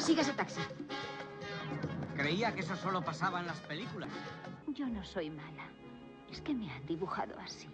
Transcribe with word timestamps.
Siga 0.00 0.22
ese 0.22 0.32
taxi. 0.32 0.60
Creía 2.16 2.54
que 2.54 2.60
eso 2.60 2.74
solo 2.76 3.02
pasaba 3.02 3.40
en 3.40 3.46
las 3.46 3.60
películas. 3.60 4.10
Yo 4.68 4.86
no 4.86 5.04
soy 5.04 5.30
mala. 5.30 5.68
Es 6.30 6.40
que 6.40 6.54
me 6.54 6.70
han 6.72 6.84
dibujado 6.86 7.38
así. 7.38 7.68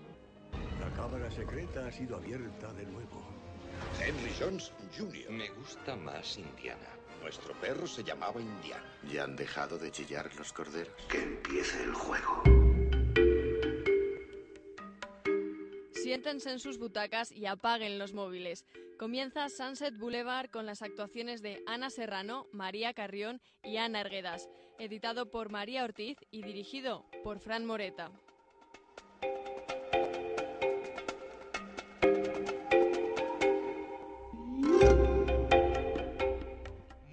La 0.80 0.90
cámara 0.94 1.30
secreta 1.30 1.86
ha 1.86 1.92
sido 1.92 2.16
abierta 2.16 2.72
de 2.72 2.84
nuevo. 2.86 3.24
Henry 4.00 4.32
Jones 4.38 4.72
Jr. 4.96 5.30
Me 5.30 5.48
gusta 5.50 5.94
más 5.96 6.36
Indiana. 6.36 6.88
Nuestro 7.22 7.54
perro 7.54 7.86
se 7.86 8.02
llamaba 8.02 8.40
Indiana. 8.40 8.84
¿Ya 9.10 9.24
han 9.24 9.36
dejado 9.36 9.78
de 9.78 9.90
chillar 9.90 10.34
los 10.36 10.52
corderos? 10.52 10.94
Que 11.08 11.22
empiece 11.22 11.82
el 11.84 11.94
juego. 11.94 12.42
Siéntense 15.92 16.52
en 16.52 16.60
sus 16.60 16.78
butacas 16.78 17.32
y 17.32 17.46
apaguen 17.46 17.98
los 17.98 18.14
móviles. 18.14 18.64
Comienza 18.98 19.50
Sunset 19.50 19.98
Boulevard 19.98 20.48
con 20.48 20.64
las 20.64 20.80
actuaciones 20.80 21.42
de 21.42 21.62
Ana 21.66 21.90
Serrano, 21.90 22.46
María 22.52 22.94
Carrión 22.94 23.42
y 23.62 23.76
Ana 23.76 24.00
Erguedas, 24.00 24.48
editado 24.78 25.30
por 25.30 25.50
María 25.50 25.84
Ortiz 25.84 26.16
y 26.30 26.42
dirigido 26.42 27.04
por 27.22 27.38
Fran 27.38 27.66
Moreta. 27.66 28.10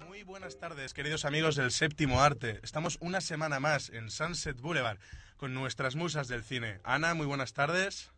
Muy 0.06 0.22
buenas 0.22 0.56
tardes, 0.56 0.94
queridos 0.94 1.26
amigos 1.26 1.54
del 1.54 1.70
séptimo 1.70 2.22
arte. 2.22 2.60
Estamos 2.62 2.96
una 3.02 3.20
semana 3.20 3.60
más 3.60 3.90
en 3.90 4.10
Sunset 4.10 4.58
Boulevard 4.58 4.98
con 5.36 5.52
nuestras 5.52 5.96
musas 5.96 6.28
del 6.28 6.44
cine. 6.44 6.80
Ana, 6.82 7.12
muy 7.12 7.26
buenas 7.26 7.52
tardes. 7.52 8.13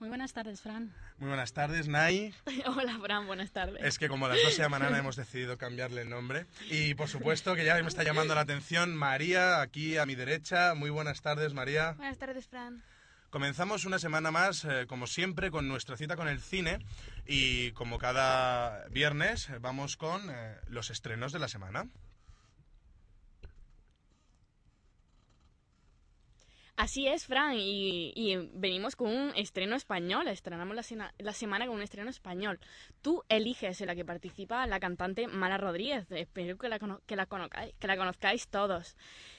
Muy 0.00 0.08
buenas 0.08 0.32
tardes, 0.32 0.60
Fran. 0.60 0.92
Muy 1.18 1.28
buenas 1.28 1.52
tardes, 1.52 1.88
Nay. 1.88 2.34
Hola, 2.66 2.98
Fran, 3.00 3.26
buenas 3.26 3.52
tardes. 3.52 3.82
Es 3.82 3.98
que 3.98 4.08
como 4.08 4.28
las 4.28 4.42
dos 4.42 4.54
se 4.54 4.62
llaman 4.62 4.82
Ana, 4.82 4.98
hemos 4.98 5.16
decidido 5.16 5.56
cambiarle 5.56 6.02
el 6.02 6.10
nombre. 6.10 6.46
Y 6.68 6.94
por 6.94 7.08
supuesto 7.08 7.54
que 7.54 7.64
ya 7.64 7.80
me 7.80 7.88
está 7.88 8.02
llamando 8.02 8.34
la 8.34 8.42
atención 8.42 8.94
María, 8.96 9.60
aquí 9.60 9.96
a 9.96 10.04
mi 10.04 10.14
derecha. 10.14 10.74
Muy 10.74 10.90
buenas 10.90 11.22
tardes, 11.22 11.54
María. 11.54 11.92
Buenas 11.92 12.18
tardes, 12.18 12.48
Fran. 12.48 12.82
Comenzamos 13.30 13.84
una 13.84 13.98
semana 13.98 14.30
más, 14.30 14.64
eh, 14.64 14.86
como 14.86 15.06
siempre, 15.06 15.50
con 15.50 15.66
nuestra 15.66 15.96
cita 15.96 16.16
con 16.16 16.28
el 16.28 16.40
cine. 16.40 16.78
Y 17.26 17.72
como 17.72 17.98
cada 17.98 18.86
viernes, 18.90 19.48
vamos 19.60 19.96
con 19.96 20.30
eh, 20.30 20.56
los 20.68 20.90
estrenos 20.90 21.32
de 21.32 21.38
la 21.38 21.48
semana. 21.48 21.88
Así 26.76 27.06
es, 27.06 27.26
Fran, 27.26 27.54
y, 27.56 28.12
y 28.16 28.36
venimos 28.52 28.96
con 28.96 29.08
un 29.08 29.32
estreno 29.36 29.76
español. 29.76 30.26
Estrenamos 30.26 30.74
la, 30.74 31.32
semana 31.32 31.66
con 31.66 31.76
un 31.76 31.82
estreno 31.82 32.10
español. 32.10 32.58
Tú 33.00 33.22
eliges 33.28 33.80
en 33.80 33.86
la 33.86 33.94
que 33.94 34.04
participa 34.04 34.66
la 34.66 34.80
cantante 34.80 35.28
Mara 35.28 35.56
Rodríguez. 35.56 36.10
Espero 36.10 36.58
que 36.58 36.68
la, 36.68 36.80
que 37.06 37.14
la, 37.14 37.26
conozcáis, 37.26 37.74
que 37.78 37.86
la 37.86 37.96
conozcáis 37.96 38.48
todos. 38.48 38.96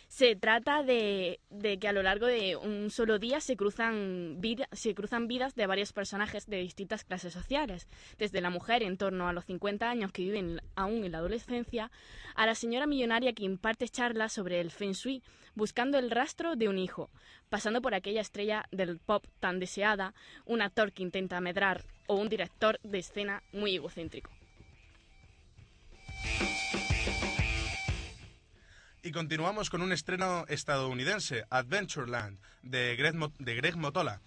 Se 0.08 0.36
trata 0.36 0.84
de, 0.84 1.40
que 1.80 1.88
a 1.88 1.92
lo 1.92 2.02
largo 2.04 2.26
de 2.28 2.56
un 2.56 2.90
solo 2.90 3.20
día 3.20 3.42
se 3.42 3.58
cruzan, 3.58 4.40
vida- 4.40 4.68
se 4.72 4.94
cruzan 4.96 5.28
vidas 5.28 5.56
de 5.56 5.68
varios 5.68 5.92
personajes 5.94 6.46
de 6.46 6.58
distintas 6.58 7.04
clases 7.04 7.34
sociales, 7.34 7.88
desde 8.18 8.40
la 8.40 8.50
mujer 8.50 8.82
en 8.84 8.98
torno 8.98 9.28
a 9.28 9.34
los 9.34 9.46
50 9.46 9.90
años 9.90 10.12
que 10.12 10.22
viven 10.24 10.62
aún 10.76 11.04
en 11.04 11.12
la 11.12 11.18
adolescencia, 11.18 11.92
a 12.36 12.46
la 12.46 12.56
señora 12.56 12.86
millonaria 12.88 13.34
que 13.34 13.44
imparte 13.44 13.90
charlas 13.90 14.32
sobre 14.32 14.62
el 14.62 14.72
feng 14.72 14.94
shui, 14.94 15.22
buscando 15.54 15.98
el 15.98 16.12
rastro 16.12 16.56
de 16.56 16.70
un 16.70 16.78
hijo, 16.78 17.10
pasando 17.50 17.82
por 17.82 17.94
aquella 17.94 18.22
estrella 18.22 18.66
del 18.72 19.00
pop 19.00 19.26
tan 19.40 19.60
deseada, 19.60 20.14
un 20.46 20.62
actor 20.62 20.94
que 20.94 21.04
intenta 21.04 21.42
medrar 21.42 21.84
o 22.08 22.16
un 22.16 22.30
director 22.30 22.80
de 22.84 23.00
escena 23.00 23.44
muy 23.52 23.76
egocéntrico. 23.76 24.30
Y 29.06 29.12
continuamos 29.12 29.70
con 29.70 29.84
un 29.84 29.92
estreno 29.92 30.46
estadounidense, 30.48 31.46
Adventureland, 31.52 32.40
de 32.64 32.96
Greg, 32.96 33.14
de 33.38 33.54
Greg 33.54 33.78
Motola. 33.78 34.20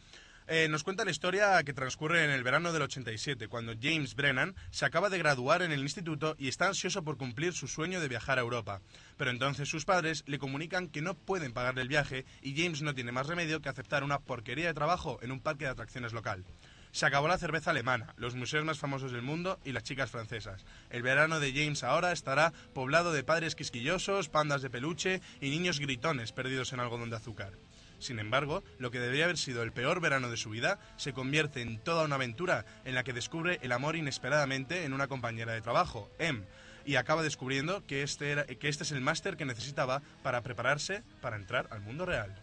Eh, 0.47 0.69
nos 0.71 0.85
cuenta 0.85 1.05
la 1.05 1.11
historia 1.11 1.61
que 1.65 1.73
transcurre 1.73 2.25
en 2.25 2.31
el 2.31 2.45
verano 2.45 2.73
del 2.73 2.83
87, 2.83 3.49
cuando 3.49 3.75
James 3.83 4.15
Brennan 4.15 4.55
se 4.71 4.87
acaba 4.87 5.11
de 5.11 5.19
graduar 5.19 5.63
en 5.63 5.73
el 5.73 5.81
instituto 5.81 6.37
y 6.39 6.47
está 6.47 6.69
ansioso 6.69 7.03
por 7.03 7.17
cumplir 7.17 7.55
su 7.55 7.67
sueño 7.67 8.01
de 8.01 8.07
viajar 8.07 8.39
a 8.39 8.43
Europa. 8.43 8.81
Pero 9.17 9.33
entonces 9.33 9.69
sus 9.69 9.85
padres 9.85 10.23
le 10.27 10.39
comunican 10.39 10.87
que 10.87 11.03
no 11.03 11.15
pueden 11.15 11.53
pagarle 11.53 11.83
el 11.83 11.89
viaje 11.89 12.25
y 12.41 12.57
James 12.57 12.81
no 12.81 12.95
tiene 12.95 13.11
más 13.11 13.27
remedio 13.27 13.61
que 13.61 13.69
aceptar 13.69 14.05
una 14.05 14.21
porquería 14.21 14.69
de 14.69 14.75
trabajo 14.75 15.19
en 15.23 15.33
un 15.33 15.41
parque 15.41 15.65
de 15.65 15.73
atracciones 15.73 16.13
local. 16.13 16.45
Se 16.93 17.07
acabó 17.07 17.29
la 17.29 17.39
cerveza 17.39 17.71
alemana, 17.71 18.15
los 18.17 18.35
museos 18.35 18.65
más 18.65 18.79
famosos 18.79 19.13
del 19.13 19.23
mundo 19.23 19.59
y 19.65 19.73
las 19.73 19.83
chicas 19.85 20.11
francesas. 20.11 20.65
El 20.91 21.03
verano 21.03 21.39
de 21.41 21.53
James 21.53 21.85
ahora 21.85 22.13
estará 22.13 22.53
poblado 22.75 23.13
de 23.13 23.23
padres 23.25 23.55
quisquillosos, 23.55 24.29
pandas 24.29 24.63
de 24.63 24.71
peluche 24.71 25.21
y 25.41 25.51
niños 25.51 25.81
gritones 25.81 26.33
perdidos 26.33 26.73
en 26.73 26.81
algodón 26.81 27.11
de 27.11 27.17
azúcar. 27.17 27.53
Sin 27.99 28.21
embargo, 28.21 28.63
lo 28.79 28.91
que 28.91 29.01
debería 29.01 29.25
haber 29.25 29.39
sido 29.39 29.63
el 29.65 29.73
peor 29.73 30.01
verano 30.01 30.31
de 30.31 30.37
su 30.37 30.51
vida 30.51 30.79
se 30.97 31.13
convierte 31.13 31.63
en 31.63 31.79
toda 31.79 32.05
una 32.05 32.15
aventura 32.15 32.65
en 32.85 32.95
la 32.95 33.03
que 33.03 33.13
descubre 33.13 33.59
el 33.63 33.73
amor 33.73 33.97
inesperadamente 33.97 34.85
en 34.85 34.93
una 34.93 35.09
compañera 35.09 35.53
de 35.53 35.61
trabajo, 35.63 36.09
Em, 36.19 36.45
y 36.87 36.95
acaba 36.97 37.23
descubriendo 37.23 37.85
que 37.87 38.03
este, 38.03 38.31
era- 38.31 38.47
que 38.47 38.69
este 38.69 38.85
es 38.85 38.93
el 38.93 39.01
máster 39.01 39.37
que 39.37 39.45
necesitaba 39.45 40.01
para 40.23 40.43
prepararse 40.43 41.03
para 41.21 41.37
entrar 41.37 41.67
al 41.71 41.81
mundo 41.81 42.07
real. 42.07 42.35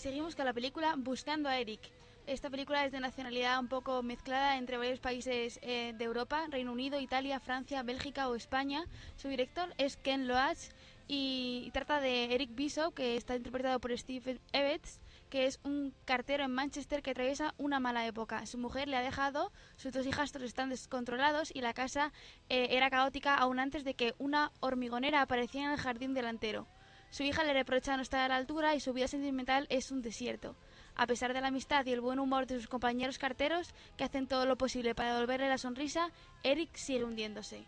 Seguimos 0.00 0.34
con 0.34 0.46
la 0.46 0.54
película 0.54 0.94
Buscando 0.96 1.50
a 1.50 1.58
Eric. 1.58 1.80
Esta 2.26 2.48
película 2.48 2.86
es 2.86 2.92
de 2.92 3.00
nacionalidad 3.00 3.60
un 3.60 3.68
poco 3.68 4.02
mezclada 4.02 4.56
entre 4.56 4.78
varios 4.78 4.98
países 4.98 5.58
eh, 5.60 5.92
de 5.94 6.04
Europa, 6.04 6.46
Reino 6.48 6.72
Unido, 6.72 6.98
Italia, 6.98 7.38
Francia, 7.38 7.82
Bélgica 7.82 8.30
o 8.30 8.34
España. 8.34 8.86
Su 9.16 9.28
director 9.28 9.74
es 9.76 9.98
Ken 9.98 10.26
Loach 10.26 10.70
y, 11.06 11.70
trata 11.74 12.00
de 12.00 12.34
Eric 12.34 12.54
Bishop, 12.54 12.94
que 12.94 13.16
está 13.16 13.36
interpretado 13.36 13.78
por 13.78 13.96
Steve 13.98 14.40
Evans, 14.54 15.00
que 15.28 15.44
es 15.44 15.60
un 15.64 15.92
cartero 16.06 16.44
en 16.44 16.54
Manchester 16.54 17.02
que 17.02 17.10
atraviesa 17.10 17.54
una 17.58 17.78
mala 17.78 18.06
época. 18.06 18.46
Su 18.46 18.56
mujer 18.56 18.88
le 18.88 18.96
ha 18.96 19.02
dejado, 19.02 19.52
sus 19.76 19.92
dos 19.92 20.06
hijastros 20.06 20.44
están 20.44 20.70
descontrolados 20.70 21.54
y 21.54 21.60
la 21.60 21.74
casa 21.74 22.10
eh, 22.48 22.68
era 22.70 22.88
caótica 22.88 23.34
aún 23.34 23.58
antes 23.58 23.84
de 23.84 23.92
que 23.92 24.14
una 24.16 24.50
hormigonera 24.60 25.20
apareciera 25.20 25.66
en 25.66 25.72
el 25.72 25.78
jardín 25.78 26.14
delantero. 26.14 26.66
Su 27.10 27.24
hija 27.24 27.44
le 27.44 27.52
reprocha 27.52 27.96
no 27.96 28.02
estar 28.02 28.20
a 28.20 28.28
la 28.28 28.36
altura 28.36 28.74
y 28.74 28.80
su 28.80 28.92
vida 28.92 29.08
sentimental 29.08 29.66
es 29.68 29.90
un 29.90 30.00
desierto. 30.00 30.54
A 30.94 31.06
pesar 31.06 31.32
de 31.34 31.40
la 31.40 31.48
amistad 31.48 31.84
y 31.86 31.92
el 31.92 32.00
buen 32.00 32.18
humor 32.18 32.46
de 32.46 32.56
sus 32.56 32.68
compañeros 32.68 33.18
carteros, 33.18 33.74
que 33.96 34.04
hacen 34.04 34.26
todo 34.26 34.46
lo 34.46 34.56
posible 34.56 34.94
para 34.94 35.14
devolverle 35.14 35.48
la 35.48 35.58
sonrisa, 35.58 36.10
Eric 36.42 36.74
sigue 36.74 37.04
hundiéndose. 37.04 37.64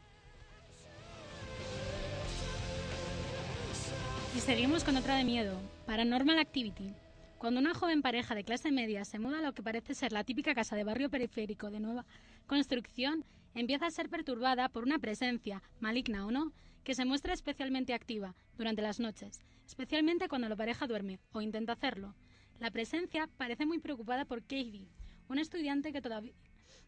Y 4.37 4.41
seguimos 4.41 4.85
con 4.85 4.97
otra 4.97 5.17
de 5.17 5.25
miedo, 5.25 5.59
Paranormal 5.87 6.39
Activity. 6.39 6.95
Cuando 7.39 7.61
una 7.61 7.75
joven 7.75 8.03
pareja 8.03 8.35
de 8.35 8.45
clase 8.45 8.71
media 8.71 9.05
se 9.05 9.19
muda 9.19 9.41
a 9.41 9.43
lo 9.43 9.53
que 9.53 9.63
parece 9.63 9.95
ser 9.95 10.13
la 10.13 10.25
típica 10.25 10.55
casa 10.55 10.77
de 10.77 10.85
barrio 10.85 11.11
periférico 11.11 11.71
de 11.71 11.81
nueva 11.81 12.07
construcción, 12.47 13.25
empieza 13.55 13.87
a 13.87 13.91
ser 13.91 14.09
perturbada 14.09 14.69
por 14.69 14.85
una 14.85 15.01
presencia, 15.01 15.63
maligna 15.81 16.25
o 16.25 16.31
no, 16.31 16.53
que 16.85 16.95
se 16.95 17.05
muestra 17.05 17.33
especialmente 17.33 17.95
activa 17.95 18.35
durante 18.57 18.83
las 18.83 19.01
noches, 19.01 19.41
especialmente 19.67 20.29
cuando 20.29 20.49
la 20.49 20.57
pareja 20.57 20.87
duerme 20.87 21.21
o 21.33 21.41
intenta 21.41 21.73
hacerlo. 21.73 22.15
La 22.59 22.71
presencia 22.71 23.29
parece 23.37 23.67
muy 23.67 23.79
preocupada 23.79 24.25
por 24.25 24.43
Katie, 24.43 24.89
una 25.29 25.43
estudiante 25.43 25.93
que, 25.93 26.03
todavía, 26.03 26.35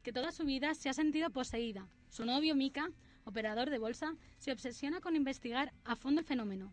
que 0.02 0.12
toda 0.12 0.32
su 0.32 0.44
vida 0.44 0.74
se 0.74 0.88
ha 0.88 0.92
sentido 0.92 1.30
poseída. 1.30 1.88
Su 2.10 2.24
novio, 2.24 2.54
Mika, 2.54 2.90
operador 3.24 3.70
de 3.70 3.78
bolsa, 3.78 4.14
se 4.38 4.52
obsesiona 4.52 5.00
con 5.00 5.16
investigar 5.16 5.72
a 5.84 5.96
fondo 5.96 6.20
el 6.20 6.26
fenómeno. 6.26 6.72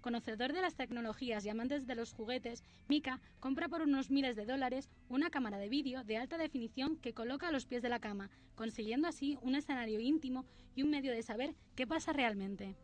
Conocedor 0.00 0.52
de 0.52 0.60
las 0.60 0.76
tecnologías 0.76 1.44
y 1.44 1.48
amantes 1.48 1.86
de 1.86 1.94
los 1.94 2.12
juguetes, 2.12 2.62
Mika 2.88 3.20
compra 3.40 3.68
por 3.68 3.82
unos 3.82 4.10
miles 4.10 4.36
de 4.36 4.46
dólares 4.46 4.88
una 5.08 5.30
cámara 5.30 5.58
de 5.58 5.68
vídeo 5.68 6.04
de 6.04 6.16
alta 6.16 6.38
definición 6.38 6.96
que 6.96 7.14
coloca 7.14 7.48
a 7.48 7.52
los 7.52 7.66
pies 7.66 7.82
de 7.82 7.88
la 7.88 7.98
cama, 7.98 8.30
consiguiendo 8.54 9.08
así 9.08 9.38
un 9.42 9.56
escenario 9.56 10.00
íntimo 10.00 10.44
y 10.74 10.82
un 10.82 10.90
medio 10.90 11.12
de 11.12 11.22
saber 11.22 11.54
qué 11.74 11.86
pasa 11.86 12.12
realmente. 12.12 12.76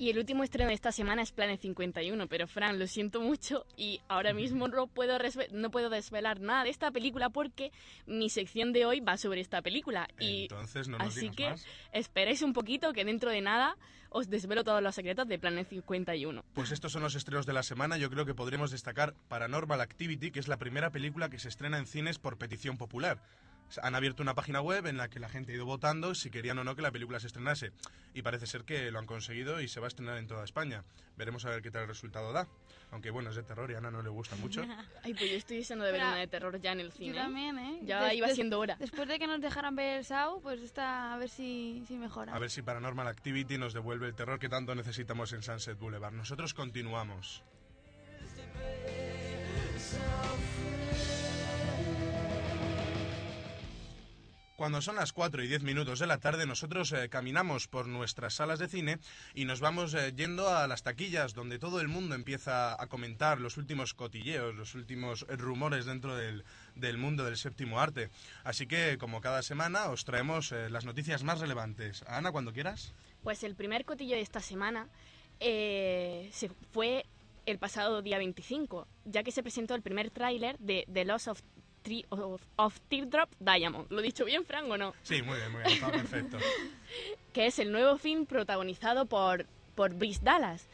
Y 0.00 0.08
el 0.08 0.16
último 0.16 0.42
estreno 0.42 0.68
de 0.70 0.74
esta 0.74 0.92
semana 0.92 1.20
es 1.20 1.30
Planet 1.30 1.60
51, 1.60 2.26
pero 2.26 2.46
Fran, 2.46 2.78
lo 2.78 2.86
siento 2.86 3.20
mucho 3.20 3.66
y 3.76 4.00
ahora 4.08 4.32
mismo 4.32 4.66
no 4.66 4.86
puedo, 4.86 5.18
no 5.52 5.70
puedo 5.70 5.90
desvelar 5.90 6.40
nada 6.40 6.64
de 6.64 6.70
esta 6.70 6.90
película 6.90 7.28
porque 7.28 7.70
mi 8.06 8.30
sección 8.30 8.72
de 8.72 8.86
hoy 8.86 9.00
va 9.00 9.18
sobre 9.18 9.42
esta 9.42 9.60
película. 9.60 10.08
Y 10.18 10.44
Entonces, 10.44 10.88
no 10.88 10.96
nos 10.96 11.08
así 11.08 11.28
que 11.28 11.50
más. 11.50 11.66
esperéis 11.92 12.40
un 12.40 12.54
poquito 12.54 12.94
que 12.94 13.04
dentro 13.04 13.30
de 13.30 13.42
nada 13.42 13.76
os 14.08 14.30
desvelo 14.30 14.64
todos 14.64 14.82
los 14.82 14.94
secretos 14.94 15.28
de 15.28 15.38
Planet 15.38 15.68
51. 15.68 16.46
Pues 16.54 16.72
estos 16.72 16.92
son 16.92 17.02
los 17.02 17.14
estrenos 17.14 17.44
de 17.44 17.52
la 17.52 17.62
semana. 17.62 17.98
Yo 17.98 18.08
creo 18.08 18.24
que 18.24 18.34
podremos 18.34 18.70
destacar 18.70 19.12
Paranormal 19.28 19.82
Activity, 19.82 20.30
que 20.30 20.40
es 20.40 20.48
la 20.48 20.56
primera 20.56 20.88
película 20.88 21.28
que 21.28 21.38
se 21.38 21.48
estrena 21.48 21.76
en 21.76 21.84
cines 21.84 22.18
por 22.18 22.38
petición 22.38 22.78
popular. 22.78 23.20
Han 23.82 23.94
abierto 23.94 24.22
una 24.22 24.34
página 24.34 24.60
web 24.60 24.86
en 24.86 24.96
la 24.96 25.08
que 25.08 25.20
la 25.20 25.28
gente 25.28 25.52
ha 25.52 25.54
ido 25.54 25.64
votando 25.66 26.14
si 26.14 26.30
querían 26.30 26.58
o 26.58 26.64
no 26.64 26.74
que 26.74 26.82
la 26.82 26.90
película 26.90 27.20
se 27.20 27.26
estrenase. 27.28 27.72
Y 28.14 28.22
parece 28.22 28.46
ser 28.46 28.64
que 28.64 28.90
lo 28.90 28.98
han 28.98 29.06
conseguido 29.06 29.60
y 29.60 29.68
se 29.68 29.78
va 29.80 29.86
a 29.86 29.88
estrenar 29.88 30.18
en 30.18 30.26
toda 30.26 30.44
España. 30.44 30.84
Veremos 31.16 31.44
a 31.44 31.50
ver 31.50 31.62
qué 31.62 31.70
tal 31.70 31.86
resultado 31.86 32.32
da. 32.32 32.48
Aunque 32.92 33.10
bueno, 33.10 33.30
es 33.30 33.36
de 33.36 33.42
terror 33.44 33.70
y 33.70 33.74
a 33.74 33.78
Ana 33.78 33.90
no 33.92 34.02
le 34.02 34.08
gusta 34.08 34.34
mucho. 34.36 34.62
Ay, 35.04 35.14
pues 35.14 35.30
yo 35.30 35.36
estoy 35.36 35.58
deseando 35.58 35.84
de 35.84 35.92
ver 35.92 36.00
Pero- 36.00 36.10
una 36.10 36.20
de 36.20 36.26
terror 36.26 36.60
ya 36.60 36.72
en 36.72 36.80
el 36.80 36.90
cine. 36.92 37.14
Yo 37.14 37.22
también, 37.22 37.58
¿eh? 37.58 37.78
Ya 37.84 38.04
Des- 38.04 38.14
iba 38.14 38.26
des- 38.26 38.34
siendo 38.36 38.58
hora. 38.58 38.76
Después 38.80 39.06
de 39.08 39.18
que 39.18 39.26
nos 39.28 39.40
dejaran 39.40 39.76
ver 39.76 39.98
el 39.98 40.04
Saw, 40.04 40.40
pues 40.42 40.60
está 40.60 41.14
a 41.14 41.18
ver 41.18 41.28
si, 41.28 41.84
si 41.86 41.96
mejora. 41.96 42.34
A 42.34 42.38
ver 42.40 42.50
si 42.50 42.62
Paranormal 42.62 43.06
Activity 43.06 43.58
nos 43.58 43.72
devuelve 43.74 44.08
el 44.08 44.14
terror 44.14 44.38
que 44.40 44.48
tanto 44.48 44.74
necesitamos 44.74 45.32
en 45.32 45.42
Sunset 45.42 45.78
Boulevard. 45.78 46.12
Nosotros 46.14 46.54
continuamos. 46.54 47.44
Cuando 54.60 54.82
son 54.82 54.96
las 54.96 55.14
4 55.14 55.42
y 55.42 55.48
10 55.48 55.62
minutos 55.62 56.00
de 56.00 56.06
la 56.06 56.18
tarde, 56.18 56.44
nosotros 56.44 56.92
eh, 56.92 57.08
caminamos 57.08 57.66
por 57.66 57.86
nuestras 57.86 58.34
salas 58.34 58.58
de 58.58 58.68
cine 58.68 58.98
y 59.34 59.46
nos 59.46 59.60
vamos 59.60 59.94
eh, 59.94 60.12
yendo 60.14 60.50
a 60.50 60.66
las 60.66 60.82
taquillas 60.82 61.32
donde 61.32 61.58
todo 61.58 61.80
el 61.80 61.88
mundo 61.88 62.14
empieza 62.14 62.74
a 62.78 62.86
comentar 62.88 63.40
los 63.40 63.56
últimos 63.56 63.94
cotilleos, 63.94 64.54
los 64.54 64.74
últimos 64.74 65.26
rumores 65.30 65.86
dentro 65.86 66.14
del, 66.14 66.44
del 66.74 66.98
mundo 66.98 67.24
del 67.24 67.38
séptimo 67.38 67.80
arte. 67.80 68.10
Así 68.44 68.66
que, 68.66 68.98
como 68.98 69.22
cada 69.22 69.40
semana, 69.40 69.88
os 69.88 70.04
traemos 70.04 70.52
eh, 70.52 70.68
las 70.68 70.84
noticias 70.84 71.24
más 71.24 71.40
relevantes. 71.40 72.04
Ana, 72.06 72.30
cuando 72.30 72.52
quieras. 72.52 72.92
Pues 73.22 73.42
el 73.44 73.54
primer 73.54 73.86
cotillo 73.86 74.16
de 74.16 74.20
esta 74.20 74.40
semana 74.40 74.90
eh, 75.40 76.28
se 76.34 76.50
fue 76.70 77.06
el 77.46 77.58
pasado 77.58 78.02
día 78.02 78.18
25, 78.18 78.86
ya 79.06 79.22
que 79.22 79.32
se 79.32 79.42
presentó 79.42 79.74
el 79.74 79.80
primer 79.80 80.10
tráiler 80.10 80.58
de 80.58 80.86
The 80.92 81.06
Loss 81.06 81.28
of, 81.28 81.40
Of, 82.10 82.42
of 82.56 82.80
Teardrop 82.88 83.30
Diamond. 83.38 83.86
¿Lo 83.90 84.00
he 84.00 84.02
dicho 84.02 84.24
bien, 84.24 84.44
Frank, 84.44 84.68
o 84.68 84.76
no? 84.76 84.94
Sí, 85.02 85.22
muy 85.22 85.36
bien, 85.38 85.52
muy 85.52 85.62
bien, 85.62 85.74
está 85.74 85.90
perfecto. 85.90 86.38
que 87.32 87.46
es 87.46 87.58
el 87.58 87.72
nuevo 87.72 87.96
film 87.96 88.26
protagonizado 88.26 89.06
por, 89.06 89.46
por 89.74 89.94
Brice 89.94 90.20
Dallas, 90.22 90.68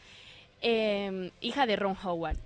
eh, 0.63 1.31
hija 1.41 1.67
de 1.67 1.77
Ron 1.77 1.97
Howard. 2.03 2.39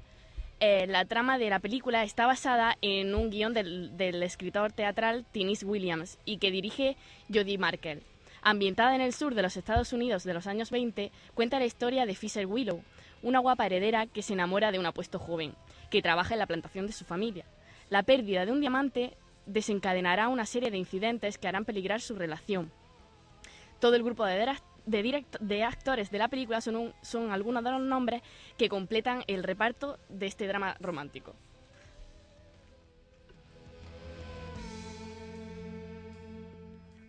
Eh, 0.63 0.87
la 0.87 1.07
trama 1.07 1.39
de 1.39 1.49
la 1.49 1.59
película 1.59 2.05
está 2.05 2.27
basada 2.27 2.77
en 2.83 3.15
un 3.15 3.31
guion 3.31 3.55
del, 3.55 3.97
del 3.97 4.23
escritor 4.23 4.73
teatral 4.73 5.25
Tinis 5.33 5.63
Williams 5.63 6.19
y 6.27 6.37
que 6.37 6.51
dirige 6.51 6.99
Jodie 7.33 7.57
Markel. 7.57 8.03
Ambientada 8.43 8.95
en 8.95 9.01
el 9.01 9.15
sur 9.15 9.35
de 9.35 9.43
los 9.43 9.57
Estados 9.57 9.95
Unidos 9.95 10.25
de 10.25 10.35
los 10.35 10.47
años 10.47 10.71
20, 10.71 11.13
cuenta 11.35 11.59
la 11.59 11.65
historia 11.65 12.05
de 12.05 12.15
Fisher 12.15 12.45
Willow, 12.45 12.83
una 13.23 13.39
guapa 13.39 13.67
heredera 13.67 14.07
que 14.07 14.23
se 14.23 14.35
enamora 14.35 14.71
de 14.71 14.79
un 14.79 14.87
apuesto 14.87 15.19
joven, 15.19 15.55
que 15.91 16.03
trabaja 16.03 16.35
en 16.35 16.41
la 16.41 16.47
plantación 16.47 16.87
de 16.87 16.93
su 16.93 17.05
familia. 17.05 17.45
La 17.91 18.05
pérdida 18.05 18.47
de 18.47 18.53
un 18.53 18.61
diamante 18.61 19.17
desencadenará 19.47 20.29
una 20.29 20.47
serie 20.47 20.71
de 20.71 20.79
incidentes 20.79 21.39
que 21.39 21.49
harán 21.49 21.65
peligrar 21.65 22.01
su 22.01 22.15
relación. 22.15 22.71
Todo 23.81 23.97
el 23.97 24.05
grupo 24.05 24.25
de, 24.25 24.57
de, 24.87 25.65
actores 25.65 26.11
de 26.11 26.19
la 26.19 26.29
película 26.29 26.61
son, 26.61 26.95
son 27.03 27.33
algunos 27.33 27.65
de 27.65 27.71
los 27.73 27.81
nombres 27.81 28.23
que 28.57 28.69
completan 28.69 29.25
el 29.27 29.43
reparto 29.43 29.99
de 30.09 30.27
este 30.27 30.47
drama 30.47 30.77
romántico. 30.79 31.35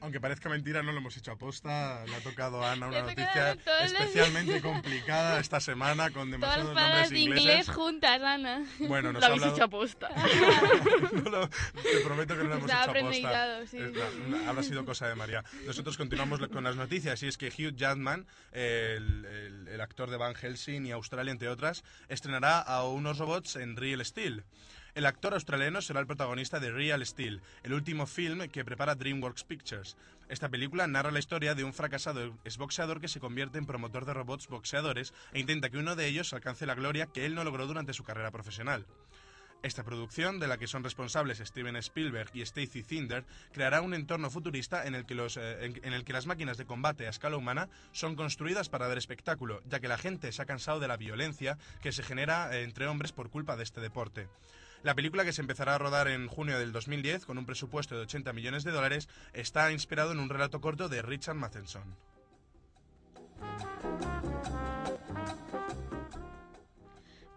Aunque 0.04 0.20
parezca 0.20 0.50
mentira, 0.50 0.82
no 0.82 0.92
lo 0.92 0.98
hemos 0.98 1.16
hecho 1.16 1.32
aposta. 1.32 2.04
Le 2.08 2.16
ha 2.16 2.20
tocado 2.22 2.64
a 2.64 2.72
Ana 2.72 2.88
una 2.88 3.02
noticia 3.04 3.56
todas 3.64 3.92
especialmente 3.92 4.60
complicada 4.62 5.40
esta 5.40 5.60
semana 5.60 6.10
con 6.10 6.32
Todas 6.32 6.32
demasiados 6.32 6.74
palabras 6.74 6.92
nombres 6.94 7.10
de 7.12 7.20
ingleses. 7.20 7.44
inglés 7.46 7.70
juntas, 7.70 8.22
Ana. 8.24 8.66
Bueno, 8.80 9.14
nos 9.14 9.20
Lo 9.22 9.26
ha 9.26 9.30
habéis 9.30 9.44
hablado- 9.44 9.56
hecho 9.56 9.64
aposta. 9.64 10.10
No 11.12 11.30
lo- 11.30 11.50
te 11.50 12.00
prometo 12.04 12.36
que 12.36 12.44
no 12.44 12.50
lo 12.50 12.56
hemos 12.56 12.72
Estaba 12.72 12.98
hecho 12.98 13.08
aposta. 13.08 13.66
sí. 13.68 13.78
La- 14.32 14.50
habrá 14.50 14.64
sido 14.64 14.86
cosa 14.86 15.08
de 15.08 15.14
María. 15.16 15.44
Nosotros 15.68 15.98
continuamos 15.98 16.40
con 16.48 16.64
las 16.64 16.76
noticias 16.76 17.22
y 17.22 17.28
es 17.28 17.38
que 17.38 17.48
Hugh 17.50 17.76
Jackman, 17.76 18.26
el, 18.54 19.26
el- 19.26 19.68
el 19.68 19.82
actor 19.82 20.10
de 20.10 20.18
Van 20.18 20.34
Helsing 20.34 20.88
y 20.88 20.92
Australia, 20.92 21.32
entre 21.32 21.48
otras, 21.50 21.84
estrenará 22.10 22.60
a 22.60 22.86
unos 22.88 23.20
robots 23.20 23.56
en 23.56 23.76
Real 23.78 24.04
Steel. 24.04 24.44
El 24.94 25.06
actor 25.06 25.34
australiano 25.34 25.82
será 25.82 26.02
el 26.02 26.06
protagonista 26.06 26.60
de 26.60 26.70
Real 26.70 27.06
Steel, 27.06 27.42
el 27.64 27.74
último 27.74 28.08
film 28.08 28.50
que 28.50 28.66
prepara 28.66 28.96
DreamWorks 28.96 29.46
Pictures. 29.46 29.96
Esta 30.28 30.50
película 30.50 30.86
narra 30.86 31.12
la 31.12 31.20
historia 31.20 31.56
de 31.56 31.64
un 31.64 31.74
fracasado 31.74 32.38
exboxeador 32.44 33.00
que 33.00 33.08
se 33.08 33.22
convierte 33.22 33.58
en 33.58 33.66
promotor 33.66 34.04
de 34.04 34.14
robots 34.14 34.50
boxeadores 34.50 35.14
e 35.32 35.40
intenta 35.40 35.70
que 35.70 35.78
uno 35.78 35.96
de 35.96 36.08
ellos 36.08 36.34
alcance 36.34 36.66
la 36.66 36.76
gloria 36.76 37.06
que 37.06 37.26
él 37.26 37.36
no 37.36 37.46
logró 37.46 37.68
durante 37.68 37.94
su 37.94 38.04
carrera 38.04 38.32
profesional. 38.32 38.86
Esta 39.64 39.84
producción, 39.84 40.40
de 40.40 40.48
la 40.48 40.58
que 40.58 40.68
son 40.68 40.84
responsables 40.84 41.38
Steven 41.38 41.76
Spielberg 41.78 42.32
y 42.34 42.42
Stacy 42.42 42.82
Cinder, 42.82 43.26
creará 43.54 43.82
un 43.82 43.94
entorno 43.94 44.30
futurista 44.30 44.88
en 44.88 44.96
el, 44.96 45.06
que 45.06 45.16
los, 45.16 45.38
eh, 45.38 45.66
en 45.84 45.94
el 45.94 46.04
que 46.04 46.14
las 46.14 46.26
máquinas 46.26 46.58
de 46.58 46.66
combate 46.66 47.06
a 47.06 47.12
escala 47.12 47.38
humana 47.38 47.70
son 47.92 48.16
construidas 48.16 48.70
para 48.70 48.88
dar 48.88 48.98
espectáculo, 48.98 49.62
ya 49.70 49.80
que 49.80 49.88
la 49.88 50.00
gente 50.00 50.32
se 50.32 50.42
ha 50.42 50.48
cansado 50.48 50.80
de 50.80 50.88
la 50.88 50.98
violencia 50.98 51.60
que 51.82 51.92
se 51.92 52.04
genera 52.04 52.58
eh, 52.58 52.64
entre 52.64 52.88
hombres 52.88 53.14
por 53.14 53.30
culpa 53.30 53.56
de 53.56 53.64
este 53.64 53.80
deporte. 53.80 54.28
La 54.84 54.96
película, 54.96 55.24
que 55.24 55.34
se 55.34 55.42
empezará 55.42 55.76
a 55.76 55.78
rodar 55.78 56.08
en 56.08 56.28
junio 56.28 56.58
del 56.58 56.72
2010 56.72 57.26
con 57.26 57.38
un 57.38 57.46
presupuesto 57.46 57.96
de 57.96 58.02
80 58.02 58.34
millones 58.34 58.64
de 58.64 58.72
dólares, 58.72 59.10
está 59.34 59.72
inspirado 59.72 60.12
en 60.12 60.20
un 60.20 60.30
relato 60.30 60.60
corto 60.60 60.90
de 60.90 61.04
Richard 61.04 61.36
Matheson. 61.36 61.96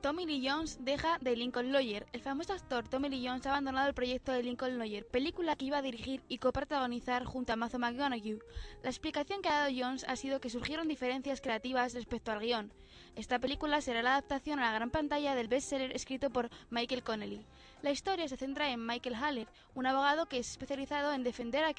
Tommy 0.05 0.27
Lee 0.27 0.47
Jones 0.47 0.79
deja 0.83 1.19
de 1.23 1.35
Lincoln 1.35 1.73
Lawyer. 1.73 2.07
El 2.13 2.21
famoso 2.21 2.53
actor 2.53 2.87
Tommy 2.87 3.09
Lee 3.09 3.27
Jones 3.27 3.47
ha 3.47 3.53
abandonado 3.53 3.89
el 3.89 3.95
proyecto 3.95 4.33
de 4.33 4.43
Lincoln 4.43 4.79
Lawyer, 4.79 5.07
película 5.07 5.57
que 5.57 5.65
iba 5.65 5.79
a 5.79 5.83
dirigir 5.83 6.23
y 6.29 6.37
coprotagonizar 6.37 7.25
junto 7.25 7.55
a 7.55 7.57
Matthew 7.57 7.81
McConaughey. 7.81 8.39
La 8.83 8.91
explicación 8.91 9.41
que 9.41 9.49
ha 9.49 9.61
dado 9.61 9.75
Jones 9.75 10.05
ha 10.07 10.17
sido 10.17 10.41
que 10.41 10.51
surgieron 10.51 10.89
diferencias 10.89 11.41
creativas 11.41 11.95
respecto 11.95 12.33
al 12.33 12.41
guion. 12.41 12.71
Esta 13.17 13.39
película 13.39 13.81
será 13.81 14.03
la 14.03 14.13
adaptación 14.13 14.59
a 14.59 14.63
la 14.63 14.73
gran 14.73 14.91
pantalla 14.91 15.37
del 15.37 15.47
bestseller 15.47 15.95
escrito 15.95 16.31
por 16.31 16.51
Michael 16.71 17.05
Connelly. 17.05 17.47
La 17.81 17.93
historia 17.93 18.27
se 18.27 18.37
centra 18.37 18.71
en 18.71 18.85
Michael 18.85 19.15
Haller, 19.15 19.47
un 19.77 19.87
abogado 19.87 20.27
que 20.27 20.39
es 20.39 20.51
especializado 20.51 21.13
en 21.13 21.23
defender 21.23 21.63
a 21.63 21.73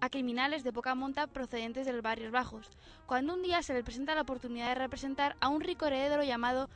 a 0.00 0.10
criminales 0.10 0.62
de 0.62 0.72
poca 0.72 0.94
monta 0.94 1.28
procedentes 1.28 1.86
de 1.86 1.94
los 1.94 2.02
barrios 2.02 2.30
bajos, 2.30 2.68
cuando 3.06 3.32
un 3.32 3.42
día 3.42 3.62
se 3.62 3.72
le 3.72 3.82
presenta 3.82 4.14
la 4.14 4.20
oportunidad 4.20 4.68
de 4.68 4.74
representar 4.74 5.34
a 5.40 5.48
un 5.48 5.62
rico 5.62 5.86
heredero 5.86 6.22
llamado 6.22 6.68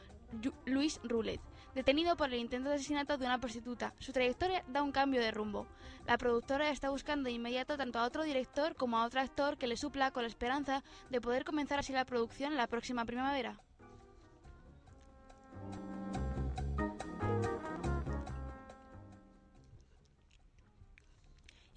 Luis 0.65 0.99
Roulette, 1.03 1.43
detenido 1.79 2.17
por 2.17 2.29
el 2.29 2.41
intento 2.41 2.70
de 2.70 2.75
asesinato 2.75 3.17
de 3.17 3.27
una 3.27 3.39
prostituta. 3.39 3.94
Su 4.01 4.11
trayectoria 4.11 4.65
da 4.67 4.82
un 4.82 4.91
cambio 4.91 5.20
de 5.20 5.31
rumbo. 5.31 5.69
La 6.08 6.19
productora 6.19 6.70
está 6.70 6.91
buscando 6.91 7.29
de 7.29 7.37
inmediato 7.37 7.77
tanto 7.77 8.01
a 8.01 8.05
otro 8.05 8.25
director 8.25 8.75
como 8.75 8.99
a 8.99 9.06
otro 9.06 9.20
actor 9.20 9.56
que 9.56 9.69
le 9.69 9.77
supla 9.77 10.11
con 10.11 10.25
la 10.25 10.29
esperanza 10.29 10.82
de 11.08 11.20
poder 11.20 11.44
comenzar 11.44 11.79
así 11.79 11.93
la 11.93 12.05
producción 12.05 12.56
la 12.56 12.67
próxima 12.67 13.05
primavera. 13.05 13.61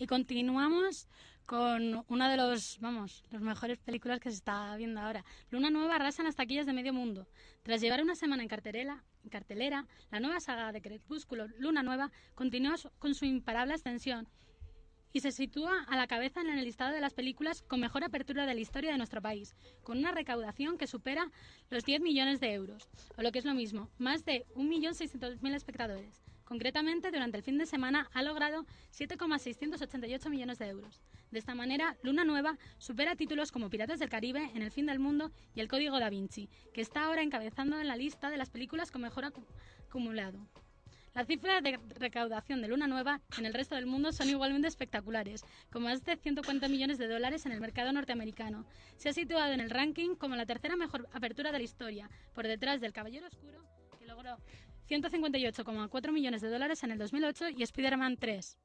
Y 0.01 0.07
continuamos 0.07 1.07
con 1.45 2.03
una 2.07 2.27
de 2.27 2.35
los, 2.35 2.79
vamos, 2.79 3.23
las 3.29 3.39
mejores 3.39 3.77
películas 3.77 4.19
que 4.19 4.31
se 4.31 4.37
está 4.37 4.75
viendo 4.75 4.99
ahora. 4.99 5.23
Luna 5.51 5.69
Nueva 5.69 5.97
arrasa 5.97 6.23
en 6.23 6.25
las 6.25 6.35
taquillas 6.35 6.65
de 6.65 6.73
medio 6.73 6.91
mundo. 6.91 7.27
Tras 7.61 7.81
llevar 7.81 8.01
una 8.01 8.15
semana 8.15 8.41
en 8.41 8.49
cartelera, 8.49 9.85
la 10.09 10.19
nueva 10.19 10.39
saga 10.39 10.71
de 10.71 10.81
Crepúsculo, 10.81 11.45
Luna 11.59 11.83
Nueva, 11.83 12.11
continúa 12.33 12.77
con 12.97 13.13
su 13.13 13.25
imparable 13.25 13.75
extensión 13.75 14.27
y 15.13 15.19
se 15.19 15.31
sitúa 15.31 15.83
a 15.83 15.95
la 15.95 16.07
cabeza 16.07 16.41
en 16.41 16.49
el 16.49 16.65
listado 16.65 16.95
de 16.95 17.01
las 17.01 17.13
películas 17.13 17.61
con 17.61 17.79
mejor 17.79 18.03
apertura 18.03 18.47
de 18.47 18.55
la 18.55 18.59
historia 18.59 18.93
de 18.93 18.97
nuestro 18.97 19.21
país, 19.21 19.55
con 19.83 19.99
una 19.99 20.11
recaudación 20.11 20.79
que 20.79 20.87
supera 20.87 21.29
los 21.69 21.83
10 21.83 22.01
millones 22.01 22.39
de 22.39 22.53
euros, 22.53 22.89
o 23.17 23.21
lo 23.21 23.31
que 23.31 23.37
es 23.37 23.45
lo 23.45 23.53
mismo, 23.53 23.87
más 23.99 24.25
de 24.25 24.47
1.600.000 24.55 25.53
espectadores. 25.53 26.30
Concretamente, 26.55 27.11
durante 27.11 27.37
el 27.37 27.43
fin 27.43 27.57
de 27.57 27.65
semana 27.65 28.09
ha 28.13 28.21
logrado 28.23 28.65
7,688 28.89 30.29
millones 30.29 30.59
de 30.59 30.67
euros. 30.67 31.01
De 31.31 31.39
esta 31.39 31.55
manera, 31.55 31.95
Luna 32.03 32.25
Nueva 32.25 32.57
supera 32.77 33.15
títulos 33.15 33.53
como 33.53 33.69
Piratas 33.69 33.99
del 33.99 34.09
Caribe, 34.09 34.51
En 34.53 34.61
el 34.61 34.69
fin 34.69 34.85
del 34.85 34.99
mundo 34.99 35.31
y 35.55 35.61
El 35.61 35.69
Código 35.69 35.97
da 35.97 36.09
Vinci, 36.09 36.49
que 36.73 36.81
está 36.81 37.05
ahora 37.05 37.21
encabezando 37.21 37.79
en 37.79 37.87
la 37.87 37.95
lista 37.95 38.29
de 38.29 38.35
las 38.35 38.49
películas 38.49 38.91
con 38.91 39.01
mejor 39.01 39.23
acu- 39.23 39.45
acumulado. 39.87 40.45
Las 41.13 41.25
cifras 41.25 41.63
de 41.63 41.79
recaudación 41.97 42.61
de 42.61 42.67
Luna 42.67 42.85
Nueva 42.87 43.21
en 43.37 43.45
el 43.45 43.53
resto 43.53 43.75
del 43.75 43.85
mundo 43.85 44.11
son 44.11 44.27
igualmente 44.27 44.67
espectaculares, 44.67 45.45
con 45.71 45.83
más 45.83 46.03
de 46.03 46.17
140 46.17 46.67
millones 46.67 46.97
de 46.97 47.07
dólares 47.07 47.45
en 47.45 47.53
el 47.53 47.61
mercado 47.61 47.93
norteamericano. 47.93 48.65
Se 48.97 49.07
ha 49.07 49.13
situado 49.13 49.53
en 49.53 49.61
el 49.61 49.69
ranking 49.69 50.15
como 50.15 50.35
la 50.35 50.45
tercera 50.45 50.75
mejor 50.75 51.07
apertura 51.13 51.53
de 51.53 51.59
la 51.59 51.63
historia, 51.63 52.09
por 52.33 52.45
detrás 52.45 52.81
del 52.81 52.91
Caballero 52.91 53.27
Oscuro, 53.27 53.63
que 53.97 54.05
logró 54.05 54.35
158,4 54.91 56.11
millones 56.11 56.41
de 56.41 56.49
dólares 56.49 56.83
en 56.83 56.91
el 56.91 56.97
2008, 56.97 57.49
y 57.49 57.63
Spider-Man 57.63 58.17
3. 58.17 58.57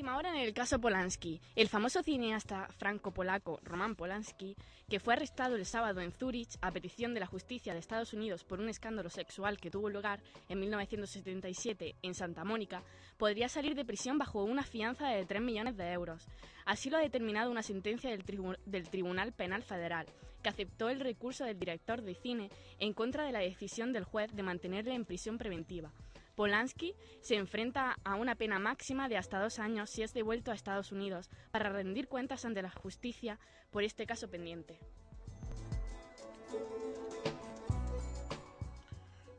Última 0.00 0.16
hora 0.16 0.30
en 0.30 0.40
el 0.40 0.54
caso 0.54 0.80
Polanski. 0.80 1.42
El 1.54 1.68
famoso 1.68 2.02
cineasta 2.02 2.68
franco-polaco 2.78 3.60
Roman 3.64 3.96
Polanski, 3.96 4.56
que 4.88 4.98
fue 4.98 5.12
arrestado 5.12 5.56
el 5.56 5.66
sábado 5.66 6.00
en 6.00 6.10
Zúrich 6.10 6.56
a 6.62 6.70
petición 6.70 7.12
de 7.12 7.20
la 7.20 7.26
justicia 7.26 7.74
de 7.74 7.80
Estados 7.80 8.14
Unidos 8.14 8.42
por 8.42 8.60
un 8.60 8.70
escándalo 8.70 9.10
sexual 9.10 9.58
que 9.58 9.70
tuvo 9.70 9.90
lugar 9.90 10.22
en 10.48 10.58
1977 10.58 11.96
en 12.00 12.14
Santa 12.14 12.44
Mónica, 12.44 12.82
podría 13.18 13.50
salir 13.50 13.74
de 13.74 13.84
prisión 13.84 14.16
bajo 14.16 14.42
una 14.42 14.62
fianza 14.62 15.06
de 15.08 15.26
3 15.26 15.42
millones 15.42 15.76
de 15.76 15.92
euros. 15.92 16.26
Así 16.64 16.88
lo 16.88 16.96
ha 16.96 17.02
determinado 17.02 17.50
una 17.50 17.62
sentencia 17.62 18.08
del, 18.08 18.24
del 18.64 18.88
Tribunal 18.88 19.34
Penal 19.34 19.62
Federal, 19.62 20.06
que 20.42 20.48
aceptó 20.48 20.88
el 20.88 21.00
recurso 21.00 21.44
del 21.44 21.58
director 21.58 22.00
de 22.00 22.14
cine 22.14 22.48
en 22.78 22.94
contra 22.94 23.26
de 23.26 23.32
la 23.32 23.40
decisión 23.40 23.92
del 23.92 24.04
juez 24.04 24.32
de 24.32 24.42
mantenerle 24.42 24.94
en 24.94 25.04
prisión 25.04 25.36
preventiva. 25.36 25.92
Polanski 26.40 26.96
se 27.20 27.34
enfrenta 27.34 27.98
a 28.02 28.14
una 28.14 28.34
pena 28.34 28.58
máxima 28.58 29.10
de 29.10 29.18
hasta 29.18 29.38
dos 29.38 29.58
años 29.58 29.90
si 29.90 30.02
es 30.02 30.14
devuelto 30.14 30.50
a 30.50 30.54
Estados 30.54 30.90
Unidos 30.90 31.28
para 31.50 31.68
rendir 31.68 32.08
cuentas 32.08 32.46
ante 32.46 32.62
la 32.62 32.70
justicia 32.70 33.38
por 33.70 33.84
este 33.84 34.06
caso 34.06 34.30
pendiente. 34.30 34.78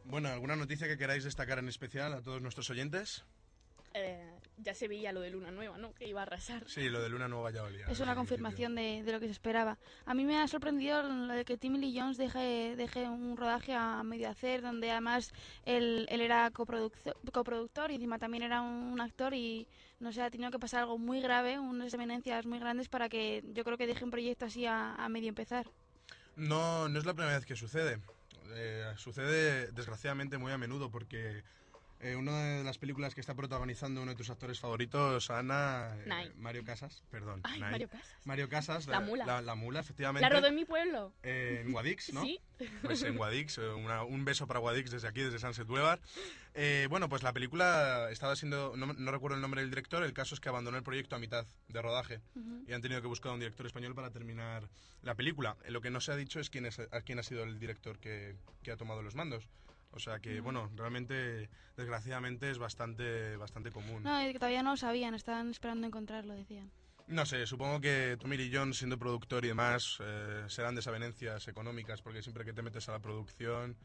Bueno, 0.04 0.30
¿alguna 0.30 0.56
noticia 0.56 0.88
que 0.88 0.96
queráis 0.96 1.24
destacar 1.24 1.58
en 1.58 1.70
especial 1.70 2.14
a 2.14 2.22
todos 2.22 2.40
nuestros 2.40 2.70
oyentes? 2.70 3.26
Eh, 3.96 4.31
ya 4.62 4.74
se 4.74 4.88
veía 4.88 5.12
lo 5.12 5.22
de 5.22 5.30
Luna 5.32 5.52
Nueva, 5.52 5.78
¿no? 5.78 5.94
Que 5.94 6.08
iba 6.08 6.22
a 6.22 6.24
arrasar. 6.24 6.68
Sí, 6.68 6.90
lo 6.90 7.02
de 7.02 7.10
Luna 7.10 7.28
Nueva 7.28 7.52
ya 7.52 7.64
olía. 7.64 7.86
Es 7.88 8.00
una 8.00 8.16
confirmación 8.16 8.76
de, 8.76 9.04
de 9.04 9.12
lo 9.12 9.20
que 9.20 9.26
se 9.26 9.32
esperaba. 9.32 9.78
A 10.06 10.14
mí 10.14 10.26
me 10.26 10.40
ha 10.40 10.48
sorprendido 10.48 11.04
lo 11.04 11.34
de 11.34 11.46
que 11.46 11.58
Timmy 11.58 11.80
Lee 11.80 12.00
Jones 12.00 12.18
deje, 12.18 12.76
deje 12.76 13.10
un 13.10 13.38
rodaje 13.38 13.74
a 13.74 14.04
medio 14.04 14.30
hacer, 14.30 14.62
donde 14.62 14.92
además 14.92 15.32
él, 15.66 16.06
él 16.10 16.22
era 16.22 16.50
coproductor, 16.52 17.16
coproductor 17.32 17.92
y 17.92 17.96
encima 17.96 18.20
también 18.20 18.44
era 18.44 18.62
un, 18.62 18.92
un 18.92 19.02
actor 19.02 19.34
y 19.34 19.68
no 20.00 20.12
sé, 20.12 20.22
ha 20.22 20.32
tenido 20.32 20.52
que 20.52 20.60
pasar 20.60 20.82
algo 20.82 20.98
muy 20.98 21.22
grave, 21.22 21.60
unas 21.60 21.94
eminencias 21.94 22.46
muy 22.46 22.60
grandes 22.60 22.90
para 22.90 23.08
que 23.10 23.44
yo 23.54 23.64
creo 23.64 23.78
que 23.78 23.88
deje 23.88 24.04
un 24.04 24.12
proyecto 24.12 24.46
así 24.46 24.66
a, 24.66 24.96
a 24.96 25.10
medio 25.10 25.30
empezar. 25.30 25.68
No, 26.36 26.90
no 26.90 26.98
es 26.98 27.06
la 27.06 27.14
primera 27.14 27.36
vez 27.36 27.46
que 27.46 27.56
sucede. 27.56 28.00
Eh, 28.54 28.92
sucede 28.98 29.72
desgraciadamente 29.72 30.38
muy 30.38 30.52
a 30.52 30.58
menudo 30.58 30.90
porque 30.90 31.44
eh, 32.02 32.16
una 32.16 32.58
de 32.58 32.64
las 32.64 32.78
películas 32.78 33.14
que 33.16 33.22
está 33.22 33.36
protagonizando 33.36 34.02
uno 34.02 34.12
de 34.12 34.18
tus 34.18 34.30
actores 34.30 34.60
favoritos, 34.60 35.30
Ana, 35.30 35.96
eh. 36.06 36.32
Mario 36.38 36.64
Casas, 36.64 37.04
perdón. 37.10 37.42
Ay. 37.44 37.60
Mario 37.60 37.90
Casas. 37.90 38.18
Mario 38.26 38.50
Casas, 38.50 38.88
La 38.88 39.00
mula. 39.00 39.26
La, 39.26 39.42
la 39.42 39.56
mula, 39.56 39.80
efectivamente. 39.80 40.28
La 40.28 40.34
rodó 40.36 40.48
en 40.48 40.56
mi 40.56 40.66
pueblo. 40.66 41.14
Eh, 41.24 41.62
en 41.66 41.72
Guadix, 41.72 42.14
¿no? 42.14 42.22
Sí. 42.24 42.40
Pues 42.84 43.02
en 43.04 43.18
Guadix, 43.18 43.58
eh, 43.58 43.68
una- 43.70 44.04
un 44.04 44.24
beso 44.26 44.46
para 44.48 44.60
Guadix 44.60 44.92
desde 44.92 45.08
aquí, 45.08 45.22
desde 45.22 45.40
Sunset 45.40 45.66
Boulevard. 45.68 46.00
Eh, 46.54 46.88
bueno, 46.90 47.08
pues 47.10 47.24
la 47.24 47.34
película 47.34 48.10
estaba 48.12 48.36
siendo, 48.36 48.74
no, 48.76 48.88
no 48.94 49.12
recuerdo 49.12 49.36
el 49.36 49.42
nombre 49.42 49.62
del 49.62 49.70
director, 49.70 50.04
el 50.04 50.14
caso 50.14 50.36
es 50.36 50.42
que 50.42 50.50
abandonó 50.50 50.78
el 50.78 50.84
proyecto 50.84 51.16
a 51.16 51.20
mitad 51.20 51.46
de 51.70 51.82
rodaje 51.82 52.20
y 52.68 52.74
han 52.74 52.82
tenido 52.82 53.02
que 53.02 53.08
buscar 53.08 53.32
un 53.32 53.40
director 53.40 53.66
español 53.66 53.96
para 53.96 54.12
terminar 54.12 54.68
la 55.02 55.16
película. 55.16 55.56
Lo 55.70 55.82
que 55.82 55.90
no 55.90 56.02
se 56.02 56.12
ha 56.12 56.16
dicho 56.16 56.40
es 56.40 56.50
quién, 56.50 56.66
es, 56.66 56.80
a 56.80 57.02
quién 57.02 57.20
ha 57.20 57.24
sido 57.24 57.44
el 57.44 57.58
director 57.60 57.98
que, 58.00 58.36
que 58.64 58.72
ha 58.72 58.78
tomado 58.78 59.02
los 59.02 59.16
mandos. 59.16 59.48
O 59.94 60.00
sea 60.00 60.20
que, 60.20 60.40
Mm. 60.40 60.44
bueno, 60.44 60.70
realmente, 60.76 61.50
desgraciadamente 61.76 62.50
es 62.50 62.58
bastante, 62.58 63.36
bastante 63.38 63.72
común. 63.72 64.04
No, 64.04 64.18
es 64.20 64.32
que 64.34 64.40
todavía 64.40 64.64
no 64.64 64.72
lo 64.72 64.78
sabían, 64.78 65.14
estaban 65.14 65.50
esperando 65.50 65.86
encontrarlo, 65.88 66.34
decían. 66.34 66.72
No 67.08 67.26
sé, 67.26 67.46
supongo 67.46 67.82
que 67.82 68.16
Tommy 68.22 68.38
Lee 68.38 68.52
Jones, 68.54 68.78
siendo 68.78 68.98
productor 68.98 69.44
y 69.44 69.50
demás, 69.50 69.98
eh, 70.02 70.46
serán 70.48 70.76
desavenencias 70.76 71.46
económicas, 71.50 72.02
porque 72.02 72.22
siempre 72.22 72.46
que 72.46 72.54
te 72.54 72.62
metes 72.62 72.88
a 72.88 72.94
la 72.94 73.00
producción, 73.00 73.76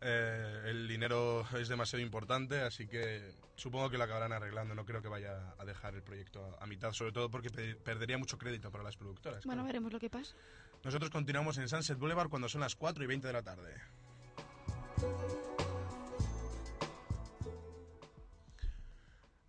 eh, 0.00 0.62
el 0.66 0.86
dinero 0.86 1.44
es 1.58 1.68
demasiado 1.68 2.02
importante, 2.04 2.60
así 2.60 2.86
que 2.86 3.34
supongo 3.56 3.90
que 3.90 3.98
lo 3.98 4.04
acabarán 4.04 4.32
arreglando. 4.32 4.74
No 4.76 4.84
creo 4.84 5.02
que 5.02 5.08
vaya 5.08 5.54
a 5.58 5.64
dejar 5.64 5.94
el 5.94 6.02
proyecto 6.02 6.56
a, 6.60 6.62
a 6.62 6.66
mitad, 6.66 6.92
sobre 6.92 7.10
todo 7.10 7.30
porque 7.30 7.50
pe- 7.50 7.74
perdería 7.74 8.18
mucho 8.18 8.38
crédito 8.38 8.70
para 8.70 8.84
las 8.84 8.96
productoras. 8.96 9.44
Bueno, 9.44 9.62
claro. 9.62 9.66
veremos 9.66 9.92
lo 9.92 9.98
que 9.98 10.10
pasa. 10.10 10.36
Nosotros 10.84 11.10
continuamos 11.10 11.58
en 11.58 11.68
Sunset 11.68 11.98
Boulevard 11.98 12.28
cuando 12.28 12.48
son 12.48 12.60
las 12.60 12.76
4 12.76 13.02
y 13.02 13.06
20 13.08 13.26
de 13.26 13.32
la 13.32 13.42
tarde. 13.42 13.74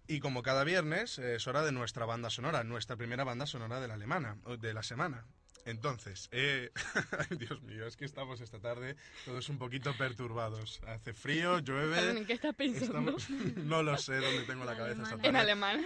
Y 0.07 0.19
como 0.19 0.43
cada 0.43 0.63
viernes, 0.63 1.17
es 1.17 1.47
hora 1.47 1.63
de 1.63 1.71
nuestra 1.71 2.05
banda 2.05 2.29
sonora, 2.29 2.63
nuestra 2.63 2.95
primera 2.95 3.23
banda 3.23 3.47
sonora 3.47 3.79
de 3.79 3.87
la 3.87 3.95
alemana, 3.95 4.37
de 4.59 4.73
la 4.73 4.83
semana. 4.83 5.25
Entonces, 5.65 6.27
eh, 6.31 6.71
ay, 7.29 7.37
Dios 7.37 7.61
mío, 7.63 7.87
es 7.87 7.95
que 7.95 8.05
estamos 8.05 8.41
esta 8.41 8.59
tarde 8.59 8.95
todos 9.25 9.47
un 9.49 9.57
poquito 9.57 9.95
perturbados. 9.97 10.81
Hace 10.87 11.13
frío, 11.13 11.59
llueve. 11.59 12.11
¿En 12.17 12.25
qué 12.25 12.33
estás 12.33 12.53
pensando? 12.55 13.15
estamos- 13.17 13.29
no 13.63 13.81
lo 13.83 13.97
sé 13.97 14.15
dónde 14.17 14.43
tengo 14.43 14.65
la 14.65 14.75
cabeza 14.75 15.03
esta 15.03 15.15
tarde. 15.15 15.27
En 15.29 15.35
alemán. 15.35 15.85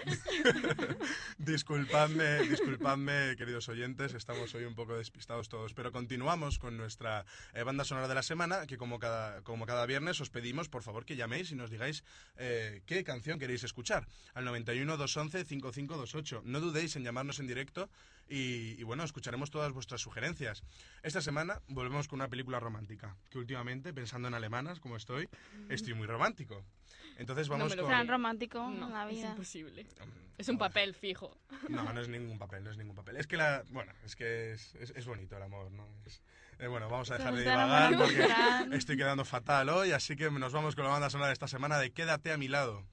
disculpadme, 1.37 2.39
disculpadme, 2.47 3.35
queridos 3.37 3.69
oyentes, 3.69 4.13
estamos 4.13 4.53
hoy 4.55 4.63
un 4.65 4.75
poco 4.75 4.97
despistados 4.97 5.49
todos, 5.49 5.73
pero 5.73 5.91
continuamos 5.91 6.57
con 6.59 6.77
nuestra 6.77 7.25
eh, 7.53 7.63
banda 7.63 7.83
sonora 7.83 8.07
de 8.07 8.15
la 8.15 8.23
semana, 8.23 8.65
que 8.65 8.77
como 8.77 8.99
cada, 8.99 9.41
como 9.43 9.65
cada 9.65 9.85
viernes 9.85 10.19
os 10.21 10.29
pedimos, 10.29 10.69
por 10.69 10.83
favor, 10.83 11.05
que 11.05 11.15
llaméis 11.15 11.51
y 11.51 11.55
nos 11.55 11.69
digáis 11.69 12.03
eh, 12.37 12.81
qué 12.85 13.03
canción 13.03 13.39
queréis 13.39 13.63
escuchar, 13.63 14.07
al 14.33 14.45
91 14.45 14.97
211 14.97 15.45
5528. 15.45 16.41
No 16.45 16.59
dudéis 16.59 16.95
en 16.95 17.03
llamarnos 17.03 17.39
en 17.39 17.47
directo 17.47 17.89
y, 18.29 18.79
y, 18.79 18.83
bueno, 18.83 19.03
escucharemos 19.03 19.49
todas 19.51 19.71
vuestras 19.71 20.01
sugerencias. 20.01 20.63
Esta 21.03 21.21
semana 21.21 21.61
volvemos 21.67 22.07
con 22.07 22.19
una 22.19 22.27
película 22.27 22.59
romántica, 22.59 23.15
que 23.29 23.37
últimamente, 23.37 23.93
pensando 23.93 24.27
en 24.27 24.33
alemanas, 24.33 24.79
como 24.79 24.95
estoy, 24.97 25.29
estoy 25.69 25.93
muy 25.93 26.07
romántico. 26.07 26.63
Entonces 27.17 27.47
vamos 27.49 27.69
me 27.69 27.75
lo 27.75 27.83
con... 27.83 27.91
Tan 27.91 28.07
romántico 28.07 28.59
No, 28.69 28.87
en 28.87 28.93
la 28.93 29.09
es 29.09 29.23
imposible. 29.23 29.87
Es 30.37 30.49
un 30.49 30.57
papel 30.57 30.93
fijo. 30.93 31.35
No, 31.67 31.91
no 31.91 31.99
es 32.01 32.07
ningún 32.09 32.37
papel, 32.37 32.63
no 32.63 32.69
es 32.69 32.77
ningún 32.77 32.95
papel. 32.95 33.17
Es 33.17 33.25
que 33.25 33.37
la, 33.37 33.63
bueno, 33.69 33.91
es 34.05 34.15
que 34.15 34.51
es, 34.53 34.75
es- 34.75 34.91
es 34.95 35.05
bonito 35.05 35.35
el 35.35 35.41
amor, 35.43 35.71
¿no? 35.71 35.87
Es- 36.05 36.21
eh, 36.59 36.67
bueno, 36.67 36.89
vamos 36.89 37.09
a 37.11 37.17
dejar 37.17 37.33
de 37.35 37.41
divagar 37.41 37.97
porque 37.97 38.27
estoy 38.75 38.97
quedando 38.97 39.23
fatal 39.25 39.69
hoy, 39.69 39.91
así 39.91 40.15
que 40.15 40.29
nos 40.29 40.53
vamos 40.53 40.75
con 40.75 40.83
la 40.85 40.91
banda 40.91 41.09
sonora 41.09 41.27
de 41.27 41.33
esta 41.33 41.47
semana 41.47 41.77
de 41.79 41.91
Quédate 41.91 42.31
a 42.31 42.37
mi 42.37 42.47
lado. 42.47 42.83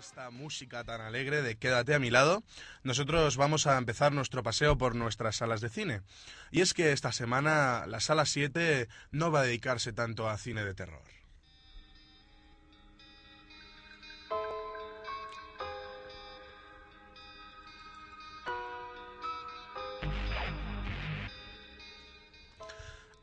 Esta 0.00 0.30
música 0.30 0.82
tan 0.82 1.02
alegre 1.02 1.42
de 1.42 1.56
Quédate 1.56 1.94
a 1.94 1.98
mi 1.98 2.10
lado, 2.10 2.42
nosotros 2.82 3.36
vamos 3.36 3.66
a 3.66 3.76
empezar 3.76 4.12
nuestro 4.12 4.42
paseo 4.42 4.78
por 4.78 4.94
nuestras 4.94 5.36
salas 5.36 5.60
de 5.60 5.68
cine. 5.68 6.00
Y 6.50 6.62
es 6.62 6.72
que 6.72 6.92
esta 6.92 7.12
semana 7.12 7.84
la 7.86 8.00
sala 8.00 8.24
7 8.24 8.88
no 9.10 9.30
va 9.30 9.40
a 9.40 9.44
dedicarse 9.44 9.92
tanto 9.92 10.28
a 10.28 10.38
cine 10.38 10.64
de 10.64 10.72
terror. 10.72 11.19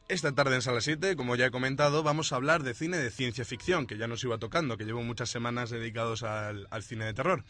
Esta 0.09 0.31
tarde 0.31 0.55
en 0.55 0.61
Sala 0.61 0.79
7, 0.79 1.17
como 1.17 1.35
ya 1.35 1.47
he 1.47 1.51
comentado, 1.51 2.01
vamos 2.01 2.31
a 2.31 2.37
hablar 2.37 2.63
de 2.63 2.73
cine 2.73 2.95
de 2.95 3.11
ciencia 3.11 3.43
ficción, 3.43 3.85
que 3.85 3.97
ya 3.97 4.07
nos 4.07 4.23
iba 4.23 4.37
tocando, 4.37 4.77
que 4.77 4.85
llevo 4.85 5.03
muchas 5.03 5.29
semanas 5.29 5.69
dedicados 5.69 6.23
al, 6.23 6.65
cine 6.81 7.03
de 7.03 7.13
terror. 7.13 7.43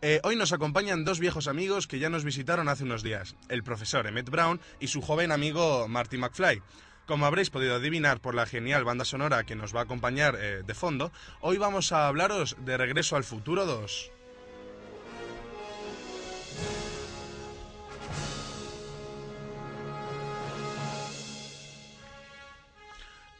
Eh, 0.00 0.18
hoy 0.24 0.34
nos 0.34 0.54
acompañan 0.54 1.04
dos 1.04 1.20
viejos 1.20 1.46
amigos 1.46 1.86
que 1.86 1.98
ya 1.98 2.08
nos 2.08 2.24
visitaron 2.24 2.70
hace 2.70 2.84
unos 2.84 3.02
días, 3.02 3.36
el 3.50 3.62
profesor 3.62 4.06
Emmett 4.06 4.30
Brown 4.30 4.62
y 4.80 4.86
su 4.86 5.02
joven 5.02 5.30
amigo 5.30 5.88
Marty 5.88 6.16
McFly. 6.16 6.62
Como 7.04 7.26
habréis 7.26 7.50
podido 7.50 7.74
adivinar 7.74 8.22
por 8.22 8.34
la 8.34 8.46
genial 8.46 8.82
banda 8.82 9.04
sonora 9.04 9.44
que 9.44 9.54
nos 9.54 9.76
va 9.76 9.80
a 9.80 9.84
acompañar 9.84 10.38
eh, 10.40 10.62
de 10.66 10.74
fondo, 10.74 11.12
hoy 11.42 11.58
vamos 11.58 11.92
a 11.92 12.08
hablaros 12.08 12.56
de 12.64 12.78
Regreso 12.78 13.16
al 13.16 13.24
Futuro 13.24 13.66
2. 13.66 14.10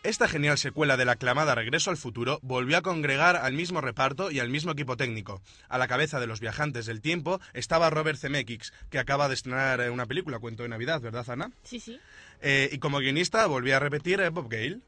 Esta 0.03 0.29
genial 0.29 0.57
secuela 0.57 0.97
de 0.97 1.05
la 1.05 1.13
aclamada 1.13 1.55
Regreso 1.55 1.91
al 1.91 1.99
Futuro 1.99 2.39
volvió 2.41 2.79
a 2.79 2.83
congregar 2.83 3.37
al 3.37 3.53
mismo 3.53 3.83
reparto 3.83 4.31
y 4.31 4.41
al 4.41 4.49
mismo 4.49 4.73
equipo 4.73 4.97
técnico. 4.97 5.43
A 5.69 5.77
la 5.77 5.89
cabeza 5.89 6.19
de 6.19 6.27
los 6.27 6.41
viajantes 6.41 6.87
del 6.87 7.03
tiempo 7.03 7.39
estaba 7.53 7.91
Robert 7.91 8.19
Zemeckis, 8.19 8.73
que 8.89 8.99
acaba 8.99 9.29
de 9.29 9.35
estrenar 9.35 9.79
eh, 9.83 9.91
una 9.91 10.07
película, 10.07 10.39
Cuento 10.39 10.63
de 10.63 10.71
Navidad, 10.71 11.03
¿verdad, 11.03 11.29
Ana? 11.29 11.53
Sí, 11.65 11.81
sí. 11.81 12.01
Eh, 12.41 12.71
y 12.73 12.79
como 12.79 13.01
guionista 13.01 13.45
volvió 13.45 13.77
a 13.77 13.79
repetir 13.79 14.21
eh, 14.21 14.31
Bob 14.31 14.49
Gale. 14.49 14.79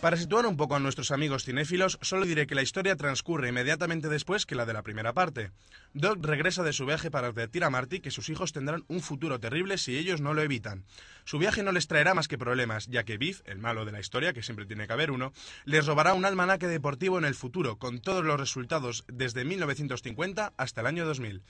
Para 0.00 0.16
situar 0.16 0.46
un 0.46 0.56
poco 0.56 0.76
a 0.76 0.78
nuestros 0.78 1.10
amigos 1.10 1.44
cinéfilos, 1.44 1.98
solo 2.00 2.24
diré 2.24 2.46
que 2.46 2.54
la 2.54 2.62
historia 2.62 2.96
transcurre 2.96 3.50
inmediatamente 3.50 4.08
después 4.08 4.46
que 4.46 4.54
la 4.54 4.64
de 4.64 4.72
la 4.72 4.82
primera 4.82 5.12
parte. 5.12 5.50
Doc 5.92 6.24
regresa 6.24 6.62
de 6.62 6.72
su 6.72 6.86
viaje 6.86 7.10
para 7.10 7.26
advertir 7.26 7.64
a 7.64 7.70
Marty 7.70 8.00
que 8.00 8.10
sus 8.10 8.30
hijos 8.30 8.54
tendrán 8.54 8.82
un 8.88 9.02
futuro 9.02 9.40
terrible 9.40 9.76
si 9.76 9.98
ellos 9.98 10.22
no 10.22 10.32
lo 10.32 10.40
evitan. 10.40 10.84
Su 11.24 11.36
viaje 11.38 11.62
no 11.62 11.70
les 11.70 11.86
traerá 11.86 12.14
más 12.14 12.28
que 12.28 12.38
problemas, 12.38 12.86
ya 12.86 13.04
que 13.04 13.18
Biff, 13.18 13.42
el 13.44 13.58
malo 13.58 13.84
de 13.84 13.92
la 13.92 14.00
historia, 14.00 14.32
que 14.32 14.42
siempre 14.42 14.64
tiene 14.64 14.86
que 14.86 14.92
haber 14.94 15.10
uno, 15.10 15.34
les 15.66 15.84
robará 15.84 16.14
un 16.14 16.24
almanaque 16.24 16.66
deportivo 16.66 17.18
en 17.18 17.26
el 17.26 17.34
futuro, 17.34 17.76
con 17.76 18.00
todos 18.00 18.24
los 18.24 18.40
resultados 18.40 19.04
desde 19.06 19.44
1950 19.44 20.54
hasta 20.56 20.80
el 20.80 20.86
año 20.86 21.04
2000. 21.04 21.42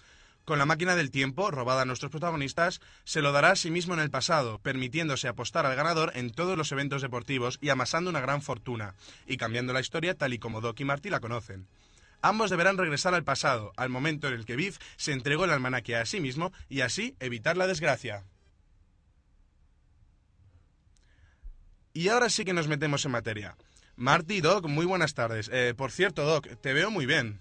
Con 0.50 0.58
la 0.58 0.66
máquina 0.66 0.96
del 0.96 1.12
tiempo, 1.12 1.52
robada 1.52 1.82
a 1.82 1.84
nuestros 1.84 2.10
protagonistas, 2.10 2.80
se 3.04 3.22
lo 3.22 3.30
dará 3.30 3.52
a 3.52 3.54
sí 3.54 3.70
mismo 3.70 3.94
en 3.94 4.00
el 4.00 4.10
pasado, 4.10 4.58
permitiéndose 4.58 5.28
apostar 5.28 5.64
al 5.64 5.76
ganador 5.76 6.10
en 6.16 6.30
todos 6.32 6.58
los 6.58 6.72
eventos 6.72 7.02
deportivos 7.02 7.56
y 7.60 7.68
amasando 7.68 8.10
una 8.10 8.18
gran 8.18 8.42
fortuna, 8.42 8.96
y 9.28 9.36
cambiando 9.36 9.72
la 9.72 9.78
historia 9.78 10.16
tal 10.16 10.34
y 10.34 10.40
como 10.40 10.60
Doc 10.60 10.80
y 10.80 10.84
Marty 10.84 11.08
la 11.08 11.20
conocen. 11.20 11.68
Ambos 12.20 12.50
deberán 12.50 12.78
regresar 12.78 13.14
al 13.14 13.22
pasado, 13.22 13.72
al 13.76 13.90
momento 13.90 14.26
en 14.26 14.34
el 14.34 14.44
que 14.44 14.56
Biff 14.56 14.78
se 14.96 15.12
entregó 15.12 15.44
el 15.44 15.52
almanaque 15.52 15.94
a 15.94 16.04
sí 16.04 16.18
mismo 16.18 16.50
y 16.68 16.80
así 16.80 17.14
evitar 17.20 17.56
la 17.56 17.68
desgracia. 17.68 18.24
Y 21.92 22.08
ahora 22.08 22.28
sí 22.28 22.44
que 22.44 22.54
nos 22.54 22.66
metemos 22.66 23.04
en 23.04 23.12
materia. 23.12 23.56
Marty, 23.94 24.40
Doc, 24.40 24.66
muy 24.66 24.84
buenas 24.84 25.14
tardes. 25.14 25.48
Eh, 25.52 25.74
por 25.76 25.92
cierto, 25.92 26.24
Doc, 26.24 26.48
te 26.60 26.72
veo 26.72 26.90
muy 26.90 27.06
bien. 27.06 27.38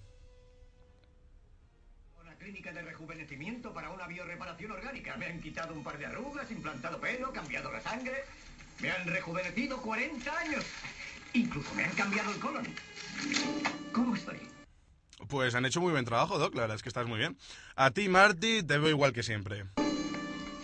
Rejuvenecimiento 3.50 3.72
para 3.72 3.90
una 3.90 4.06
bioreparación 4.06 4.70
orgánica. 4.72 5.16
Me 5.16 5.26
han 5.26 5.40
quitado 5.40 5.74
un 5.74 5.82
par 5.82 5.98
de 5.98 6.06
arrugas, 6.06 6.50
implantado 6.50 7.00
pelo, 7.00 7.32
cambiado 7.32 7.70
la 7.70 7.80
sangre. 7.80 8.24
Me 8.80 8.90
han 8.90 9.06
rejuvenecido 9.06 9.80
40 9.80 10.38
años. 10.38 10.64
Incluso 11.32 11.74
me 11.74 11.84
han 11.84 11.92
cambiado 11.92 12.32
el 12.32 12.38
colon. 12.38 12.66
¿Cómo 13.92 14.14
estoy? 14.14 14.38
Pues 15.28 15.54
han 15.54 15.64
hecho 15.66 15.80
muy 15.80 15.92
buen 15.92 16.04
trabajo, 16.04 16.38
Doc, 16.38 16.54
la 16.54 16.62
verdad 16.62 16.76
es 16.76 16.82
que 16.82 16.88
estás 16.88 17.06
muy 17.06 17.18
bien. 17.18 17.36
A 17.76 17.90
ti, 17.90 18.08
Marty, 18.08 18.62
te 18.62 18.78
veo 18.78 18.88
igual 18.88 19.12
que 19.12 19.22
siempre. 19.22 19.66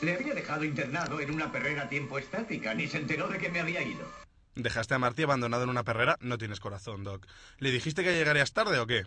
Le 0.02 0.14
había 0.14 0.34
dejado 0.34 0.64
internado 0.64 1.20
en 1.20 1.30
una 1.30 1.52
perrera 1.52 1.82
a 1.82 1.88
tiempo 1.88 2.18
estática. 2.18 2.74
Ni 2.74 2.88
se 2.88 2.98
enteró 2.98 3.28
de 3.28 3.38
que 3.38 3.50
me 3.50 3.60
había 3.60 3.82
ido. 3.82 4.06
Dejaste 4.54 4.94
a 4.94 4.98
Marty 4.98 5.24
abandonado 5.24 5.64
en 5.64 5.70
una 5.70 5.84
perrera, 5.84 6.16
no 6.20 6.38
tienes 6.38 6.60
corazón, 6.60 7.04
Doc. 7.04 7.26
¿Le 7.58 7.70
dijiste 7.70 8.02
que 8.02 8.14
llegarías 8.14 8.52
tarde 8.52 8.78
o 8.78 8.86
qué? 8.86 9.04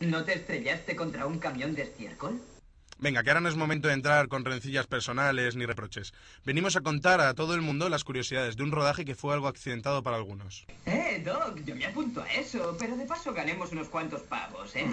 ¿No 0.00 0.24
te 0.24 0.32
estrellaste 0.32 0.96
contra 0.96 1.26
un 1.26 1.38
camión 1.38 1.74
de 1.74 1.82
estiércol? 1.82 2.40
Venga, 2.98 3.22
que 3.22 3.30
ahora 3.30 3.42
no 3.42 3.50
es 3.50 3.56
momento 3.56 3.88
de 3.88 3.94
entrar 3.94 4.28
con 4.28 4.46
rencillas 4.46 4.86
personales 4.86 5.56
ni 5.56 5.66
reproches. 5.66 6.14
Venimos 6.44 6.74
a 6.76 6.80
contar 6.80 7.20
a 7.20 7.34
todo 7.34 7.54
el 7.54 7.60
mundo 7.60 7.88
las 7.90 8.02
curiosidades 8.02 8.56
de 8.56 8.62
un 8.62 8.72
rodaje 8.72 9.04
que 9.04 9.14
fue 9.14 9.34
algo 9.34 9.46
accidentado 9.46 10.02
para 10.02 10.16
algunos. 10.16 10.66
Eh, 10.86 11.22
Doc, 11.24 11.60
yo 11.66 11.76
me 11.76 11.84
apunto 11.84 12.22
a 12.22 12.32
eso, 12.32 12.76
pero 12.78 12.96
de 12.96 13.04
paso 13.04 13.34
ganemos 13.34 13.72
unos 13.72 13.88
cuantos 13.88 14.22
pavos, 14.22 14.74
¿eh? 14.74 14.86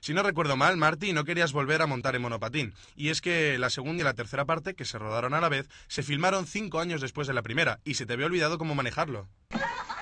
Si 0.00 0.14
no 0.14 0.22
recuerdo 0.22 0.56
mal, 0.56 0.76
Marty, 0.76 1.12
no 1.12 1.24
querías 1.24 1.52
volver 1.52 1.82
a 1.82 1.86
montar 1.88 2.14
en 2.14 2.22
monopatín. 2.22 2.74
Y 2.96 3.08
es 3.08 3.20
que 3.20 3.58
la 3.58 3.70
segunda 3.70 4.02
y 4.02 4.04
la 4.04 4.14
tercera 4.14 4.44
parte, 4.44 4.74
que 4.74 4.84
se 4.84 4.98
rodaron 4.98 5.34
a 5.34 5.40
la 5.40 5.48
vez, 5.48 5.68
se 5.88 6.04
filmaron 6.04 6.46
cinco 6.46 6.78
años 6.78 7.00
después 7.00 7.26
de 7.26 7.34
la 7.34 7.42
primera, 7.42 7.80
y 7.84 7.94
se 7.94 8.06
te 8.06 8.12
había 8.12 8.26
olvidado 8.26 8.56
cómo 8.56 8.76
manejarlo. 8.76 9.28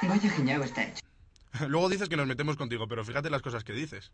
Vaya 0.03 0.31
genial 0.31 0.63
está 0.63 0.85
hecho. 0.85 1.01
Luego 1.69 1.89
dices 1.89 2.09
que 2.09 2.17
nos 2.17 2.27
metemos 2.27 2.57
contigo, 2.57 2.89
pero 2.89 3.05
fíjate 3.05 3.31
las 3.31 3.43
cosas 3.43 3.65
que 3.65 3.73
dices. 3.73 4.13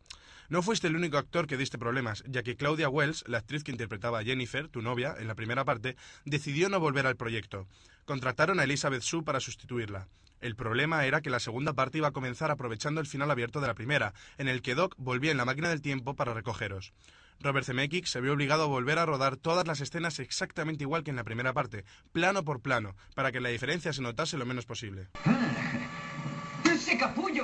No 0.49 0.63
fuiste 0.63 0.87
el 0.87 0.97
único 0.97 1.19
actor 1.19 1.47
que 1.47 1.57
diste 1.57 1.79
problemas, 1.79 2.23
ya 2.27 2.43
que 2.43 2.57
Claudia 2.57 2.89
Wells, 2.89 3.25
la 3.27 3.39
actriz 3.39 3.65
que 3.65 3.73
interpretaba 3.73 4.21
a 4.21 4.25
Jennifer, 4.25 4.69
tu 4.69 4.83
novia, 4.83 5.15
en 5.19 5.29
la 5.29 5.35
primera 5.35 5.65
parte, 5.65 5.97
decidió 6.25 6.69
no 6.69 6.81
volver 6.81 7.07
al 7.07 7.17
proyecto. 7.17 7.67
Contrataron 8.05 8.61
a 8.61 8.65
Elizabeth 8.65 9.03
Sue 9.03 9.23
para 9.23 9.41
sustituirla. 9.41 10.09
El 10.41 10.57
problema 10.57 11.07
era 11.07 11.21
que 11.21 11.31
la 11.31 11.39
segunda 11.39 11.73
parte 11.73 11.99
iba 11.99 12.09
a 12.09 12.13
comenzar 12.13 12.51
aprovechando 12.51 13.01
el 13.01 13.07
final 13.07 13.31
abierto 13.31 13.61
de 13.61 13.69
la 13.69 13.75
primera, 13.75 14.13
en 14.39 14.49
el 14.49 14.61
que 14.61 14.75
Doc 14.75 14.95
volvía 14.99 15.31
en 15.31 15.37
la 15.37 15.45
máquina 15.45 15.69
del 15.69 15.83
tiempo 15.83 16.15
para 16.17 16.35
recogeros. 16.35 16.93
Robert 17.41 17.67
Zemeckis 17.67 18.11
se 18.11 18.21
vio 18.21 18.33
obligado 18.33 18.65
a 18.65 18.67
volver 18.67 18.99
a 18.99 19.07
rodar 19.07 19.37
todas 19.37 19.67
las 19.67 19.81
escenas 19.81 20.19
exactamente 20.19 20.85
igual 20.85 21.05
que 21.05 21.11
en 21.11 21.17
la 21.17 21.25
primera 21.25 21.53
parte, 21.53 21.85
plano 22.13 22.45
por 22.45 22.61
plano, 22.61 22.95
para 23.15 23.33
que 23.33 23.41
la 23.41 23.49
diferencia 23.49 23.93
se 23.93 24.03
notase 24.03 24.37
lo 24.37 24.47
menos 24.47 24.67
posible. 24.67 25.09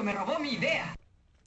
¡Ese 0.08 0.16
capullo 0.16 0.26
me 0.26 0.32
robó 0.34 0.38
mi 0.40 0.52
idea! 0.54 0.94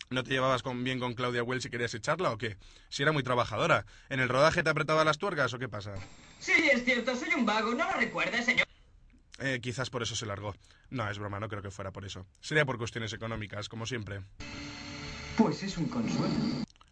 ¿No 0.09 0.23
te 0.23 0.31
llevabas 0.31 0.61
con- 0.61 0.83
bien 0.83 0.99
con 0.99 1.13
Claudia 1.13 1.41
Wells 1.43 1.63
si 1.63 1.69
querías 1.69 1.93
echarla 1.93 2.31
o 2.31 2.37
qué? 2.37 2.57
Si 2.89 3.01
era 3.01 3.11
muy 3.13 3.23
trabajadora. 3.23 3.85
¿En 4.09 4.19
el 4.19 4.27
rodaje 4.29 4.61
te 4.61 4.69
apretaba 4.69 5.03
las 5.05 5.17
tuercas 5.17 5.53
o 5.53 5.59
qué 5.59 5.69
pasa? 5.69 5.93
Sí, 6.39 6.51
es 6.71 6.83
cierto, 6.83 7.15
soy 7.15 7.33
un 7.33 7.45
vago, 7.45 7.73
¿no 7.73 7.85
lo 7.89 7.93
recuerda, 7.97 8.41
señor? 8.41 8.67
Eh, 9.39 9.59
quizás 9.61 9.89
por 9.89 10.03
eso 10.03 10.15
se 10.15 10.25
largó. 10.25 10.53
No, 10.89 11.09
es 11.09 11.17
broma, 11.17 11.39
no 11.39 11.47
creo 11.47 11.61
que 11.61 11.71
fuera 11.71 11.91
por 11.91 12.03
eso. 12.05 12.25
Sería 12.41 12.65
por 12.65 12.77
cuestiones 12.77 13.13
económicas, 13.13 13.69
como 13.69 13.85
siempre. 13.85 14.21
Pues 15.37 15.63
es 15.63 15.77
un 15.77 15.85
consuelo. 15.87 16.35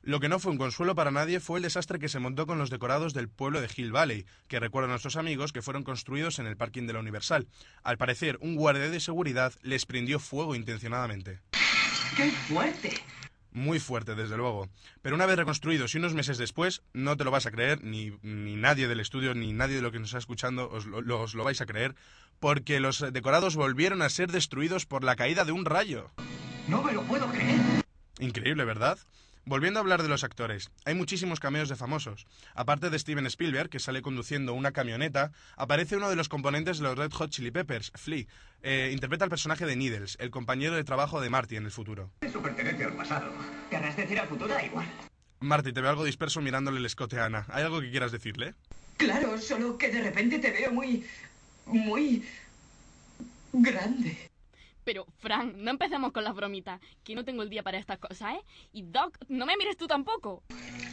Lo 0.02 0.22
que 0.22 0.30
no 0.30 0.40
fue 0.40 0.54
un 0.54 0.58
consuelo 0.58 0.96
para 0.96 1.12
nadie 1.12 1.42
fue 1.42 1.60
el 1.60 1.64
desastre 1.64 2.00
que 2.00 2.08
se 2.08 2.20
montó 2.20 2.48
con 2.48 2.58
los 2.58 2.70
decorados 2.70 3.14
del 3.14 3.28
pueblo 3.28 3.60
de 3.60 3.70
Hill 3.76 3.92
Valley, 3.92 4.26
que 4.48 4.60
recuerdan 4.62 4.92
nuestros 4.92 5.18
amigos 5.18 5.52
que 5.52 5.62
fueron 5.62 5.84
construidos 5.84 6.40
en 6.40 6.48
el 6.48 6.56
parking 6.56 6.88
de 6.88 6.94
la 6.94 7.00
Universal. 7.00 7.48
Al 7.84 7.98
parecer, 7.98 8.38
un 8.42 8.56
guardia 8.56 8.90
de 8.90 9.02
seguridad 9.02 9.54
les 9.62 9.86
prendió 9.86 10.18
fuego 10.20 10.56
intencionadamente. 10.56 11.42
¡Qué 12.16 12.32
fuerte! 12.32 12.92
Muy 13.52 13.80
fuerte, 13.80 14.16
desde 14.16 14.38
luego. 14.38 14.70
Pero 15.02 15.16
una 15.16 15.26
vez 15.26 15.36
reconstruidos 15.38 15.94
y 15.96 15.98
unos 15.98 16.14
meses 16.14 16.38
después, 16.38 16.84
no 16.94 17.18
te 17.18 17.24
lo 17.24 17.32
vas 17.32 17.46
a 17.46 17.52
creer, 17.52 17.84
ni, 17.84 18.12
ni 18.22 18.56
nadie 18.56 18.88
del 18.88 19.00
estudio, 19.00 19.34
ni 19.34 19.54
nadie 19.54 19.78
de 19.78 19.82
lo 19.82 19.92
que 19.92 20.00
nos 20.00 20.10
está 20.10 20.20
escuchando 20.20 20.70
os 20.70 20.86
lo, 20.86 21.22
os 21.22 21.34
lo 21.34 21.44
vais 21.44 21.60
a 21.62 21.66
creer, 21.66 21.96
porque 22.40 22.80
los 22.80 23.00
decorados 23.12 23.56
volvieron 23.56 24.02
a 24.02 24.10
ser 24.10 24.32
destruidos 24.32 24.86
por 24.86 25.04
la 25.04 25.16
caída 25.16 25.46
de 25.46 25.52
un 25.52 25.66
rayo. 25.66 26.12
No 26.68 26.84
me 26.84 26.94
lo 26.94 27.02
puedo 27.04 27.28
creer. 27.32 27.60
Increíble, 28.20 28.66
¿verdad? 28.66 29.00
Volviendo 29.50 29.80
a 29.80 29.82
hablar 29.82 30.04
de 30.04 30.10
los 30.10 30.24
actores, 30.24 30.70
hay 30.86 30.94
muchísimos 30.94 31.40
cameos 31.40 31.70
de 31.70 31.76
famosos. 31.76 32.28
Aparte 32.54 32.92
de 32.92 33.00
Steven 33.00 33.26
Spielberg, 33.26 33.72
que 33.72 33.80
sale 33.80 34.04
conduciendo 34.04 34.54
una 34.54 34.74
camioneta, 34.74 35.32
aparece 35.58 35.98
uno 35.98 36.08
de 36.08 36.16
los 36.16 36.30
componentes 36.30 36.78
de 36.78 36.84
los 36.84 36.96
Red 36.96 37.12
Hot 37.14 37.32
Chili 37.32 37.50
Peppers, 37.50 37.92
Flea. 37.96 38.26
Eh, 38.62 38.92
interpreta 38.94 39.24
al 39.24 39.32
personaje 39.32 39.66
de 39.66 39.76
Needles, 39.76 40.18
el 40.20 40.30
compañero 40.30 40.76
de 40.76 40.84
trabajo 40.84 41.20
de 41.20 41.32
Marty 41.32 41.56
en 41.56 41.66
el 41.66 41.72
futuro. 41.72 42.12
Eso 42.22 42.44
pertenece 42.44 42.84
al 42.84 42.94
pasado. 42.94 43.34
¿Querrás 43.72 43.98
decir 43.98 44.20
al 44.20 44.28
futuro? 44.28 44.54
Da 44.54 44.64
igual. 44.64 44.86
Marty, 45.40 45.74
te 45.74 45.82
veo 45.82 45.90
algo 45.90 46.04
disperso 46.04 46.42
mirándole 46.42 46.78
el 46.78 46.86
escote 46.86 47.18
a 47.20 47.26
Ana. 47.26 47.48
¿Hay 47.50 47.64
algo 47.64 47.82
que 47.82 47.90
quieras 47.90 48.12
decirle? 48.12 48.54
Claro, 48.98 49.36
solo 49.40 49.80
que 49.80 49.90
de 49.90 50.04
repente 50.04 50.38
te 50.38 50.52
veo 50.52 50.72
muy... 50.72 51.04
muy... 51.66 52.24
grande. 53.52 54.29
Pero, 54.90 55.06
Frank, 55.20 55.54
no 55.56 55.70
empecemos 55.70 56.12
con 56.12 56.24
las 56.24 56.34
bromitas, 56.34 56.82
que 57.04 57.14
no 57.14 57.24
tengo 57.24 57.44
el 57.44 57.50
día 57.52 57.62
para 57.62 57.78
estas 57.78 58.00
cosas, 58.00 58.34
¿eh? 58.34 58.42
Y 58.74 58.82
Doc, 58.82 59.20
no 59.28 59.46
me 59.46 59.56
mires 59.56 59.78
tú 59.78 59.86
tampoco. 59.86 60.42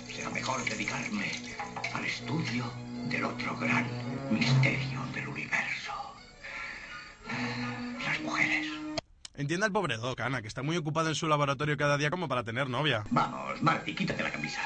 Será 0.07 0.29
mejor 0.29 0.63
dedicarme 0.69 1.33
al 1.95 2.05
estudio 2.05 2.71
del 3.09 3.25
otro 3.25 3.57
gran 3.57 3.89
misterio 4.31 5.01
del 5.15 5.29
universo. 5.29 5.93
mujeres. 8.23 8.67
Entienda 9.35 9.65
el 9.65 9.73
pobre 9.73 9.97
Doc, 9.97 10.21
Ana, 10.21 10.43
que 10.43 10.49
está 10.49 10.63
muy 10.63 10.77
ocupado 10.77 11.09
en 11.09 11.15
su 11.15 11.27
laboratorio 11.27 11.79
cada 11.79 11.97
día 11.97 12.11
como 12.11 12.29
para 12.29 12.45
tener 12.45 12.69
novia. 12.69 13.03
Vamos, 13.11 13.63
Marty, 13.63 13.95
quítate 13.95 14.23
la 14.23 14.31
camisa. 14.31 14.61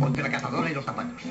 Ponte 0.00 0.20
la 0.20 0.32
cazadora 0.32 0.68
y 0.68 0.74
los 0.74 0.84
zapatos. 0.84 1.22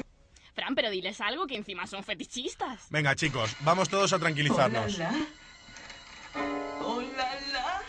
Fran, 0.54 0.76
pero 0.76 0.90
diles 0.90 1.20
algo 1.20 1.46
que 1.46 1.58
encima 1.58 1.88
son 1.88 2.06
fetichistas. 2.06 2.88
Venga, 2.90 3.18
chicos, 3.18 3.54
vamos 3.66 3.90
todos 3.90 4.14
a 4.14 4.20
tranquilizarnos. 4.20 4.96
Hola, 4.96 5.10
Hola, 6.36 6.73
la. 7.18 7.82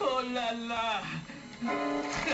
Hola, 0.00 0.52
la. 0.52 1.02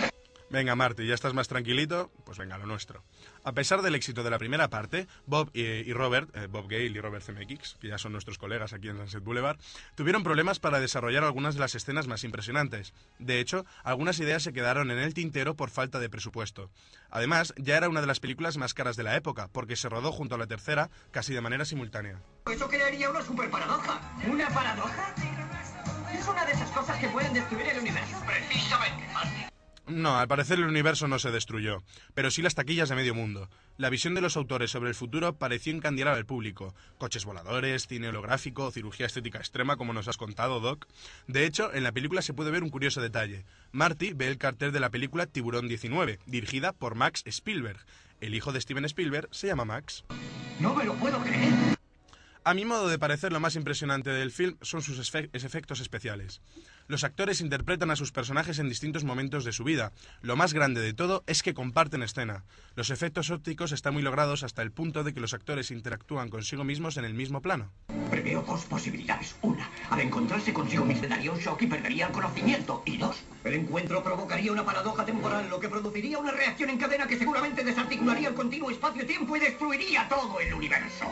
Venga, 0.51 0.75
Marty, 0.75 1.07
ya 1.07 1.15
estás 1.15 1.35
más 1.35 1.47
tranquilito, 1.47 2.11
pues 2.25 2.39
venga, 2.39 2.57
lo 2.57 2.65
nuestro. 2.65 3.05
A 3.45 3.53
pesar 3.53 3.83
del 3.83 3.95
éxito 3.95 4.23
de 4.23 4.31
la 4.31 4.39
primera 4.39 4.71
parte, 4.71 5.07
Bob 5.27 5.51
y, 5.53 5.63
y 5.63 5.93
Robert, 5.93 6.35
eh, 6.35 6.47
Bob 6.47 6.69
Gale 6.69 6.87
y 6.87 7.01
Robert 7.01 7.23
Zemeckis, 7.23 7.77
que 7.81 7.89
ya 7.89 7.99
son 7.99 8.13
nuestros 8.13 8.39
colegas 8.39 8.73
aquí 8.73 8.89
en 8.89 8.97
Sunset 8.97 9.23
Boulevard, 9.23 9.59
tuvieron 9.95 10.23
problemas 10.23 10.59
para 10.59 10.81
desarrollar 10.81 11.23
algunas 11.23 11.55
de 11.55 11.61
las 11.61 11.75
escenas 11.75 12.07
más 12.07 12.25
impresionantes. 12.25 12.95
De 13.19 13.41
hecho, 13.41 13.67
algunas 13.85 14.19
ideas 14.21 14.43
se 14.43 14.55
quedaron 14.55 14.91
en 14.91 14.99
el 14.99 15.13
tintero 15.13 15.55
por 15.55 15.69
falta 15.69 15.99
de 15.99 16.09
presupuesto. 16.09 16.71
Además, 17.11 17.53
ya 17.59 17.77
era 17.77 17.91
una 17.91 18.01
de 18.01 18.07
las 18.07 18.21
películas 18.21 18.57
más 18.57 18.73
caras 18.73 18.97
de 18.97 19.03
la 19.03 19.17
época, 19.17 19.49
porque 19.53 19.77
se 19.77 19.91
rodó 19.91 20.13
junto 20.13 20.35
a 20.35 20.39
la 20.39 20.47
tercera 20.47 20.89
casi 21.11 21.35
de 21.35 21.43
manera 21.43 21.67
simultánea. 21.67 22.23
Eso 22.51 22.69
crearía 22.69 23.11
una 23.11 23.23
super 23.23 23.51
paradoja. 23.51 24.01
¿Una 24.27 24.49
paradoja? 24.49 25.15
Es 26.13 26.27
una 26.27 26.47
de 26.47 26.53
esas 26.53 26.71
cosas 26.71 26.99
que 26.99 27.09
pueden 27.09 27.35
destruir 27.35 27.67
el 27.67 27.81
universo. 27.81 28.17
Precisamente, 28.27 29.07
Marty. 29.13 29.58
No, 29.89 30.19
al 30.19 30.29
parecer 30.29 30.59
el 30.59 30.67
universo 30.67 31.09
no 31.09 31.19
se 31.19 31.31
destruyó, 31.31 31.83
pero 32.15 32.31
sí 32.31 32.43
las 32.43 32.55
taquillas 32.55 32.91
de 32.91 32.95
medio 32.95 33.15
mundo. 33.15 33.49
La 33.79 33.89
visión 33.89 34.15
de 34.15 34.21
los 34.21 34.37
autores 34.37 34.71
sobre 34.71 34.91
el 34.91 34.95
futuro 34.95 35.37
pareció 35.37 35.73
encandilar 35.73 36.15
al 36.15 36.27
público. 36.27 36.75
Coches 36.99 37.25
voladores, 37.25 37.87
cine 37.87 38.09
holográfico, 38.09 38.71
cirugía 38.71 39.07
estética 39.07 39.39
extrema, 39.39 39.77
como 39.77 39.95
nos 39.95 40.07
has 40.07 40.19
contado, 40.19 40.61
Doc. 40.61 40.87
De 41.27 41.47
hecho, 41.47 41.73
en 41.73 41.85
la 41.85 41.93
película 41.93 42.21
se 42.21 42.35
puede 42.35 42.51
ver 42.51 42.63
un 42.63 42.71
curioso 42.71 43.01
detalle. 43.01 43.45
Marty 43.73 44.13
ve 44.13 44.29
el 44.29 44.37
cartel 44.37 44.73
de 44.73 44.81
la 44.81 44.91
película 44.91 45.27
Tiburón 45.27 45.69
19, 45.69 46.19
dirigida 46.27 46.73
por 46.73 46.95
Max 46.95 47.23
Spielberg. 47.25 47.79
El 48.21 48.35
hijo 48.35 48.53
de 48.53 48.61
Steven 48.61 48.85
Spielberg 48.85 49.29
se 49.31 49.47
llama 49.47 49.65
Max. 49.65 50.05
No 50.61 50.75
me 50.75 50.85
lo 50.85 50.95
puedo 50.95 51.19
creer. 51.21 51.79
A 52.45 52.55
mi 52.55 52.65
modo 52.65 52.89
de 52.89 52.99
parecer, 52.99 53.31
lo 53.31 53.41
más 53.41 53.57
impresionante 53.57 54.11
del 54.11 54.31
film 54.31 54.57
son 54.63 54.81
sus 54.81 54.99
efectos 54.99 55.81
especiales. 55.81 56.41
Los 56.89 57.05
actores 57.05 57.43
interpretan 57.43 57.91
a 57.91 57.97
sus 57.97 58.13
personajes 58.13 58.59
en 58.59 58.71
distintos 58.71 59.05
momentos 59.05 59.45
de 59.45 59.53
su 59.53 59.63
vida. 59.63 59.93
Lo 60.23 60.37
más 60.37 60.55
grande 60.55 60.81
de 60.81 60.95
todo 60.95 61.23
es 61.27 61.43
que 61.43 61.53
comparten 61.53 62.03
escena. 62.03 62.45
Los 62.77 62.89
efectos 62.89 63.29
ópticos 63.29 63.73
están 63.73 63.93
muy 63.93 64.03
logrados 64.03 64.43
hasta 64.43 64.63
el 64.63 64.73
punto 64.73 65.05
de 65.05 65.13
que 65.13 65.21
los 65.21 65.35
actores 65.35 65.71
interactúan 65.71 66.31
consigo 66.31 66.65
mismos 66.65 66.97
en 66.97 67.05
el 67.05 67.13
mismo 67.13 67.43
plano. 67.43 67.71
Preveo 68.11 68.43
dos 68.43 68.65
posibilidades. 68.65 69.37
Una, 69.43 69.71
al 69.91 70.01
encontrarse 70.01 70.55
consigo 70.55 70.87
mismo 70.87 71.09
daría 71.09 71.31
un 71.31 71.39
shock 71.39 71.61
y 71.61 71.67
perdería 71.67 72.07
el 72.07 72.13
conocimiento. 72.13 72.83
Y 72.87 72.97
dos, 72.97 73.23
el 73.45 73.53
encuentro 73.53 74.03
provocaría 74.03 74.51
una 74.51 74.65
paradoja 74.65 75.05
temporal, 75.05 75.51
lo 75.51 75.61
que 75.61 75.69
produciría 75.69 76.19
una 76.19 76.33
reacción 76.33 76.71
en 76.71 76.79
cadena 76.79 77.07
que 77.07 77.19
seguramente 77.19 77.65
desarticularía 77.65 78.29
el 78.29 78.35
continuo 78.35 78.71
espacio-tiempo 78.71 79.37
y 79.37 79.41
destruiría 79.41 80.09
todo 80.09 80.41
el 80.41 80.55
universo. 80.55 81.05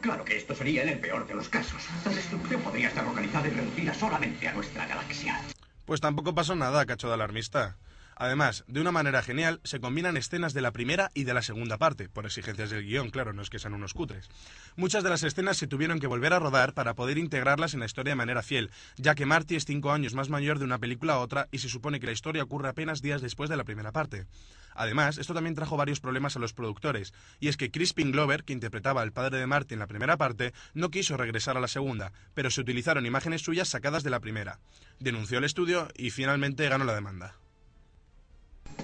Claro 0.00 0.24
que 0.24 0.36
esto 0.36 0.54
sería 0.54 0.82
en 0.82 0.88
el 0.88 0.98
peor 0.98 1.26
de 1.26 1.34
los 1.34 1.48
casos. 1.48 1.82
La 2.04 2.12
destrucción 2.12 2.60
podría 2.62 2.88
estar 2.88 3.04
localizada 3.04 3.48
y 3.48 3.50
reducida 3.50 3.92
solamente 3.92 4.48
a 4.48 4.54
nuestra 4.54 4.86
galaxia. 4.86 5.40
Pues 5.84 6.00
tampoco 6.00 6.34
pasó 6.34 6.54
nada, 6.54 6.86
cacho 6.86 7.08
de 7.08 7.14
alarmista. 7.14 7.76
Además, 8.20 8.64
de 8.66 8.82
una 8.82 8.92
manera 8.92 9.22
genial, 9.22 9.62
se 9.64 9.80
combinan 9.80 10.18
escenas 10.18 10.52
de 10.52 10.60
la 10.60 10.72
primera 10.72 11.10
y 11.14 11.24
de 11.24 11.32
la 11.32 11.40
segunda 11.40 11.78
parte, 11.78 12.10
por 12.10 12.26
exigencias 12.26 12.68
del 12.68 12.84
guion, 12.84 13.08
claro, 13.08 13.32
no 13.32 13.40
es 13.40 13.48
que 13.48 13.58
sean 13.58 13.72
unos 13.72 13.94
cutres. 13.94 14.28
Muchas 14.76 15.02
de 15.02 15.08
las 15.08 15.22
escenas 15.22 15.56
se 15.56 15.66
tuvieron 15.66 16.00
que 16.00 16.06
volver 16.06 16.34
a 16.34 16.38
rodar 16.38 16.74
para 16.74 16.92
poder 16.92 17.16
integrarlas 17.16 17.72
en 17.72 17.80
la 17.80 17.86
historia 17.86 18.10
de 18.10 18.16
manera 18.16 18.42
fiel, 18.42 18.70
ya 18.98 19.14
que 19.14 19.24
Marty 19.24 19.56
es 19.56 19.64
cinco 19.64 19.90
años 19.90 20.12
más 20.12 20.28
mayor 20.28 20.58
de 20.58 20.66
una 20.66 20.78
película 20.78 21.14
a 21.14 21.18
otra 21.18 21.48
y 21.50 21.60
se 21.60 21.70
supone 21.70 21.98
que 21.98 22.04
la 22.04 22.12
historia 22.12 22.42
ocurre 22.42 22.68
apenas 22.68 23.00
días 23.00 23.22
después 23.22 23.48
de 23.48 23.56
la 23.56 23.64
primera 23.64 23.90
parte. 23.90 24.26
Además, 24.74 25.16
esto 25.16 25.32
también 25.32 25.54
trajo 25.54 25.78
varios 25.78 26.00
problemas 26.00 26.36
a 26.36 26.40
los 26.40 26.52
productores, 26.52 27.14
y 27.38 27.48
es 27.48 27.56
que 27.56 27.70
Crispin 27.70 28.12
Glover, 28.12 28.44
que 28.44 28.52
interpretaba 28.52 29.00
al 29.00 29.12
padre 29.12 29.38
de 29.38 29.46
Marty 29.46 29.72
en 29.72 29.80
la 29.80 29.86
primera 29.86 30.18
parte, 30.18 30.52
no 30.74 30.90
quiso 30.90 31.16
regresar 31.16 31.56
a 31.56 31.60
la 31.60 31.68
segunda, 31.68 32.12
pero 32.34 32.50
se 32.50 32.60
utilizaron 32.60 33.06
imágenes 33.06 33.40
suyas 33.40 33.68
sacadas 33.68 34.02
de 34.02 34.10
la 34.10 34.20
primera. 34.20 34.60
Denunció 34.98 35.38
el 35.38 35.44
estudio 35.44 35.88
y 35.96 36.10
finalmente 36.10 36.68
ganó 36.68 36.84
la 36.84 36.94
demanda. 36.94 37.34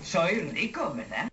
Soy 0.03 0.41
rico, 0.41 0.95
¿verdad? 0.95 1.29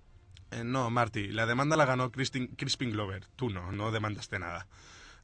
Eh, 0.52 0.64
no, 0.64 0.90
Marty, 0.90 1.28
la 1.28 1.46
demanda 1.46 1.78
la 1.78 1.86
ganó 1.86 2.12
Crispin, 2.12 2.48
Crispin 2.56 2.92
Glover. 2.92 3.28
Tú 3.36 3.50
no, 3.50 3.72
no 3.72 3.92
demandaste 3.92 4.40
nada. 4.40 4.68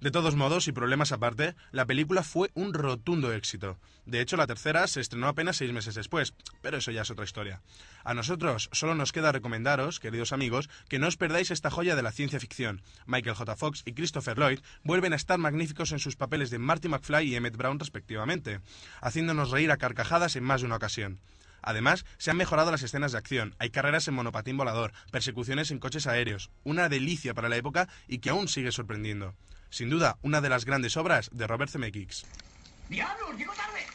De 0.02 0.12
todos 0.12 0.36
modos, 0.38 0.70
y 0.70 0.72
problemas 0.72 1.12
aparte, 1.12 1.56
la 1.72 1.86
película 1.86 2.24
fue 2.24 2.52
un 2.54 2.74
rotundo 2.74 3.34
éxito. 3.34 3.78
De 4.06 4.22
hecho, 4.22 4.38
la 4.38 4.48
tercera 4.48 4.88
se 4.88 5.02
estrenó 5.02 5.28
apenas 5.28 5.58
seis 5.58 5.74
meses 5.74 5.94
después, 5.94 6.34
pero 6.62 6.78
eso 6.78 6.92
ya 6.92 7.02
es 7.02 7.12
otra 7.12 7.26
historia. 7.26 7.62
A 8.06 8.14
nosotros 8.14 8.70
solo 8.72 8.96
nos 8.96 9.12
queda 9.12 9.34
recomendaros, 9.34 10.00
queridos 10.00 10.32
amigos, 10.32 10.70
que 10.88 11.00
no 11.00 11.08
os 11.08 11.18
perdáis 11.18 11.52
esta 11.52 11.70
joya 11.70 11.98
de 11.98 12.02
la 12.02 12.14
ciencia 12.14 12.40
ficción. 12.40 12.82
Michael 13.08 13.36
J. 13.36 13.58
Fox 13.58 13.84
y 13.86 13.92
Christopher 13.92 14.38
Lloyd 14.40 14.62
vuelven 14.86 15.12
a 15.12 15.18
estar 15.18 15.38
magníficos 15.38 15.92
en 15.92 16.00
sus 16.00 16.16
papeles 16.16 16.50
de 16.50 16.60
Marty 16.60 16.88
McFly 16.88 17.28
y 17.28 17.36
Emmett 17.36 17.58
Brown 17.58 17.78
respectivamente, 17.78 18.62
haciéndonos 19.02 19.52
reír 19.52 19.70
a 19.70 19.78
carcajadas 19.78 20.38
en 20.38 20.46
más 20.46 20.62
de 20.62 20.68
una 20.68 20.78
ocasión. 20.78 21.20
Además, 21.62 22.06
se 22.18 22.32
han 22.32 22.38
mejorado 22.38 22.72
las 22.72 22.84
escenas 22.84 23.12
de 23.12 23.18
acción, 23.18 23.56
hay 23.60 23.70
carreras 23.70 24.08
en 24.08 24.14
monopatín 24.14 24.58
volador, 24.58 24.94
persecuciones 25.12 25.72
en 25.72 25.80
coches 25.80 26.08
aéreos, 26.08 26.50
una 26.64 26.90
delicia 26.90 27.34
para 27.34 27.50
la 27.50 27.58
época 27.58 27.88
y 28.08 28.20
que 28.20 28.30
aún 28.30 28.48
sigue 28.48 28.72
sorprendiendo. 28.72 29.36
Sin 29.70 29.90
duda, 29.90 30.18
una 30.22 30.42
de 30.42 30.50
las 30.50 30.66
grandes 30.66 30.98
obras 30.98 31.30
de 31.32 31.48
Robert 31.48 31.72
Zemeckis. 31.72 32.26
¡Diablos, 32.90 33.38
llego 33.38 33.54
tarde! 33.54 33.86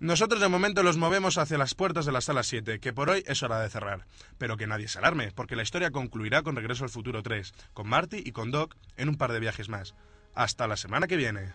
Nosotros 0.00 0.40
de 0.40 0.48
momento 0.48 0.82
los 0.82 0.96
movemos 0.96 1.36
hacia 1.36 1.58
las 1.58 1.74
puertas 1.74 2.06
de 2.06 2.12
la 2.12 2.22
sala 2.22 2.42
7, 2.42 2.80
que 2.80 2.94
por 2.94 3.10
hoy 3.10 3.22
es 3.26 3.42
hora 3.42 3.60
de 3.60 3.68
cerrar. 3.68 4.06
Pero 4.38 4.56
que 4.56 4.66
nadie 4.66 4.88
se 4.88 4.98
alarme, 4.98 5.30
porque 5.30 5.56
la 5.56 5.62
historia 5.62 5.90
concluirá 5.90 6.42
con 6.42 6.56
Regreso 6.56 6.84
al 6.84 6.90
Futuro 6.90 7.22
3, 7.22 7.52
con 7.74 7.86
Marty 7.86 8.22
y 8.24 8.32
con 8.32 8.50
Doc 8.50 8.76
en 8.96 9.10
un 9.10 9.16
par 9.16 9.30
de 9.30 9.40
viajes 9.40 9.68
más. 9.68 9.94
Hasta 10.34 10.66
la 10.66 10.78
semana 10.78 11.06
que 11.06 11.18
viene. 11.18 11.52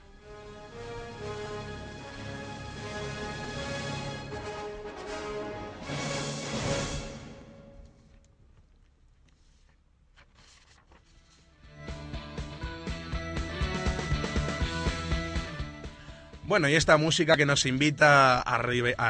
Bueno, 16.48 16.70
y 16.70 16.76
esta 16.76 16.98
música 16.98 17.38
que 17.38 17.48
nos 17.48 17.66
invita 17.66 18.36
a, 18.36 18.40
a 18.40 18.58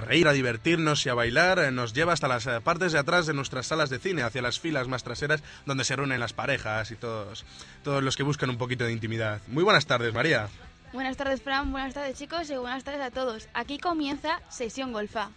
reír, 0.02 0.28
a 0.28 0.32
divertirnos 0.32 1.06
y 1.06 1.10
a 1.10 1.13
bailar, 1.13 1.60
eh, 1.60 1.69
nos 1.69 1.93
lleva 1.93 2.13
hasta 2.13 2.30
las 2.30 2.48
eh, 2.48 2.62
partes 2.63 2.93
de 2.93 3.00
atrás 3.00 3.26
de 3.26 3.34
nuestras 3.34 3.67
salas 3.67 3.89
de 3.89 4.00
cine, 4.00 4.24
hacia 4.24 4.41
las 4.41 4.58
filas 4.58 4.88
más 4.88 5.04
traseras, 5.04 5.43
donde 5.65 5.84
se 5.84 5.98
reúnen 5.98 6.21
las 6.21 6.32
parejas 6.32 6.91
y 6.91 6.95
todos, 6.95 7.43
todos 7.84 8.02
los 8.02 8.15
que 8.15 8.24
buscan 8.24 8.50
un 8.50 8.58
poquito 8.58 8.86
de 8.86 8.93
intimidad. 8.93 9.41
Muy 9.48 9.65
buenas 9.65 9.86
tardes, 9.86 10.13
María. 10.13 10.48
Buenas 10.93 11.17
tardes, 11.17 11.41
Fran. 11.41 11.74
Buenas 11.74 11.93
tardes, 11.93 12.17
chicos. 12.17 12.50
Y 12.50 12.56
buenas 12.56 12.86
tardes 12.86 13.02
a 13.02 13.12
todos. 13.12 13.50
Aquí 13.54 13.80
comienza 13.80 14.39
Sesión 14.50 14.93
Golfa. 14.93 15.30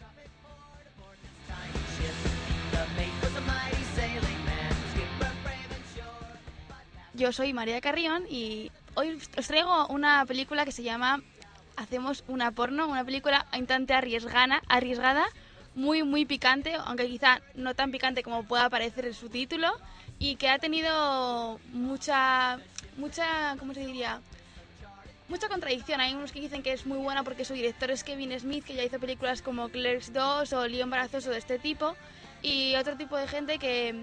Yo 7.15 7.33
soy 7.33 7.53
María 7.53 7.81
Carrión 7.81 8.23
y 8.31 8.71
hoy 8.95 9.19
os 9.37 9.47
traigo 9.49 9.89
una 9.89 10.25
película 10.27 10.65
que 10.65 10.71
se 10.71 10.85
llama 10.85 11.21
Hacemos 11.79 12.25
una 12.27 12.51
porno, 12.51 12.88
una 12.88 13.05
película 13.05 13.47
un 13.57 13.67
tanto 13.67 13.95
arriesgana, 13.95 14.62
arriesgada, 14.67 15.25
muy 15.77 16.03
muy 16.03 16.25
picante, 16.25 16.75
aunque 16.75 17.07
quizá 17.07 17.41
no 17.55 17.73
tan 17.75 17.93
picante 17.93 18.25
como 18.25 18.43
pueda 18.43 18.69
parecer 18.69 19.07
en 19.07 19.14
su 19.14 19.29
título, 19.29 19.69
y 20.19 20.35
que 20.35 20.49
ha 20.49 20.59
tenido 20.59 21.61
mucha, 21.73 22.59
mucha, 22.97 23.55
¿cómo 23.61 23.75
se 23.75 23.87
diría? 23.87 24.21
Mucha 25.29 25.49
contradicción. 25.49 26.01
Hay 26.01 26.14
unos 26.14 26.33
que 26.33 26.41
dicen 26.41 26.64
que 26.64 26.73
es 26.73 26.85
muy 26.85 26.99
buena 26.99 27.23
porque 27.23 27.45
su 27.45 27.55
director 27.55 27.93
es 27.93 28.03
Kevin 28.03 28.37
Smith, 28.41 28.64
que 28.64 28.75
ya 28.75 28.83
hizo 28.83 28.99
películas 28.99 29.41
como 29.41 29.69
Clerks 29.69 30.12
2 30.12 30.53
o 30.55 30.67
Lío 30.67 30.83
embarazoso 30.83 31.31
de 31.31 31.38
este 31.38 31.61
tipo, 31.61 31.95
y 32.43 32.75
otro 32.75 32.97
tipo 32.97 33.17
de 33.17 33.29
gente 33.29 33.61
que, 33.61 33.95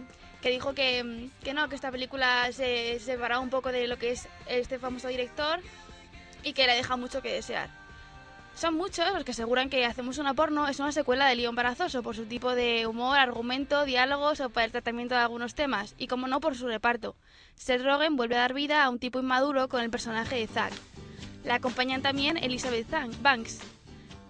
que 0.42 0.50
dijo 0.50 0.74
que, 0.74 1.30
que 1.44 1.54
no, 1.54 1.68
que 1.68 1.76
esta 1.76 1.92
película 1.92 2.50
se 2.54 3.00
separaba 3.02 3.42
un 3.42 3.50
poco 3.50 3.74
de 3.74 3.86
lo 3.88 3.98
que 3.98 4.12
es 4.12 4.30
este 4.48 4.80
famoso 4.80 5.10
director 5.10 5.60
y 6.46 6.54
que 6.54 6.68
le 6.68 6.76
deja 6.76 6.96
mucho 6.96 7.22
que 7.22 7.34
desear. 7.34 7.70
Son 8.56 8.74
muchos 8.74 9.06
los 9.14 9.26
que 9.26 9.32
aseguran 9.32 9.70
que 9.70 9.86
Hacemos 9.86 10.18
una 10.18 10.34
porno 10.34 10.70
es 10.70 10.80
una 10.80 10.94
secuela 10.94 11.28
de 11.28 11.36
Lío 11.36 11.50
embarazoso 11.50 12.02
por 12.02 12.16
su 12.16 12.26
tipo 12.26 12.56
de 12.56 12.88
humor, 12.88 13.18
argumento, 13.18 13.84
diálogos 13.84 14.40
o 14.40 14.50
por 14.50 14.64
el 14.64 14.72
tratamiento 14.72 15.14
de 15.14 15.22
algunos 15.22 15.56
temas, 15.56 15.94
y 15.98 16.08
como 16.08 16.28
no 16.28 16.40
por 16.40 16.56
su 16.56 16.68
reparto. 16.68 17.16
Seth 17.56 17.84
Rogen 17.84 18.16
vuelve 18.16 18.38
a 18.38 18.40
dar 18.40 18.54
vida 18.54 18.84
a 18.84 18.90
un 18.90 19.00
tipo 19.00 19.20
inmaduro 19.20 19.68
con 19.68 19.82
el 19.82 19.90
personaje 19.90 20.38
de 20.38 20.48
Zack. 20.48 20.72
La 21.44 21.56
acompañan 21.56 22.02
también 22.02 22.38
Elizabeth 22.38 22.88
Banks. 23.22 23.60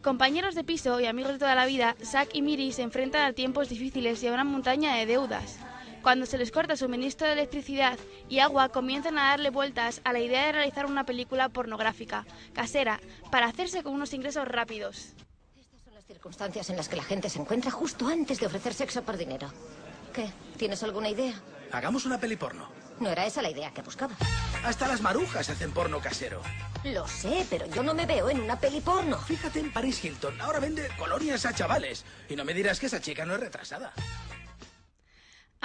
Compañeros 0.01 0.56
de 0.56 0.63
piso 0.63 0.99
y 0.99 1.06
amigos 1.06 1.34
de 1.34 1.39
toda 1.39 1.56
la 1.56 1.67
vida, 1.67 1.95
Zack 2.04 2.34
y 2.34 2.41
Miri 2.41 2.71
se 2.71 2.82
enfrentan 2.82 3.23
a 3.25 3.34
tiempos 3.34 3.69
difíciles 3.69 4.21
y 4.23 4.28
a 4.28 4.34
una 4.34 4.43
montaña 4.43 4.95
de 4.95 5.06
deudas. 5.06 5.60
Cuando 6.05 6.27
se 6.27 6.37
les 6.37 6.51
corta 6.51 6.73
el 6.73 6.77
suministro 6.77 7.25
de 7.25 7.33
electricidad 7.33 7.97
y 8.29 8.37
agua, 8.37 8.69
comienzan 8.69 9.17
a 9.17 9.29
darle 9.29 9.49
vueltas 9.49 10.01
a 10.03 10.13
la 10.13 10.19
idea 10.19 10.45
de 10.45 10.51
realizar 10.51 10.85
una 10.85 11.03
película 11.03 11.49
pornográfica, 11.49 12.27
casera, 12.53 12.99
para 13.31 13.47
hacerse 13.47 13.81
con 13.81 13.95
unos 13.95 14.13
ingresos 14.13 14.47
rápidos. 14.47 15.13
Las 15.91 16.05
circunstancias 16.05 16.69
en 16.69 16.77
las 16.77 16.89
que 16.89 16.97
la 16.97 17.03
gente 17.03 17.27
se 17.27 17.39
encuentra 17.39 17.71
justo 17.71 18.07
antes 18.07 18.39
de 18.39 18.45
ofrecer 18.45 18.75
sexo 18.75 19.01
por 19.01 19.17
dinero. 19.17 19.51
¿Qué? 20.13 20.29
¿Tienes 20.57 20.83
alguna 20.83 21.09
idea? 21.09 21.41
Hagamos 21.71 22.05
una 22.05 22.19
peli 22.19 22.35
porno. 22.35 22.69
No 22.99 23.09
era 23.09 23.25
esa 23.25 23.41
la 23.41 23.49
idea 23.49 23.71
que 23.71 23.81
buscaba. 23.81 24.13
Hasta 24.63 24.87
las 24.87 25.01
marujas 25.01 25.49
hacen 25.49 25.71
porno 25.71 25.99
casero. 25.99 26.39
Lo 26.83 27.07
sé, 27.07 27.47
pero 27.49 27.65
yo 27.65 27.81
no 27.81 27.95
me 27.95 28.05
veo 28.05 28.29
en 28.29 28.41
una 28.41 28.59
peli 28.59 28.79
porno. 28.79 29.17
Fíjate 29.17 29.59
en 29.59 29.73
Paris 29.73 30.05
Hilton. 30.05 30.39
Ahora 30.39 30.59
vende 30.59 30.87
colonias 30.99 31.47
a 31.47 31.53
chavales. 31.55 32.05
Y 32.29 32.35
no 32.35 32.45
me 32.45 32.53
dirás 32.53 32.79
que 32.79 32.85
esa 32.85 33.01
chica 33.01 33.25
no 33.25 33.33
es 33.33 33.39
retrasada. 33.39 33.91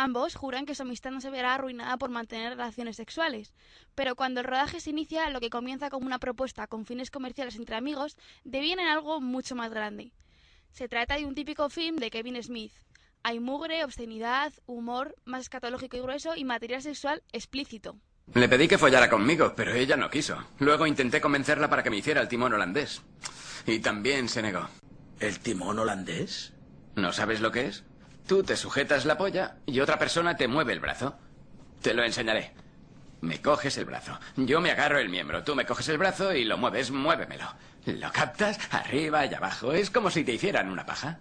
Ambos 0.02 0.34
juran 0.34 0.64
que 0.64 0.74
su 0.74 0.80
amistad 0.80 1.10
no 1.10 1.20
se 1.20 1.28
verá 1.28 1.52
arruinada 1.52 1.98
por 1.98 2.08
mantener 2.08 2.56
relaciones 2.56 2.96
sexuales, 2.96 3.52
pero 3.94 4.16
cuando 4.16 4.40
el 4.40 4.46
rodaje 4.46 4.80
se 4.80 4.88
inicia, 4.88 5.28
lo 5.28 5.40
que 5.40 5.50
comienza 5.50 5.90
como 5.90 6.06
una 6.06 6.18
propuesta 6.18 6.66
con 6.66 6.86
fines 6.86 7.10
comerciales 7.10 7.56
entre 7.56 7.76
amigos 7.76 8.16
deviene 8.42 8.80
en 8.80 8.88
algo 8.88 9.20
mucho 9.20 9.54
más 9.54 9.70
grande. 9.70 10.14
Se 10.72 10.88
trata 10.88 11.16
de 11.16 11.26
un 11.26 11.34
típico 11.34 11.68
film 11.68 11.96
de 11.96 12.10
Kevin 12.10 12.42
Smith. 12.42 12.72
Hay 13.22 13.40
mugre, 13.40 13.84
obscenidad, 13.84 14.54
humor 14.64 15.16
más 15.26 15.42
escatológico 15.42 15.98
y 15.98 16.00
grueso 16.00 16.34
y 16.34 16.44
material 16.44 16.80
sexual 16.80 17.22
explícito. 17.32 17.98
Le 18.32 18.48
pedí 18.48 18.68
que 18.68 18.78
follara 18.78 19.10
conmigo, 19.10 19.52
pero 19.54 19.74
ella 19.74 19.98
no 19.98 20.08
quiso. 20.08 20.42
Luego 20.60 20.86
intenté 20.86 21.20
convencerla 21.20 21.68
para 21.68 21.82
que 21.82 21.90
me 21.90 21.98
hiciera 21.98 22.22
el 22.22 22.28
timón 22.28 22.54
holandés. 22.54 23.02
Y 23.66 23.80
también 23.80 24.30
se 24.30 24.40
negó. 24.40 24.66
¿El 25.18 25.40
timón 25.40 25.78
holandés? 25.78 26.54
¿No 26.96 27.12
sabes 27.12 27.42
lo 27.42 27.52
que 27.52 27.66
es? 27.66 27.84
Tú 28.30 28.44
te 28.44 28.56
sujetas 28.56 29.06
la 29.06 29.18
polla 29.18 29.56
y 29.66 29.80
otra 29.80 29.98
persona 29.98 30.36
te 30.36 30.46
mueve 30.46 30.72
el 30.72 30.78
brazo. 30.78 31.18
Te 31.82 31.94
lo 31.94 32.04
enseñaré. 32.04 32.52
Me 33.22 33.42
coges 33.42 33.76
el 33.76 33.86
brazo. 33.86 34.20
Yo 34.36 34.60
me 34.60 34.70
agarro 34.70 35.00
el 35.00 35.08
miembro. 35.08 35.42
Tú 35.42 35.56
me 35.56 35.66
coges 35.66 35.88
el 35.88 35.98
brazo 35.98 36.32
y 36.32 36.44
lo 36.44 36.56
mueves. 36.56 36.92
Muévemelo. 36.92 37.52
Lo 37.86 38.12
captas 38.12 38.56
arriba 38.70 39.26
y 39.26 39.34
abajo. 39.34 39.72
Es 39.72 39.90
como 39.90 40.10
si 40.10 40.22
te 40.22 40.32
hicieran 40.32 40.70
una 40.70 40.86
paja. 40.86 41.18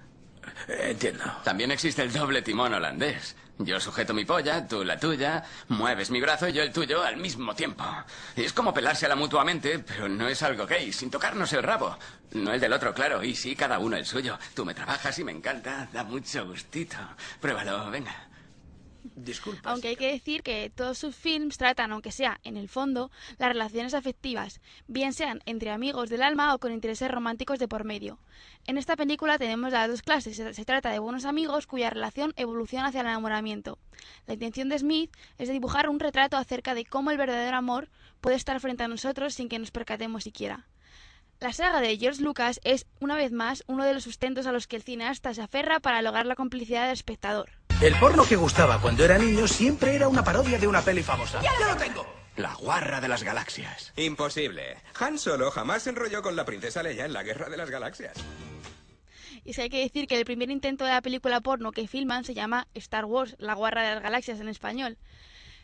Entiendo. 0.68 1.24
También 1.44 1.72
existe 1.72 2.02
el 2.02 2.12
doble 2.12 2.42
timón 2.42 2.74
holandés. 2.74 3.36
Yo 3.62 3.78
sujeto 3.78 4.14
mi 4.14 4.24
polla, 4.24 4.66
tú 4.66 4.86
la 4.86 4.98
tuya, 4.98 5.44
mueves 5.68 6.12
mi 6.12 6.22
brazo 6.22 6.48
y 6.48 6.54
yo 6.54 6.64
el 6.64 6.72
tuyo 6.72 7.04
al 7.04 7.18
mismo 7.18 7.54
tiempo. 7.54 7.84
Es 8.34 8.54
como 8.54 8.74
pelársela 8.74 9.18
mutuamente, 9.18 9.80
pero 9.80 10.08
no 10.08 10.30
es 10.30 10.42
algo 10.44 10.66
gay, 10.66 10.94
sin 10.94 11.12
tocarnos 11.12 11.52
el 11.52 11.64
rabo. 11.64 11.98
No 12.32 12.54
el 12.54 12.62
del 12.62 12.72
otro, 12.72 12.94
claro, 12.94 13.22
y 13.22 13.36
sí, 13.36 13.58
cada 13.58 13.80
uno 13.80 13.98
el 13.98 14.06
suyo. 14.06 14.40
Tú 14.54 14.64
me 14.64 14.74
trabajas 14.74 15.20
y 15.20 15.26
me 15.26 15.34
encanta, 15.34 15.90
da 15.92 16.06
mucho 16.06 16.46
gustito. 16.46 16.96
Pruébalo, 17.42 17.92
venga. 17.92 18.29
Aunque 19.64 19.90
hay 19.90 19.96
que 19.96 20.12
decir 20.12 20.44
que 20.44 20.72
todos 20.74 20.98
sus 20.98 21.16
films 21.16 21.58
tratan, 21.58 21.92
aunque 21.92 22.12
sea 22.12 22.40
en 22.44 22.58
el 22.58 22.70
fondo, 22.70 23.12
las 23.38 23.50
relaciones 23.50 23.94
afectivas, 23.94 24.62
bien 24.88 25.14
sean 25.14 25.42
entre 25.46 25.72
amigos 25.72 26.10
del 26.10 26.24
alma 26.24 26.54
o 26.54 26.60
con 26.60 26.72
intereses 26.72 27.10
románticos 27.10 27.60
de 27.60 27.68
por 27.68 27.84
medio. 27.84 28.20
En 28.66 28.78
esta 28.78 28.96
película 28.96 29.38
tenemos 29.38 29.72
las 29.72 29.90
dos 29.90 30.02
clases. 30.02 30.36
Se, 30.36 30.54
se 30.54 30.66
trata 30.66 30.92
de 30.92 31.00
buenos 31.00 31.26
amigos 31.26 31.68
cuya 31.68 31.90
relación 31.90 32.34
evoluciona 32.36 32.88
hacia 32.88 33.02
el 33.02 33.08
enamoramiento. 33.08 33.80
La 34.28 34.34
intención 34.34 34.70
de 34.70 34.80
Smith 34.80 35.16
es 35.38 35.48
de 35.48 35.54
dibujar 35.54 35.90
un 35.90 36.00
retrato 36.00 36.38
acerca 36.38 36.74
de 36.74 36.86
cómo 36.86 37.12
el 37.12 37.18
verdadero 37.18 37.58
amor 37.58 37.90
puede 38.22 38.36
estar 38.36 38.60
frente 38.60 38.84
a 38.84 38.88
nosotros 38.88 39.34
sin 39.34 39.50
que 39.50 39.60
nos 39.60 39.72
percatemos 39.72 40.24
siquiera. 40.24 40.68
La 41.40 41.54
saga 41.54 41.80
de 41.80 41.98
George 41.98 42.22
Lucas 42.22 42.60
es, 42.66 42.86
una 43.00 43.16
vez 43.16 43.32
más, 43.32 43.64
uno 43.68 43.86
de 43.86 43.94
los 43.94 44.04
sustentos 44.04 44.46
a 44.46 44.52
los 44.52 44.68
que 44.68 44.76
el 44.76 44.84
cineasta 44.84 45.34
se 45.34 45.42
aferra 45.42 45.80
para 45.80 46.02
lograr 46.02 46.26
la 46.26 46.36
complicidad 46.36 46.84
del 46.84 46.94
espectador. 46.94 47.59
El 47.82 47.96
porno 47.96 48.26
que 48.26 48.36
gustaba 48.36 48.82
cuando 48.82 49.06
era 49.06 49.18
niño 49.18 49.48
siempre 49.48 49.96
era 49.96 50.10
una 50.10 50.22
parodia 50.22 50.60
de 50.60 50.68
una 50.68 50.82
peli 50.82 51.02
famosa. 51.02 51.42
¡Ya 51.42 51.54
lo 51.66 51.78
tengo! 51.78 52.06
La 52.36 52.54
guarra 52.56 53.00
de 53.00 53.08
las 53.08 53.24
galaxias. 53.24 53.94
Imposible. 53.96 54.76
Han 55.00 55.18
Solo 55.18 55.50
jamás 55.50 55.84
se 55.84 55.92
enrolló 55.92 56.22
con 56.22 56.36
la 56.36 56.44
princesa 56.44 56.84
Leia 56.84 57.06
en 57.06 57.14
la 57.14 57.24
Guerra 57.24 57.48
de 57.48 57.56
las 57.56 57.70
Galaxias. 57.70 58.18
Y 59.46 59.54
si 59.54 59.62
hay 59.62 59.70
que 59.70 59.80
decir 59.80 60.08
que 60.08 60.18
el 60.18 60.26
primer 60.26 60.50
intento 60.50 60.84
de 60.84 60.92
la 60.92 61.02
película 61.02 61.40
porno 61.40 61.72
que 61.72 61.88
filman 61.88 62.26
se 62.26 62.34
llama 62.34 62.68
Star 62.74 63.06
Wars, 63.06 63.38
la 63.40 63.54
guarra 63.54 63.84
de 63.84 63.96
las 63.96 64.04
galaxias 64.04 64.42
en 64.42 64.50
español. 64.50 64.98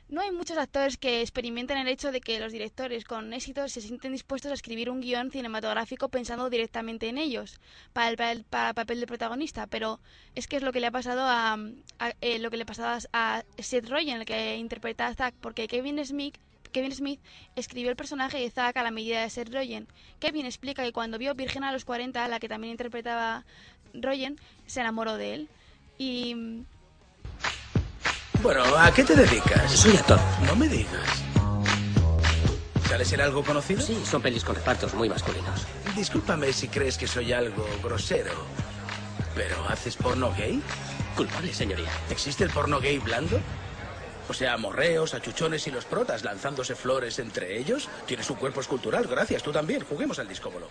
No 0.08 0.22
hay 0.22 0.32
muchos 0.32 0.58
actores 0.58 0.98
que 0.98 1.22
experimenten 1.22 1.78
el 1.80 1.88
hecho 1.88 2.12
de 2.12 2.22
que 2.22 2.40
los 2.40 2.52
directores 2.52 3.06
con 3.06 3.34
éxito 3.34 3.68
se 3.68 3.82
sienten 3.82 4.12
dispuestos 4.12 4.52
a 4.52 4.54
escribir 4.54 4.90
un 4.92 5.02
guion 5.02 5.32
cinematográfico 5.32 6.10
pensando 6.10 6.50
directamente 6.52 7.10
en 7.10 7.18
ellos 7.18 7.60
para 7.92 8.10
el, 8.32 8.44
papel 8.46 9.00
de 9.00 9.08
protagonista, 9.08 9.66
pero 9.66 10.00
es 10.36 10.48
que 10.48 10.58
es 10.58 10.64
lo 10.64 10.72
que 10.72 10.80
le 10.80 10.88
ha 10.88 10.92
pasado 10.92 11.22
a, 11.24 11.54
a- 12.00 12.14
eh, 12.22 12.38
lo 12.38 12.52
que 12.52 12.58
le 12.58 12.68
pasaba 12.68 13.00
a 13.14 13.44
Seth 13.58 13.90
Rogen, 13.90 14.20
el 14.20 14.26
que 14.26 14.58
interpreta 14.58 15.08
a 15.08 15.16
Zack, 15.16 15.34
porque 15.42 15.68
Kevin 15.68 16.04
Smith 16.06 16.36
Kevin 16.72 16.92
Smith 16.94 17.20
escribió 17.56 17.90
el 17.90 17.96
personaje 17.96 18.38
de 18.38 18.50
Zack 18.52 18.76
a 18.78 18.84
la 18.84 18.92
medida 18.92 19.22
de 19.22 19.30
Seth 19.30 19.52
Rogen. 19.52 19.88
Kevin 20.20 20.46
explica 20.46 20.84
que 20.84 20.92
cuando 20.92 21.18
vio 21.18 21.34
Virgen 21.34 21.64
a 21.64 21.72
los 21.72 21.86
40, 21.86 22.28
la 22.28 22.40
que 22.40 22.50
también 22.50 22.72
interpretaba 22.72 23.46
Rogen, 23.94 24.38
se 24.68 24.82
enamoró 24.82 25.16
de 25.16 25.34
él. 25.36 25.50
Y 25.98 26.36
Bueno, 28.42 28.64
¿a 28.78 28.92
qué 28.92 29.04
te 29.04 29.16
dedicas? 29.16 29.72
Soy 29.72 29.96
actor. 29.96 30.20
No 30.46 30.56
me 30.56 30.68
digas. 30.68 31.24
¿Sales 32.88 33.12
en 33.14 33.22
algo 33.22 33.44
conocido? 33.44 33.82
Sí, 33.82 34.02
son 34.06 34.22
pelis 34.22 34.44
con 34.44 34.56
repartos 34.56 34.94
muy 34.94 35.10
masculinos. 35.10 35.66
Discúlpame 35.96 36.54
si 36.54 36.68
crees 36.68 36.98
que 36.98 37.08
soy 37.08 37.34
algo 37.34 37.68
grosero, 37.84 38.32
pero 39.34 39.56
¿haces 39.68 39.96
porno 39.96 40.32
gay? 40.38 40.62
Culpable, 41.16 41.54
señoría. 41.54 41.90
¿Existe 42.10 42.44
el 42.44 42.52
porno 42.52 42.80
gay 42.80 43.00
blando? 43.00 43.40
O 44.28 44.34
sea, 44.34 44.58
morreos, 44.58 45.14
achuchones 45.14 45.68
y 45.68 45.72
los 45.72 45.86
protas 45.86 46.24
lanzándose 46.24 46.76
flores 46.76 47.20
entre 47.20 47.58
ellos. 47.58 47.90
Tienes 48.06 48.30
un 48.30 48.38
cuerpo 48.38 48.62
escultural, 48.62 49.08
gracias, 49.08 49.44
tú 49.44 49.52
también. 49.52 49.84
Juguemos 49.84 50.20
al 50.20 50.28
discóbolo. 50.28 50.68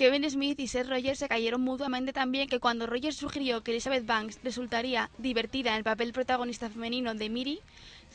Kevin 0.00 0.30
Smith 0.30 0.58
y 0.58 0.66
Seth 0.66 0.88
Rogers 0.88 1.18
se 1.18 1.28
cayeron 1.28 1.60
mutuamente 1.60 2.14
también 2.14 2.48
que 2.48 2.58
cuando 2.58 2.86
Rogers 2.86 3.16
sugirió 3.16 3.62
que 3.62 3.72
Elizabeth 3.72 4.06
Banks 4.06 4.40
resultaría 4.42 5.10
divertida 5.18 5.72
en 5.72 5.76
el 5.76 5.84
papel 5.84 6.14
protagonista 6.14 6.70
femenino 6.70 7.12
de 7.12 7.28
Miri, 7.28 7.60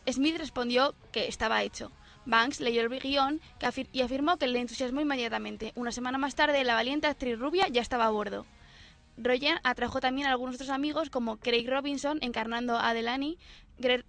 Smith 0.10 0.36
respondió 0.40 0.96
que 1.12 1.28
estaba 1.28 1.62
hecho. 1.62 1.92
Banks 2.26 2.60
leyó 2.60 2.82
el 2.82 2.90
guion 2.90 3.40
y 3.92 4.02
afirmó 4.02 4.38
que 4.38 4.48
le 4.48 4.62
entusiasmó 4.62 5.02
inmediatamente. 5.02 5.74
Una 5.76 5.92
semana 5.92 6.18
más 6.18 6.34
tarde, 6.34 6.64
la 6.64 6.74
valiente 6.74 7.06
actriz 7.06 7.38
rubia 7.38 7.68
ya 7.68 7.82
estaba 7.82 8.08
a 8.08 8.10
bordo. 8.10 8.48
Roger 9.18 9.60
atrajo 9.64 10.00
también 10.00 10.26
a 10.26 10.32
algunos 10.32 10.56
otros 10.56 10.72
amigos 10.72 11.12
como 11.12 11.38
Craig 11.38 11.70
Robinson 11.70 12.18
encarnando 12.22 12.80
a 12.80 12.96
Delaney, 12.96 13.38
Greg 13.78 14.06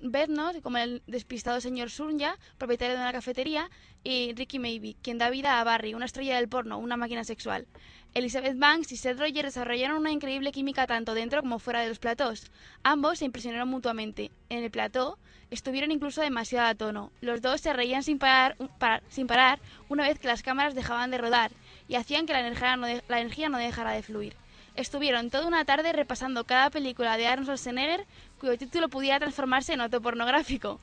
como 0.62 0.78
el 0.78 1.02
despistado 1.06 1.60
señor 1.60 1.90
Surya, 1.90 2.38
propietario 2.58 2.94
de 2.94 3.02
una 3.02 3.12
cafetería, 3.12 3.70
y 4.04 4.32
Ricky 4.34 4.58
Maybe, 4.58 4.96
quien 5.02 5.18
da 5.18 5.30
vida 5.30 5.60
a 5.60 5.64
Barry, 5.64 5.94
una 5.94 6.04
estrella 6.04 6.36
del 6.36 6.48
porno, 6.48 6.78
una 6.78 6.96
máquina 6.96 7.24
sexual. 7.24 7.66
Elizabeth 8.14 8.56
Banks 8.56 8.92
y 8.92 8.96
Seth 8.96 9.18
Roger 9.18 9.44
desarrollaron 9.44 9.98
una 9.98 10.12
increíble 10.12 10.52
química 10.52 10.86
tanto 10.86 11.12
dentro 11.12 11.42
como 11.42 11.58
fuera 11.58 11.80
de 11.80 11.88
los 11.88 11.98
platós. 11.98 12.50
Ambos 12.82 13.18
se 13.18 13.26
impresionaron 13.26 13.68
mutuamente. 13.68 14.30
En 14.48 14.64
el 14.64 14.70
plató 14.70 15.18
estuvieron 15.50 15.90
incluso 15.90 16.22
demasiado 16.22 16.68
a 16.68 16.74
tono. 16.74 17.12
Los 17.20 17.42
dos 17.42 17.60
se 17.60 17.72
reían 17.72 18.02
sin 18.02 18.18
parar, 18.18 18.56
una 19.88 20.04
vez 20.04 20.18
que 20.18 20.28
las 20.28 20.42
cámaras 20.42 20.74
dejaban 20.74 21.10
de 21.10 21.18
rodar 21.18 21.50
y 21.88 21.96
hacían 21.96 22.24
que 22.24 22.32
la 22.32 22.40
energía 22.40 23.48
no 23.48 23.58
dejara 23.58 23.90
de 23.90 24.02
fluir. 24.02 24.34
Estuvieron 24.76 25.30
toda 25.30 25.46
una 25.46 25.64
tarde 25.64 25.92
repasando 25.92 26.44
cada 26.44 26.68
película 26.68 27.16
de 27.16 27.26
Arnold 27.26 27.46
Schwarzenegger 27.46 28.04
cuyo 28.38 28.58
título 28.58 28.88
pudiera 28.88 29.18
transformarse 29.18 29.72
en 29.72 29.80
autopornográfico. 29.80 30.80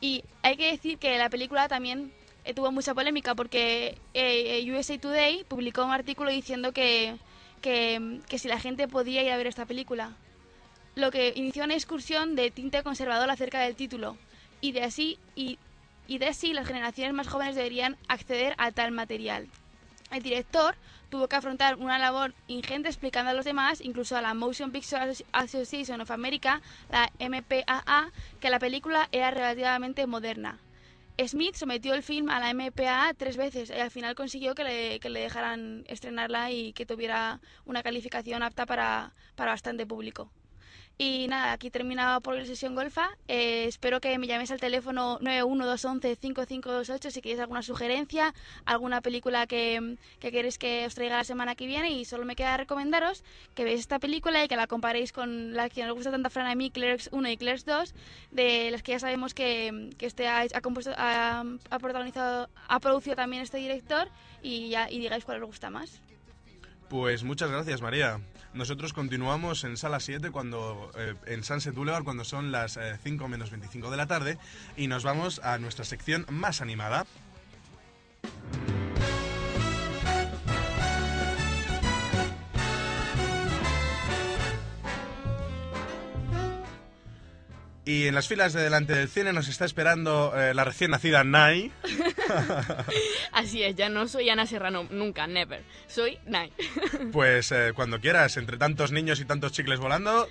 Y 0.00 0.22
hay 0.42 0.56
que 0.56 0.70
decir 0.70 0.98
que 0.98 1.18
la 1.18 1.28
película 1.28 1.66
también 1.66 2.12
eh, 2.44 2.54
tuvo 2.54 2.70
mucha 2.70 2.94
polémica 2.94 3.34
porque 3.34 3.98
eh, 4.14 4.64
eh, 4.64 4.72
USA 4.72 4.96
Today 4.98 5.44
publicó 5.44 5.84
un 5.84 5.90
artículo 5.90 6.30
diciendo 6.30 6.72
que, 6.72 7.16
que, 7.60 8.20
que 8.28 8.38
si 8.38 8.46
la 8.46 8.60
gente 8.60 8.86
podía 8.86 9.22
ir 9.24 9.32
a 9.32 9.36
ver 9.36 9.48
esta 9.48 9.66
película. 9.66 10.12
Lo 10.94 11.10
que 11.10 11.32
inició 11.34 11.64
una 11.64 11.74
discusión 11.74 12.36
de 12.36 12.52
tinte 12.52 12.82
conservador 12.84 13.28
acerca 13.28 13.60
del 13.60 13.74
título. 13.74 14.16
Y 14.60 14.72
de 14.72 14.84
así, 14.84 15.18
y, 15.34 15.58
y 16.06 16.18
de 16.18 16.28
así 16.28 16.52
las 16.52 16.66
generaciones 16.66 17.12
más 17.12 17.26
jóvenes 17.26 17.56
deberían 17.56 17.96
acceder 18.06 18.54
a 18.58 18.70
tal 18.70 18.92
material. 18.92 19.48
El 20.10 20.22
director 20.22 20.74
tuvo 21.08 21.28
que 21.28 21.36
afrontar 21.36 21.76
una 21.76 21.98
labor 21.98 22.34
ingente 22.48 22.88
explicando 22.88 23.30
a 23.30 23.34
los 23.34 23.44
demás, 23.44 23.80
incluso 23.80 24.16
a 24.16 24.22
la 24.22 24.34
Motion 24.34 24.72
Picture 24.72 25.00
Asso- 25.02 25.24
Association 25.32 26.00
of 26.00 26.10
America, 26.10 26.60
la 26.90 27.10
MPAA, 27.18 28.10
que 28.40 28.50
la 28.50 28.58
película 28.58 29.08
era 29.12 29.30
relativamente 29.30 30.06
moderna. 30.06 30.58
Smith 31.26 31.54
sometió 31.54 31.94
el 31.94 32.02
film 32.02 32.30
a 32.30 32.40
la 32.40 32.50
MPAA 32.54 33.12
tres 33.14 33.36
veces 33.36 33.70
y 33.70 33.74
al 33.78 33.90
final 33.90 34.14
consiguió 34.14 34.54
que 34.54 34.64
le, 34.64 35.00
que 35.00 35.10
le 35.10 35.20
dejaran 35.20 35.84
estrenarla 35.86 36.50
y 36.50 36.72
que 36.72 36.86
tuviera 36.86 37.40
una 37.66 37.82
calificación 37.82 38.42
apta 38.42 38.64
para, 38.64 39.12
para 39.36 39.52
bastante 39.52 39.86
público. 39.86 40.30
Y 41.02 41.28
nada, 41.28 41.52
aquí 41.52 41.70
termina 41.70 42.20
por 42.20 42.36
la 42.36 42.44
sesión 42.44 42.74
golfa. 42.74 43.08
Eh, 43.26 43.64
espero 43.66 44.02
que 44.02 44.18
me 44.18 44.26
llaméis 44.26 44.50
al 44.50 44.60
teléfono 44.60 45.18
91211-5528 45.20 47.10
si 47.10 47.22
queréis 47.22 47.40
alguna 47.40 47.62
sugerencia, 47.62 48.34
alguna 48.66 49.00
película 49.00 49.46
que, 49.46 49.96
que 50.18 50.30
queréis 50.30 50.58
que 50.58 50.84
os 50.84 50.94
traiga 50.94 51.16
la 51.16 51.24
semana 51.24 51.54
que 51.54 51.64
viene. 51.64 51.90
Y 51.90 52.04
solo 52.04 52.26
me 52.26 52.36
queda 52.36 52.58
recomendaros 52.58 53.24
que 53.54 53.64
veáis 53.64 53.80
esta 53.80 53.98
película 53.98 54.44
y 54.44 54.48
que 54.48 54.56
la 54.56 54.66
comparéis 54.66 55.10
con 55.12 55.54
la 55.54 55.70
que 55.70 55.86
nos 55.86 55.94
gusta 55.94 56.10
tanto 56.10 56.26
a 56.26 56.30
Fran 56.30 56.48
a 56.48 56.54
mí, 56.54 56.70
Clerks 56.70 57.08
1 57.12 57.30
y 57.30 57.36
Clerks 57.38 57.64
2, 57.64 57.94
de 58.32 58.70
las 58.70 58.82
que 58.82 58.92
ya 58.92 58.98
sabemos 58.98 59.32
que, 59.32 59.88
que 59.96 60.04
este 60.04 60.28
ha, 60.28 60.40
ha 60.52 60.60
compuesto, 60.60 60.92
ha, 60.98 61.42
ha 61.70 61.78
protagonizado, 61.78 62.50
ha 62.68 62.78
producido 62.78 63.16
también 63.16 63.40
este 63.40 63.56
director 63.56 64.10
y, 64.42 64.68
ya, 64.68 64.90
y 64.90 64.98
digáis 64.98 65.24
cuál 65.24 65.42
os 65.42 65.46
gusta 65.46 65.70
más. 65.70 66.02
Pues 66.90 67.24
muchas 67.24 67.50
gracias, 67.50 67.80
María. 67.80 68.20
Nosotros 68.52 68.92
continuamos 68.92 69.62
en 69.62 69.76
sala 69.76 70.00
7 70.00 70.30
cuando 70.32 70.90
eh, 70.96 71.14
en 71.26 71.44
Sunset 71.44 71.74
Boulevard 71.74 72.02
cuando 72.02 72.24
son 72.24 72.50
las 72.50 72.76
eh, 72.76 72.98
5 73.02 73.28
menos 73.28 73.50
25 73.50 73.90
de 73.90 73.96
la 73.96 74.06
tarde 74.06 74.38
y 74.76 74.88
nos 74.88 75.04
vamos 75.04 75.40
a 75.44 75.58
nuestra 75.58 75.84
sección 75.84 76.26
más 76.30 76.60
animada. 76.60 77.06
Y 87.90 88.06
en 88.06 88.14
las 88.14 88.28
filas 88.28 88.52
de 88.52 88.62
delante 88.62 88.94
del 88.94 89.08
cine 89.08 89.32
nos 89.32 89.48
está 89.48 89.64
esperando 89.64 90.32
eh, 90.36 90.54
la 90.54 90.62
recién 90.62 90.92
nacida 90.92 91.24
Nai. 91.24 91.72
Así 93.32 93.64
es, 93.64 93.74
ya 93.74 93.88
no 93.88 94.06
soy 94.06 94.30
Ana 94.30 94.46
Serrano, 94.46 94.86
nunca, 94.92 95.26
never. 95.26 95.64
Soy 95.88 96.16
Nai. 96.24 96.52
Pues 97.12 97.50
eh, 97.50 97.72
cuando 97.74 98.00
quieras, 98.00 98.36
entre 98.36 98.58
tantos 98.58 98.92
niños 98.92 99.18
y 99.18 99.24
tantos 99.24 99.50
chicles 99.50 99.80
volando, 99.80 100.28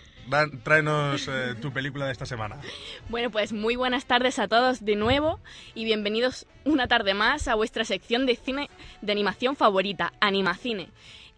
tráenos 0.63 1.27
eh, 1.27 1.55
tu 1.61 1.73
película 1.73 2.05
de 2.05 2.13
esta 2.13 2.25
semana. 2.25 2.61
Bueno, 3.09 3.29
pues 3.29 3.51
muy 3.51 3.75
buenas 3.75 4.05
tardes 4.05 4.39
a 4.39 4.47
todos 4.47 4.85
de 4.85 4.95
nuevo 4.95 5.41
y 5.75 5.83
bienvenidos 5.83 6.47
una 6.63 6.87
tarde 6.87 7.13
más 7.13 7.49
a 7.49 7.55
vuestra 7.55 7.83
sección 7.83 8.25
de 8.25 8.37
cine 8.37 8.69
de 9.01 9.11
animación 9.11 9.57
favorita, 9.57 10.13
Animacine. 10.21 10.91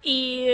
Y 0.04 0.50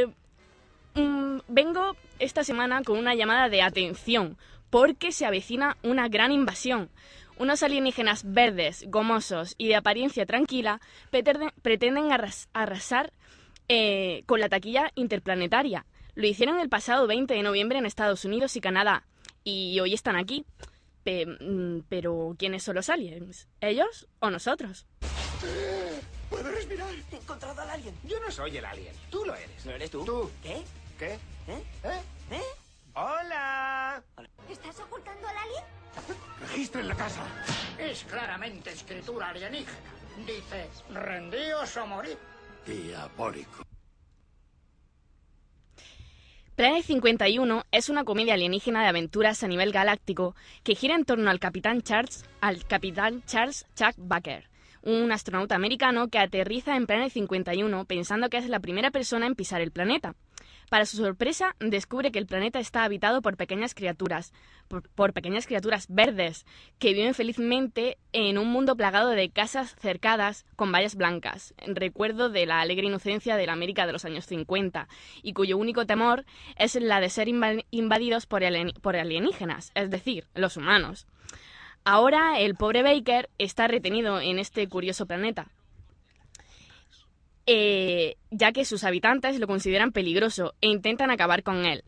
mm, 0.93 1.39
vengo 1.49 1.97
esta 2.19 2.45
semana 2.45 2.83
con 2.83 2.97
una 2.97 3.15
llamada 3.15 3.49
de 3.49 3.61
atención 3.61 4.37
porque 4.69 5.11
se 5.11 5.25
avecina 5.25 5.77
una 5.83 6.07
gran 6.09 6.31
invasión. 6.31 6.89
Unos 7.37 7.61
alienígenas 7.63 8.23
verdes, 8.33 8.85
gomosos 8.87 9.53
y 9.57 9.67
de 9.67 9.75
apariencia 9.75 10.25
tranquila 10.25 10.81
pretenden, 11.11 11.51
pretenden 11.61 12.11
arras- 12.11 12.47
arrasar 12.53 13.13
eh, 13.69 14.23
con 14.25 14.39
la 14.39 14.49
taquilla 14.49 14.91
interplanetaria. 14.95 15.85
Lo 16.15 16.25
hicieron 16.25 16.59
el 16.59 16.69
pasado 16.69 17.05
20 17.05 17.33
de 17.33 17.43
noviembre 17.43 17.77
en 17.77 17.85
Estados 17.85 18.25
Unidos 18.25 18.55
y 18.55 18.61
Canadá. 18.61 19.05
Y 19.43 19.79
hoy 19.79 19.93
están 19.93 20.15
aquí. 20.15 20.45
Pe- 21.03 21.25
mm, 21.27 21.83
pero, 21.87 22.35
¿quiénes 22.39 22.63
son 22.63 22.75
los 22.75 22.89
aliens? 22.89 23.47
¿Ellos 23.61 24.07
o 24.19 24.29
nosotros? 24.31 24.87
¡Puedo 26.29 26.49
respirar! 26.51 26.89
He 27.11 27.15
encontrado 27.15 27.61
al 27.61 27.69
alien. 27.69 27.93
Yo 28.03 28.19
no 28.19 28.29
soy 28.31 28.57
el 28.57 28.65
alien. 28.65 28.93
Tú 29.09 29.23
lo 29.25 29.35
eres. 29.35 29.65
¿No 29.65 29.71
eres 29.71 29.91
tú? 29.91 30.03
¿Tú? 30.03 30.29
¿Qué? 30.43 30.61
¿Qué? 30.99 31.13
¿Eh? 31.13 31.63
¿Eh? 31.83 32.01
¿Eh? 32.31 32.41
¡Hola! 32.99 34.01
¿Estás 34.49 34.79
ocultando 34.79 35.27
al 35.27 35.37
alien? 35.37 35.63
Registren 36.41 36.87
la 36.87 36.95
casa. 36.95 37.21
Es 37.77 38.03
claramente 38.05 38.71
escritura 38.71 39.29
alienígena. 39.29 39.77
Dice, 40.25 40.67
rendíos 40.91 41.77
o 41.77 41.85
morir. 41.85 42.17
Diabólico. 42.65 43.61
Planet 46.55 46.83
51 46.85 47.65
es 47.69 47.89
una 47.89 48.03
comedia 48.03 48.33
alienígena 48.33 48.81
de 48.81 48.87
aventuras 48.87 49.43
a 49.43 49.47
nivel 49.47 49.71
galáctico 49.71 50.35
que 50.63 50.73
gira 50.73 50.95
en 50.95 51.05
torno 51.05 51.29
al 51.29 51.39
capitán 51.39 51.83
Charles, 51.83 52.25
al 52.41 52.65
capitán 52.65 53.21
Charles 53.27 53.67
Chuck 53.75 53.93
Baker, 53.97 54.49
un 54.81 55.11
astronauta 55.11 55.53
americano 55.53 56.07
que 56.07 56.17
aterriza 56.17 56.75
en 56.75 56.87
Planet 56.87 57.11
51 57.11 57.85
pensando 57.85 58.31
que 58.31 58.37
es 58.37 58.49
la 58.49 58.59
primera 58.59 58.89
persona 58.89 59.27
en 59.27 59.35
pisar 59.35 59.61
el 59.61 59.71
planeta. 59.71 60.15
Para 60.69 60.85
su 60.85 60.97
sorpresa, 60.97 61.55
descubre 61.59 62.11
que 62.11 62.19
el 62.19 62.25
planeta 62.27 62.59
está 62.59 62.83
habitado 62.83 63.21
por 63.21 63.37
pequeñas 63.37 63.73
criaturas, 63.73 64.33
por, 64.67 65.13
pequeñas 65.13 65.47
criaturas 65.47 65.85
verdes, 65.87 66.45
que 66.77 66.93
viven 66.93 67.13
felizmente 67.13 67.97
en 68.11 68.37
un 68.37 68.49
mundo 68.49 68.75
plagado 68.75 69.11
de 69.11 69.29
casas 69.29 69.75
cercadas 69.79 70.45
con 70.57 70.73
vallas 70.73 70.95
blancas, 70.95 71.53
recuerdo 71.65 72.29
de 72.29 72.45
la 72.45 72.59
alegre 72.59 72.87
inocencia 72.87 73.37
de 73.37 73.45
la 73.45 73.53
América 73.53 73.85
de 73.87 73.93
los 73.93 74.03
años 74.03 74.25
50, 74.25 74.89
y 75.23 75.31
cuyo 75.31 75.57
único 75.57 75.85
temor 75.85 76.25
es 76.57 76.75
la 76.75 76.99
de 76.99 77.09
ser 77.09 77.29
inva- 77.29 77.65
invadidos 77.71 78.25
por 78.25 78.43
alienígenas, 78.43 79.71
es 79.73 79.89
decir, 79.89 80.25
los 80.35 80.57
humanos. 80.57 81.07
Ahora 81.85 82.41
el 82.41 82.55
pobre 82.55 82.83
Baker 82.83 83.29
está 83.37 83.69
retenido 83.69 84.19
en 84.19 84.37
este 84.37 84.67
curioso 84.67 85.05
planeta, 85.05 85.47
eh, 87.47 88.17
ya 88.29 88.51
que 88.51 88.65
sus 88.65 88.83
habitantes 88.83 89.39
lo 89.39 89.47
consideran 89.47 89.93
peligroso 89.93 90.53
e 90.61 90.67
intentan 90.67 91.11
acabar 91.11 91.43
con 91.43 91.65
él. 91.65 91.83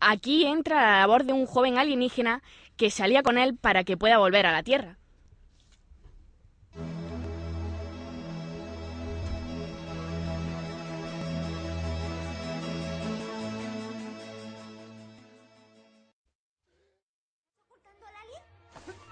Aquí 0.00 0.44
entra 0.44 0.82
la 0.82 0.98
labor 0.98 1.24
de 1.24 1.32
un 1.32 1.46
joven 1.46 1.78
alienígena 1.78 2.42
que 2.76 2.90
se 2.90 3.02
alía 3.02 3.22
con 3.22 3.38
él 3.38 3.56
para 3.56 3.84
que 3.84 3.96
pueda 3.96 4.18
volver 4.18 4.46
a 4.46 4.52
la 4.52 4.62
Tierra. 4.62 4.98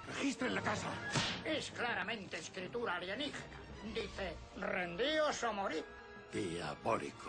Registren 0.09 0.55
la 0.55 0.61
casa. 0.61 0.88
Es 1.47 1.71
claramente 1.71 2.37
escritura 2.37 2.97
alienígena. 2.97 3.70
Dice, 3.95 4.35
rendíos 4.59 5.43
o 5.45 5.53
morir. 5.53 5.85
Diabólico. 6.33 7.29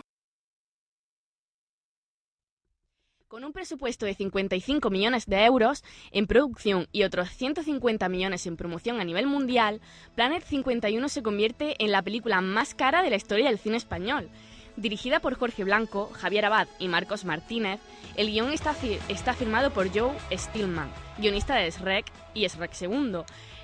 Con 3.28 3.44
un 3.44 3.52
presupuesto 3.54 4.04
de 4.04 4.14
55 4.14 4.90
millones 4.90 5.24
de 5.26 5.44
euros 5.46 5.82
en 6.10 6.26
producción 6.26 6.86
y 6.92 7.04
otros 7.04 7.30
150 7.30 8.08
millones 8.10 8.46
en 8.46 8.58
promoción 8.58 9.00
a 9.00 9.04
nivel 9.04 9.26
mundial, 9.26 9.80
Planet 10.14 10.42
51 10.44 11.08
se 11.08 11.22
convierte 11.22 11.82
en 11.82 11.92
la 11.92 12.02
película 12.02 12.42
más 12.42 12.74
cara 12.74 13.02
de 13.02 13.08
la 13.08 13.16
historia 13.16 13.46
del 13.48 13.58
cine 13.58 13.78
español. 13.78 14.28
Dirigida 14.76 15.20
por 15.20 15.34
Jorge 15.34 15.64
Blanco, 15.64 16.10
Javier 16.12 16.44
Abad 16.46 16.68
y 16.78 16.88
Marcos 16.88 17.24
Martínez, 17.24 17.80
el 18.16 18.28
guion 18.30 18.52
está, 18.52 18.74
fi- 18.74 18.98
está 19.08 19.32
firmado 19.32 19.70
por 19.70 19.88
Joe 19.98 20.12
Stillman, 20.30 20.90
guionista 21.18 21.56
de 21.56 21.70
Shrek 21.70 22.10
y 22.34 22.46
Shrek 22.46 22.72
II, 22.82 23.22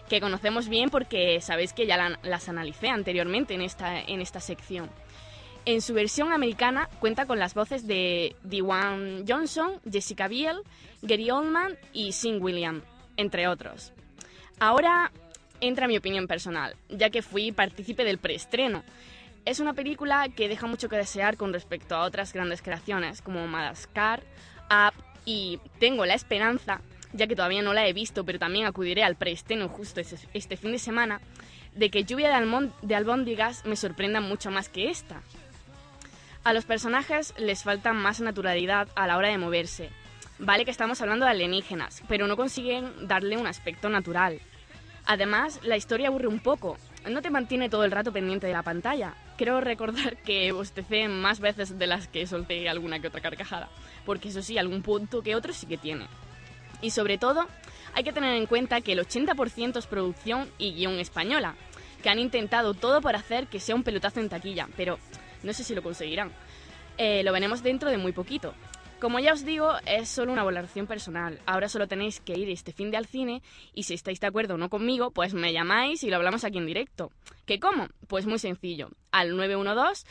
que 0.09 0.21
conocemos 0.21 0.69
bien 0.69 0.91
porque 0.91 1.41
sabéis 1.41 1.73
que 1.73 1.87
ya 1.87 1.97
la- 1.97 2.19
las 2.23 2.49
analicé 2.49 2.89
anteriormente 2.89 3.55
en 3.55 3.61
esta, 3.63 4.01
en 4.01 4.21
esta 4.21 4.41
sección. 4.41 4.91
En 5.65 5.83
su 5.83 5.93
versión 5.93 6.33
americana 6.33 6.89
cuenta 6.99 7.27
con 7.27 7.39
las 7.39 7.55
voces 7.55 7.87
de 7.87 8.35
Dwayne 8.43 9.25
Johnson, 9.29 9.81
Jessica 9.91 10.27
Biel, 10.29 10.57
Gary 11.03 11.31
Oldman 11.31 11.77
y 11.93 12.13
Sing 12.13 12.43
William, 12.43 12.83
entre 13.17 13.49
otros. 13.49 13.93
Ahora 14.61 15.13
entra 15.61 15.87
mi 15.89 15.97
opinión 15.99 16.27
personal, 16.27 16.75
ya 16.89 17.11
que 17.11 17.23
fui 17.23 17.53
partícipe 17.53 18.05
del 18.05 18.19
preestreno. 18.19 18.83
Es 19.45 19.61
una 19.61 19.75
película 19.75 20.29
que 20.29 20.49
deja 20.49 20.67
mucho 20.67 20.89
que 20.89 20.97
desear 20.97 21.37
con 21.37 21.53
respecto 21.53 21.95
a 21.97 22.03
otras 22.05 22.33
grandes 22.33 22.63
creaciones 22.63 23.23
como 23.23 23.47
Madagascar, 23.47 24.23
Up 24.71 24.95
y 25.25 25.59
tengo 25.79 26.07
la 26.07 26.15
esperanza, 26.15 26.81
ya 27.13 27.27
que 27.27 27.37
todavía 27.37 27.63
no 27.63 27.75
la 27.75 27.87
he 27.87 27.93
visto, 27.93 28.25
pero 28.25 28.39
también 28.39 28.67
acudiré 28.67 29.03
al 29.03 29.17
preestreno 29.17 29.69
justo 29.69 30.01
este 30.01 30.57
fin 30.57 30.73
de 30.73 30.79
semana, 30.79 31.21
de 31.75 31.91
que 31.91 32.05
Lluvia 32.05 32.29
de, 32.29 32.71
de 32.83 32.95
Albóndigas 32.95 33.65
me 33.65 33.77
sorprenda 33.77 34.21
mucho 34.21 34.51
más 34.51 34.69
que 34.69 34.91
esta. 34.91 35.23
A 36.45 36.53
los 36.53 36.65
personajes 36.65 37.35
les 37.37 37.63
falta 37.63 37.93
más 37.93 38.21
naturalidad 38.21 38.89
a 38.95 39.07
la 39.07 39.17
hora 39.17 39.29
de 39.29 39.39
moverse. 39.39 39.91
Vale 40.39 40.65
que 40.65 40.71
estamos 40.71 41.01
hablando 41.03 41.25
de 41.25 41.33
alienígenas, 41.33 42.03
pero 42.09 42.27
no 42.27 42.37
consiguen 42.37 43.09
darle 43.09 43.37
un 43.37 43.47
aspecto 43.47 43.89
natural. 43.89 44.41
Además, 45.05 45.61
la 45.63 45.77
historia 45.77 46.09
aburre 46.09 46.29
un 46.29 46.39
poco. 46.39 46.77
No 47.09 47.23
te 47.23 47.31
mantiene 47.31 47.69
todo 47.69 47.85
el 47.85 47.91
rato 47.91 48.13
pendiente 48.13 48.47
de 48.47 48.53
la 48.53 48.63
pantalla. 48.63 49.15
Creo 49.37 49.61
recordar 49.61 50.17
que 50.19 50.53
bostecé 50.53 51.09
más 51.09 51.41
veces 51.41 51.79
de 51.79 51.87
las 51.87 52.09
que 52.09 52.27
solté 52.27 52.69
alguna 52.69 53.01
que 53.01 53.09
otra 53.09 53.21
carcajada. 53.21 53.69
Porque 54.05 54.29
eso 54.29 54.43
sí, 54.43 54.59
algún 54.59 54.83
punto 54.83 55.23
que 55.23 55.35
otro 55.35 55.53
sí 55.53 55.67
que 55.67 55.79
tiene. 55.79 56.07
Y 56.81 56.91
sobre 56.91 57.19
todo, 57.19 57.47
hay 57.95 58.05
que 58.05 58.13
tener 58.13 58.37
en 58.37 58.47
cuenta 58.47 58.81
que 58.81 58.93
el 58.93 59.01
80% 59.01 59.79
es 59.79 59.87
producción 59.87 60.49
y 60.59 60.75
guion 60.75 60.99
española, 60.99 61.57
que 62.03 62.09
han 62.09 62.19
intentado 62.19 62.75
todo 62.75 63.01
por 63.01 63.17
hacer 63.17 63.47
que 63.47 63.61
sea 63.61 63.75
un 63.75 63.83
pelotazo 63.83 64.21
en 64.21 64.29
taquilla, 64.29 64.69
pero 64.77 64.99
no 65.43 65.53
sé 65.53 65.65
si 65.65 65.75
lo 65.75 65.83
conseguirán. 65.83 66.33
Eh, 66.97 67.23
lo 67.23 67.33
veremos 67.33 67.63
dentro 67.63 67.91
de 67.91 67.99
muy 67.99 68.13
poquito. 68.13 68.55
Como 69.01 69.21
ya 69.21 69.33
os 69.33 69.45
digo, 69.45 69.75
es 69.87 70.09
solo 70.09 70.33
una 70.33 70.43
valoración 70.43 70.89
personal. 70.89 71.39
Ahora 71.47 71.69
solo 71.69 71.87
tenéis 71.87 72.21
que 72.21 72.37
ir 72.37 72.51
este 72.51 72.73
fin 72.73 72.91
de 72.91 72.97
al 72.97 73.07
cine 73.07 73.43
y 73.73 73.85
si 73.85 73.95
estáis 73.95 74.19
de 74.19 74.27
acuerdo 74.27 74.55
o 74.55 74.59
no 74.59 74.69
conmigo, 74.69 75.13
pues 75.13 75.35
me 75.35 75.53
llamáis 75.53 76.03
y 76.03 76.11
lo 76.11 76.17
hablamos 76.17 76.43
aquí 76.43 76.59
en 76.59 76.67
directo. 76.67 77.13
¿Qué 77.47 77.61
cómo? 77.61 77.87
Pues 78.09 78.27
muy 78.27 78.41
sencillo. 78.41 78.91
Al 79.13 79.37
912 79.37 80.05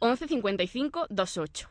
11 0.00 0.26
55 0.26 1.06
28. 1.08 1.68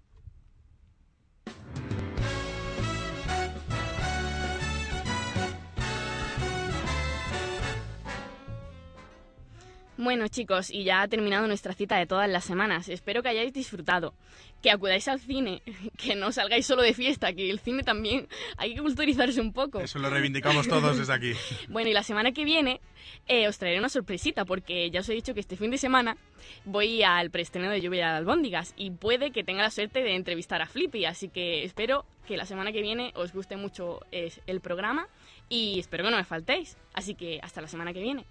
Bueno 10.02 10.28
chicos, 10.30 10.72
y 10.72 10.84
ya 10.84 11.04
ha 11.04 11.08
terminado 11.08 11.46
nuestra 11.46 11.74
cita 11.74 11.96
de 11.96 12.08
todas 12.08 12.28
las 12.28 12.44
semanas. 12.44 12.90
Espero 12.90 13.22
que 13.22 13.30
hayáis 13.30 13.54
disfrutado, 13.54 14.16
que 14.64 14.72
acudáis 14.72 15.08
al 15.08 15.20
cine, 15.20 15.62
que 15.96 16.16
no 16.16 16.32
salgáis 16.32 16.66
solo 16.66 16.82
de 16.82 16.96
fiesta, 16.96 17.34
que 17.34 17.52
el 17.52 17.60
cine 17.60 17.84
también 17.84 18.28
hay 18.58 18.74
que 18.74 18.82
culturizarse 18.82 19.40
un 19.40 19.54
poco. 19.54 19.80
Eso 19.80 20.00
lo 20.00 20.10
reivindicamos 20.10 20.68
todos 20.68 20.98
desde 20.98 21.14
aquí. 21.14 21.34
Bueno, 21.70 21.92
y 21.92 21.94
la 21.94 22.02
semana 22.02 22.32
que 22.32 22.46
viene 22.46 22.82
eh, 23.28 23.48
os 23.48 23.60
traeré 23.60 23.78
una 23.78 23.90
sorpresita, 23.90 24.44
porque 24.44 24.90
ya 24.90 25.02
os 25.02 25.10
he 25.10 25.14
dicho 25.14 25.36
que 25.36 25.40
este 25.40 25.56
fin 25.56 25.70
de 25.70 25.78
semana 25.78 26.18
voy 26.66 27.04
al 27.04 27.30
preestreno 27.30 27.70
de 27.70 27.80
Lluvia 27.80 28.10
de 28.10 28.18
Albóndigas 28.18 28.74
y 28.78 28.90
puede 28.90 29.30
que 29.30 29.44
tenga 29.44 29.62
la 29.62 29.70
suerte 29.70 30.02
de 30.02 30.16
entrevistar 30.16 30.64
a 30.64 30.66
Flippy, 30.66 31.06
así 31.06 31.30
que 31.30 31.64
espero 31.64 32.06
que 32.26 32.38
la 32.38 32.46
semana 32.46 32.72
que 32.72 32.82
viene 32.82 33.12
os 33.14 33.34
guste 33.34 33.56
mucho 33.56 34.00
eh, 34.12 34.34
el 34.48 34.62
programa 34.62 35.08
y 35.48 35.78
espero 35.78 36.06
que 36.06 36.10
no 36.10 36.18
me 36.18 36.24
faltéis. 36.24 36.76
Así 36.92 37.14
que 37.14 37.40
hasta 37.44 37.62
la 37.62 37.68
semana 37.68 37.94
que 37.94 38.02
viene. 38.02 38.26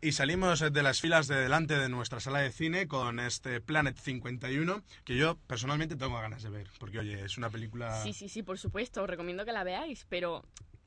Y 0.00 0.12
salimos 0.12 0.60
de 0.60 0.82
las 0.84 1.00
filas 1.00 1.26
de 1.26 1.34
delante 1.34 1.76
de 1.76 1.88
nuestra 1.88 2.20
sala 2.20 2.38
de 2.38 2.52
cine 2.52 2.86
con 2.86 3.18
este 3.18 3.60
Planet 3.60 3.98
51, 3.98 4.84
que 5.04 5.16
yo 5.16 5.36
personalmente 5.48 5.96
tengo 5.96 6.20
ganas 6.20 6.44
de 6.44 6.50
ver, 6.50 6.68
porque 6.78 7.00
oye, 7.00 7.24
es 7.24 7.36
una 7.36 7.50
película... 7.50 8.00
Sí, 8.04 8.12
sí, 8.12 8.28
sí, 8.28 8.44
por 8.44 8.58
supuesto, 8.58 9.02
os 9.02 9.10
recomiendo 9.10 9.44
que 9.44 9.50
la 9.50 9.64
veáis, 9.64 10.06
pero 10.08 10.44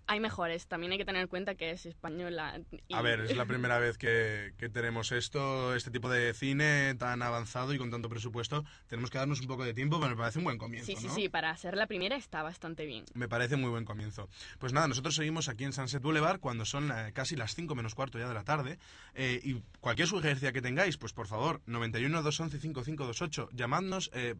hay 0.08 0.20
mejores. 0.20 0.68
También 0.68 0.91
hay 0.91 0.97
que 0.97 1.06
tener 1.06 1.22
en 1.22 1.28
cuenta 1.28 1.56
que 1.56 1.72
es 1.72 1.86
española. 1.86 2.60
y- 2.88 2.93
A 2.93 3.02
ver, 3.02 3.22
es 3.22 3.36
la 3.36 3.45
primera 3.45 3.80
vez 3.80 3.97
que, 3.97 4.54
que 4.58 4.70
tenemos 4.70 5.12
esto, 5.12 5.76
este 5.76 5.91
tipo 5.91 6.10
de 6.10 6.34
cine 6.34 6.95
tan 6.95 7.22
avanzado 7.22 7.74
y 7.74 7.78
con 7.78 7.89
tanto 7.91 8.10
presupuesto. 8.10 8.64
Tenemos 8.88 9.10
que 9.10 9.18
darnos 9.18 9.39
un 9.41 9.47
poco 9.47 9.64
de 9.64 9.74
tiempo, 9.74 9.99
pero 9.99 10.12
me 10.12 10.18
parece 10.18 10.39
un 10.39 10.45
buen 10.45 10.58
comienzo, 10.58 10.88
Sí, 10.88 10.95
sí, 10.97 11.08
¿no? 11.08 11.14
sí, 11.16 11.30
para 11.30 11.56
ser 11.58 11.76
la 11.78 11.88
primera 11.88 12.16
está 12.16 12.43
bastante 12.43 12.86
bien. 12.86 13.06
Me 13.14 13.28
parece 13.30 13.56
muy 13.56 13.70
buen 13.70 13.86
comienzo. 13.86 14.30
Pues 14.60 14.74
nada, 14.74 14.88
nosotros 14.88 15.16
seguimos 15.16 15.47
aquí 15.49 15.64
en 15.64 15.74
Sunset 15.74 16.02
Boulevard 16.02 16.39
cuando 16.39 16.66
son 16.66 16.91
eh, 16.91 17.12
casi 17.14 17.36
las 17.36 17.56
5 17.56 17.76
menos 17.76 17.95
cuarto 17.95 18.20
ya 18.20 18.28
de 18.28 18.34
la 18.34 18.43
tarde. 18.43 18.80
eh, 19.14 19.39
y 19.43 19.62
cualquier 19.80 20.08
sugerencia 20.08 20.52
que 20.52 20.62
tengáis, 20.62 20.97
pues 20.97 21.14
por 21.14 21.28
favor, 21.28 21.62
91 21.66 22.22
211 22.22 22.60
5528, 22.60 23.49
llamadnos 23.54 24.10
eh, 24.14 24.36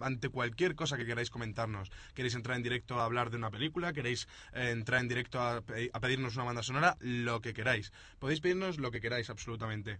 ante 0.00 0.28
cualquier 0.28 0.74
cosa 0.74 0.96
que 0.96 1.04
queráis 1.06 1.30
comentarnos. 1.30 1.90
¿Queréis 2.14 2.34
entrar 2.34 2.56
en 2.56 2.62
directo 2.62 3.00
a 3.00 3.04
hablar 3.04 3.30
de 3.30 3.36
una 3.36 3.50
película? 3.50 3.92
¿Queréis 3.92 4.28
eh, 4.52 4.70
entrar 4.70 5.00
en 5.00 5.01
directo 5.08 5.40
a, 5.40 5.60
pe- 5.62 5.90
a 5.92 6.00
pedirnos 6.00 6.36
una 6.36 6.44
banda 6.44 6.62
sonora? 6.62 6.96
Lo 7.00 7.40
que 7.40 7.52
queráis. 7.54 7.92
Podéis 8.18 8.40
pedirnos 8.40 8.78
lo 8.78 8.90
que 8.90 9.00
queráis, 9.00 9.30
absolutamente. 9.30 9.98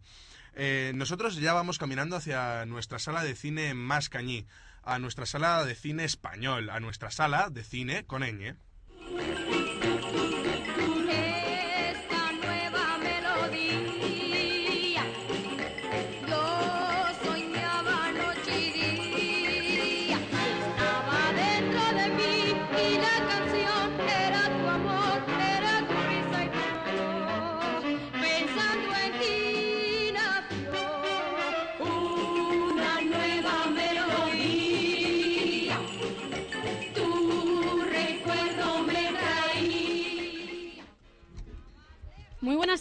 Eh, 0.54 0.92
nosotros 0.94 1.36
ya 1.36 1.52
vamos 1.52 1.78
caminando 1.78 2.16
hacia 2.16 2.66
nuestra 2.66 2.98
sala 2.98 3.22
de 3.24 3.34
cine 3.34 3.74
más 3.74 4.08
cañí, 4.08 4.46
a 4.82 4.98
nuestra 4.98 5.26
sala 5.26 5.64
de 5.64 5.74
cine 5.74 6.04
español, 6.04 6.70
a 6.70 6.80
nuestra 6.80 7.10
sala 7.10 7.48
de 7.50 7.64
cine 7.64 8.04
con 8.04 8.22
ñ. 8.22 8.56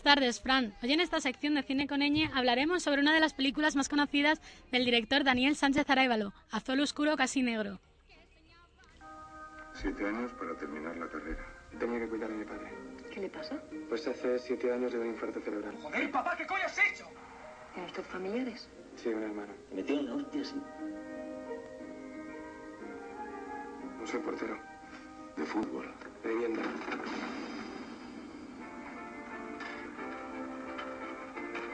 Buenas 0.02 0.16
tardes, 0.16 0.42
Fran. 0.42 0.74
Hoy 0.82 0.94
en 0.94 1.00
esta 1.00 1.20
sección 1.20 1.54
de 1.54 1.64
Cine 1.64 1.88
con 1.88 2.00
Ñ 2.00 2.32
hablaremos 2.34 2.82
sobre 2.82 3.02
una 3.02 3.14
de 3.14 3.20
las 3.20 3.34
películas 3.34 3.76
más 3.76 3.88
conocidas 3.88 4.42
del 4.72 4.84
director 4.84 5.24
Daniel 5.24 5.56
Sánchez 5.56 5.88
Aráibalo, 5.90 6.34
Azul 6.50 6.80
Oscuro 6.80 7.16
Casi 7.16 7.44
Negro. 7.44 7.80
Siete 9.74 10.08
años 10.08 10.32
para 10.34 10.56
terminar 10.56 10.98
la 10.98 11.08
carrera. 11.08 11.46
Tenía 11.78 12.00
que 12.00 12.08
cuidar 12.08 12.32
a 12.32 12.34
mi 12.34 12.46
padre. 12.46 12.74
¿Qué 13.14 13.22
le 13.22 13.30
pasa? 13.30 13.62
Pues 13.90 14.08
hace 14.08 14.40
siete 14.40 14.74
años 14.74 14.92
de 14.92 15.00
un 15.00 15.08
infarto 15.08 15.40
cerebral. 15.40 15.76
¡Joder, 15.82 16.12
papá, 16.12 16.36
qué 16.36 16.48
coño 16.48 16.64
has 16.66 16.78
hecho! 16.80 17.06
¿Tiene 17.74 17.88
usted 17.88 18.04
familiares? 18.04 18.70
Sí, 18.96 19.10
un 19.10 19.24
hermano. 19.24 19.54
Me 19.72 19.84
tiene 19.84 20.02
una 20.02 20.16
hostia 20.16 20.42
así. 20.42 20.56
No 24.00 24.08
soy 24.08 24.20
portero. 24.22 24.58
De 25.38 25.46
fútbol. 25.46 25.94
De 26.24 26.30
vivienda. 26.30 26.62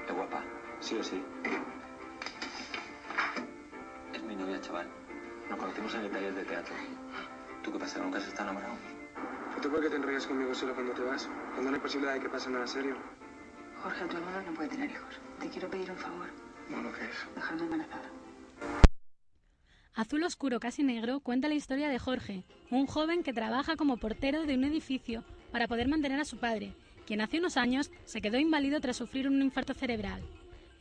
Es 0.08 0.14
guapa, 0.14 0.42
sí 0.80 0.96
o 0.96 1.04
sí. 1.04 1.22
Es 4.14 4.24
mi 4.24 4.36
novia, 4.36 4.62
chaval. 4.62 4.88
Nos 5.50 5.60
conocimos 5.60 5.94
en 5.96 6.06
el 6.06 6.12
taller 6.12 6.34
de 6.34 6.44
teatro. 6.46 6.76
¿Tú 7.62 7.72
qué 7.74 7.80
pasa? 7.80 8.00
¿Nunca 8.00 8.18
has 8.20 8.28
estado 8.28 8.52
enamorado? 8.52 8.76
¿Y 9.58 9.62
tú 9.62 9.70
por 9.70 9.82
qué 9.82 9.90
te 9.90 9.96
enrollas 9.98 10.26
conmigo 10.26 10.54
solo 10.54 10.74
cuando 10.74 10.94
te 10.94 11.02
vas? 11.02 11.30
Cuando 11.54 11.72
no 11.72 11.76
hay 11.76 11.82
posibilidad 11.82 12.14
de 12.14 12.22
que 12.22 12.30
pase 12.30 12.50
nada 12.50 12.66
serio. 12.68 12.96
Jorge, 13.84 14.06
tu 14.06 14.18
hermano 14.18 14.42
no 14.44 14.54
puede 14.54 14.70
tener 14.70 14.90
hijos. 14.92 15.20
Te 15.40 15.50
quiero 15.50 15.70
pedir 15.70 15.92
un 15.92 15.98
favor. 15.98 16.28
Bueno, 16.70 16.90
¿qué 16.94 17.06
es? 17.06 17.36
Dejarme 17.36 17.64
embarazada. 17.64 18.10
Azul 19.94 20.24
Oscuro 20.24 20.60
Casi 20.60 20.84
Negro 20.84 21.20
cuenta 21.20 21.50
la 21.50 21.56
historia 21.56 21.90
de 21.90 22.00
Jorge, 22.00 22.44
un 22.70 22.86
joven 22.86 23.24
que 23.24 23.34
trabaja 23.34 23.76
como 23.76 23.98
portero 23.98 24.46
de 24.46 24.56
un 24.56 24.64
edificio 24.64 25.24
para 25.52 25.68
poder 25.68 25.88
mantener 25.88 26.20
a 26.20 26.26
su 26.26 26.38
padre, 26.38 26.76
quien 27.08 27.22
hace 27.22 27.40
unos 27.40 27.56
años 27.56 27.90
se 28.06 28.22
quedó 28.22 28.38
inválido 28.38 28.82
tras 28.82 28.98
sufrir 28.98 29.28
un 29.28 29.42
infarto 29.42 29.74
cerebral. 29.74 30.22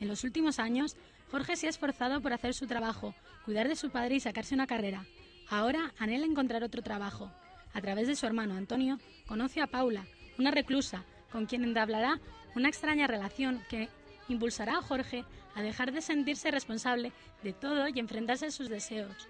En 0.01 0.09
los 0.09 0.24
últimos 0.24 0.59
años, 0.59 0.97
Jorge 1.31 1.57
se 1.57 1.68
ha 1.68 1.70
esforzado 1.70 2.20
por 2.20 2.33
hacer 2.33 2.53
su 2.53 2.66
trabajo, 2.66 3.14
cuidar 3.45 3.68
de 3.68 3.77
su 3.77 3.91
padre 3.91 4.16
y 4.16 4.20
sacarse 4.20 4.55
una 4.55 4.66
carrera. 4.66 5.07
Ahora 5.49 5.95
anhela 5.99 6.27
encontrar 6.27 6.64
otro 6.64 6.83
trabajo. 6.83 7.31
A 7.72 7.81
través 7.81 8.09
de 8.09 8.16
su 8.16 8.27
hermano 8.27 8.55
Antonio, 8.55 8.99
conoce 9.27 9.61
a 9.61 9.68
Paula, 9.68 10.05
una 10.37 10.51
reclusa, 10.51 11.05
con 11.31 11.47
quien 11.47 11.62
entablará 11.62 12.20
una 12.57 12.68
extraña 12.68 13.07
relación 13.07 13.62
que 13.70 13.89
impulsará 14.29 14.79
a 14.79 14.83
Jorge 14.83 15.24
a 15.55 15.62
dejar 15.62 15.93
de 15.93 16.03
sentirse 16.03 16.51
responsable 16.51 17.12
de 17.43 17.53
todo 17.53 17.87
y 17.89 17.99
enfrentarse 18.01 18.47
a 18.47 18.51
sus 18.51 18.68
deseos. 18.68 19.29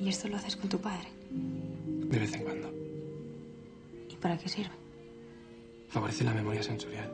¿Y 0.00 0.08
esto 0.08 0.28
lo 0.28 0.36
haces 0.36 0.56
con 0.56 0.68
tu 0.68 0.80
padre? 0.80 1.08
De 2.16 2.20
vez 2.20 2.32
en 2.32 2.44
cuando. 2.44 2.72
¿Y 4.08 4.16
para 4.16 4.38
qué 4.38 4.48
sirve? 4.48 4.72
Favorece 5.88 6.24
la 6.24 6.32
memoria 6.32 6.62
sensorial. 6.62 7.12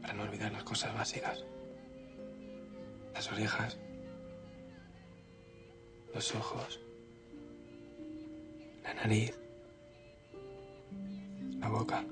Para 0.00 0.14
no 0.14 0.22
olvidar 0.22 0.52
las 0.52 0.62
cosas 0.62 0.94
básicas. 0.94 1.44
Las 3.12 3.32
orejas. 3.32 3.76
Los 6.14 6.32
ojos. 6.36 6.78
La 8.84 8.94
nariz. 8.94 9.36
La 11.58 11.68
boca. 11.68 12.04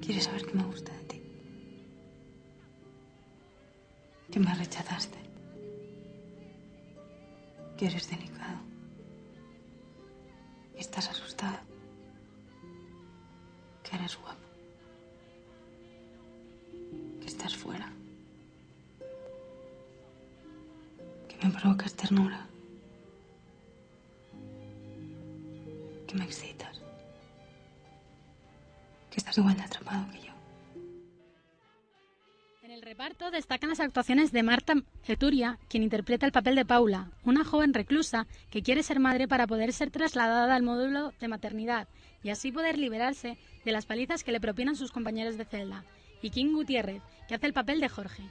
¿Quieres 0.00 0.24
saber 0.24 0.46
qué 0.46 0.54
me 0.54 0.64
gusta 0.64 0.92
de 0.92 1.04
ti? 1.04 1.22
Que 4.32 4.40
me 4.40 4.52
rechazaste. 4.52 5.21
Eres 7.82 8.08
delicado. 8.08 8.60
Estás 10.76 11.08
asustado. 11.08 11.58
Que 13.82 13.96
eres 13.96 14.16
guapo. 14.16 14.46
Que 17.20 17.26
estás 17.26 17.56
fuera. 17.56 17.92
Que 21.28 21.44
me 21.44 21.52
provocas 21.52 21.92
ternura. 21.94 22.46
Que 26.06 26.14
me 26.14 26.24
excitas. 26.24 26.80
Que 29.10 29.16
estás 29.16 29.36
igual 29.38 29.56
de 29.56 29.62
atrapado 29.64 30.08
que 30.12 30.20
yo. 30.20 30.31
Reparto 32.92 33.30
destacan 33.30 33.70
las 33.70 33.80
actuaciones 33.80 34.32
de 34.32 34.42
Marta 34.42 34.74
Eturia, 35.06 35.58
quien 35.70 35.82
interpreta 35.82 36.26
el 36.26 36.32
papel 36.32 36.56
de 36.56 36.66
Paula, 36.66 37.10
una 37.24 37.42
joven 37.42 37.72
reclusa 37.72 38.26
que 38.50 38.62
quiere 38.62 38.82
ser 38.82 39.00
madre 39.00 39.26
para 39.26 39.46
poder 39.46 39.72
ser 39.72 39.90
trasladada 39.90 40.54
al 40.54 40.62
módulo 40.62 41.14
de 41.18 41.26
maternidad 41.26 41.88
y 42.22 42.28
así 42.28 42.52
poder 42.52 42.76
liberarse 42.76 43.38
de 43.64 43.72
las 43.72 43.86
palizas 43.86 44.22
que 44.22 44.30
le 44.30 44.42
propinan 44.42 44.76
sus 44.76 44.92
compañeros 44.92 45.38
de 45.38 45.46
celda, 45.46 45.86
y 46.20 46.28
Kim 46.28 46.52
Gutiérrez, 46.52 47.00
que 47.28 47.34
hace 47.34 47.46
el 47.46 47.54
papel 47.54 47.80
de 47.80 47.88
Jorge. 47.88 48.24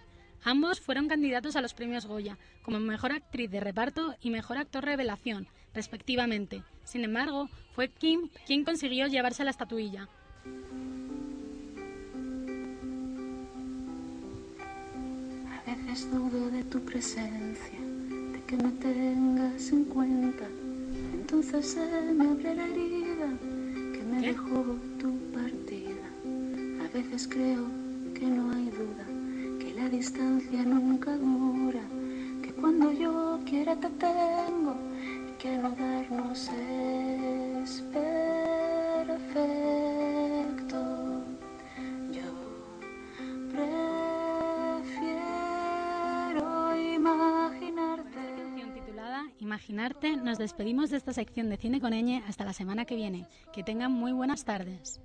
Ambos 0.43 0.79
fueron 0.79 1.07
candidatos 1.07 1.55
a 1.55 1.61
los 1.61 1.73
premios 1.73 2.05
Goya 2.05 2.37
como 2.61 2.79
mejor 2.79 3.13
actriz 3.13 3.49
de 3.49 3.61
reparto 3.61 4.13
y 4.21 4.29
mejor 4.29 4.59
actor 4.59 4.85
revelación, 4.85 5.47
respectivamente. 5.73 6.61
Sin 6.83 7.03
embargo, 7.03 7.49
fue 7.71 7.89
Kim 7.89 8.29
quien 8.45 8.63
consiguió 8.63 9.07
llevarse 9.07 9.43
la 9.43 9.49
estatuilla. 9.49 10.07
Veces 15.75 15.87
veces 15.87 16.11
dudo 16.11 16.49
de 16.51 16.63
tu 16.65 16.79
presencia, 16.81 17.79
de 18.09 18.41
que 18.45 18.57
me 18.57 18.71
tengas 18.71 19.71
en 19.71 19.85
cuenta. 19.85 20.45
Entonces 21.13 21.65
se 21.65 22.13
me 22.13 22.27
abre 22.27 22.55
la 22.55 22.65
herida 22.67 23.29
que 23.93 24.03
me 24.03 24.21
dejó 24.21 24.75
tu 24.99 25.17
partida. 25.31 26.07
A 26.83 26.87
veces 26.93 27.27
creo 27.27 27.65
que 28.13 28.25
no 28.25 28.51
hay 28.51 28.69
duda, 28.69 29.05
que 29.59 29.73
la 29.73 29.87
distancia 29.87 30.63
nunca 30.63 31.15
dura, 31.15 31.83
que 32.41 32.51
cuando 32.51 32.91
yo 32.91 33.39
quiera 33.45 33.75
te 33.75 33.89
tengo 33.89 34.75
y 35.29 35.31
que 35.41 35.57
no 35.57 35.71
darnos 35.71 36.49
es 36.49 37.81
perfecto. 37.93 39.11
Imaginarte, 49.41 50.17
nos 50.17 50.37
despedimos 50.37 50.91
de 50.91 50.97
esta 50.97 51.13
sección 51.13 51.49
de 51.49 51.57
Cine 51.57 51.81
con 51.81 51.93
Ñ 51.93 52.21
hasta 52.27 52.45
la 52.45 52.53
semana 52.53 52.85
que 52.85 52.95
viene. 52.95 53.27
Que 53.51 53.63
tengan 53.63 53.91
muy 53.91 54.11
buenas 54.11 54.45
tardes. 54.45 55.01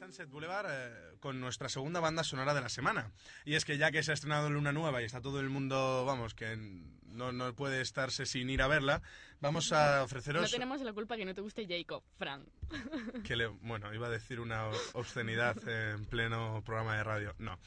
Sunset 0.00 0.30
Boulevard 0.30 0.66
eh, 0.70 1.16
con 1.20 1.40
nuestra 1.40 1.68
segunda 1.68 2.00
banda 2.00 2.24
sonora 2.24 2.54
de 2.54 2.62
la 2.62 2.70
semana. 2.70 3.12
Y 3.44 3.54
es 3.54 3.66
que 3.66 3.76
ya 3.76 3.90
que 3.92 4.02
se 4.02 4.12
ha 4.12 4.14
estrenado 4.14 4.48
Luna 4.48 4.72
Nueva 4.72 5.02
y 5.02 5.04
está 5.04 5.20
todo 5.20 5.40
el 5.40 5.50
mundo, 5.50 6.04
vamos, 6.06 6.32
que 6.34 6.56
no, 7.04 7.32
no 7.32 7.54
puede 7.54 7.82
estarse 7.82 8.24
sin 8.24 8.48
ir 8.48 8.62
a 8.62 8.66
verla, 8.66 9.02
vamos 9.40 9.72
a 9.72 9.98
No 9.98 10.04
ofreceros... 10.04 10.50
tenemos 10.50 10.80
la 10.80 10.94
culpa 10.94 11.18
que 11.18 11.26
no 11.26 11.34
te 11.34 11.42
guste 11.42 11.66
Jacob, 11.68 12.02
Fran. 12.16 12.46
Que 13.24 13.36
le- 13.36 13.48
bueno, 13.48 13.92
iba 13.92 14.06
a 14.06 14.10
decir 14.10 14.40
una 14.40 14.68
obscenidad 14.94 15.56
en 15.68 16.06
pleno 16.06 16.62
programa 16.64 16.96
de 16.96 17.04
radio. 17.04 17.34
No. 17.38 17.58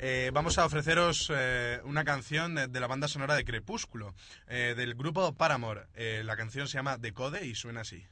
Eh, 0.00 0.30
vamos 0.32 0.56
a 0.56 0.64
ofreceros 0.64 1.30
eh, 1.34 1.78
una 1.84 2.04
canción 2.04 2.54
de, 2.54 2.68
de 2.68 2.80
la 2.80 2.86
banda 2.86 3.06
sonora 3.06 3.34
de 3.34 3.44
Crepúsculo, 3.44 4.14
eh, 4.48 4.72
del 4.74 4.94
grupo 4.94 5.34
Paramore. 5.34 5.88
Eh, 5.94 6.22
la 6.24 6.38
canción 6.38 6.66
se 6.68 6.78
llama 6.78 6.96
Decode 6.96 7.44
y 7.46 7.54
suena 7.54 7.82
así. 7.82 8.02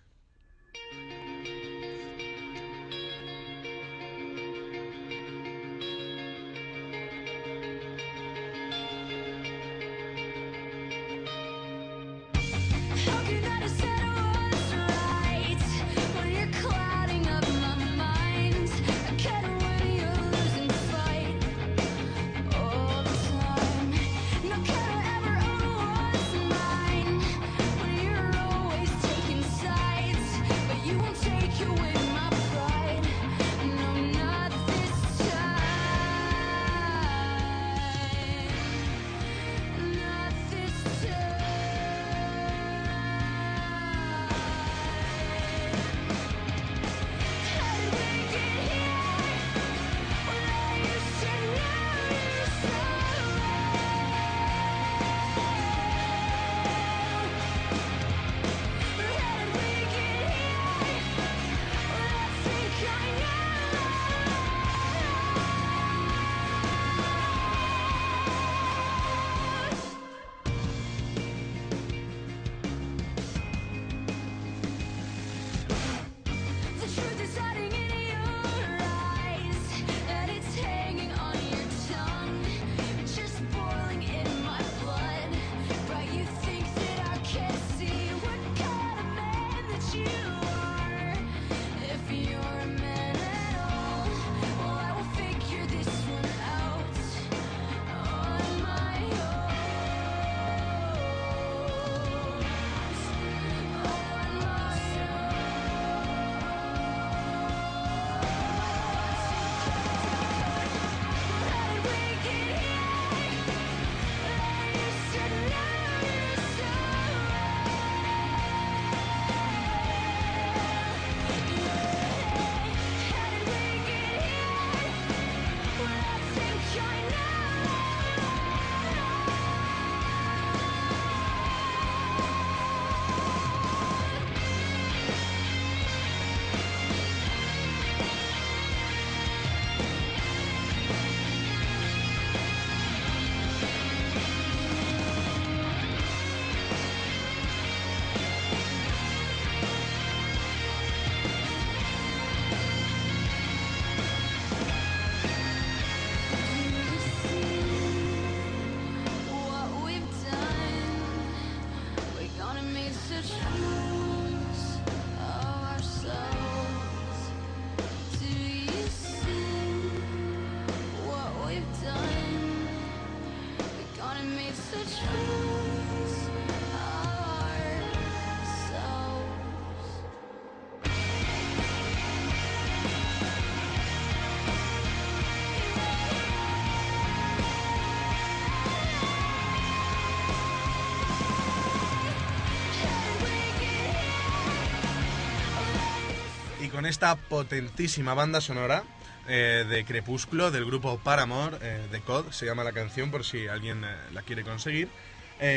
Esta 196.91 197.15
potentísima 197.15 198.15
banda 198.15 198.41
sonora 198.41 198.83
eh, 199.29 199.65
de 199.69 199.85
Crepúsculo 199.85 200.51
del 200.51 200.65
grupo 200.65 200.99
Paramore, 200.99 201.57
eh, 201.63 201.87
de 201.89 202.01
COD, 202.01 202.33
se 202.33 202.47
llama 202.47 202.65
la 202.65 202.73
canción 202.73 203.13
por 203.13 203.25
si 203.25 203.47
alguien 203.47 203.85
eh, 203.85 203.95
la 204.13 204.23
quiere 204.23 204.43
conseguir. 204.43 204.89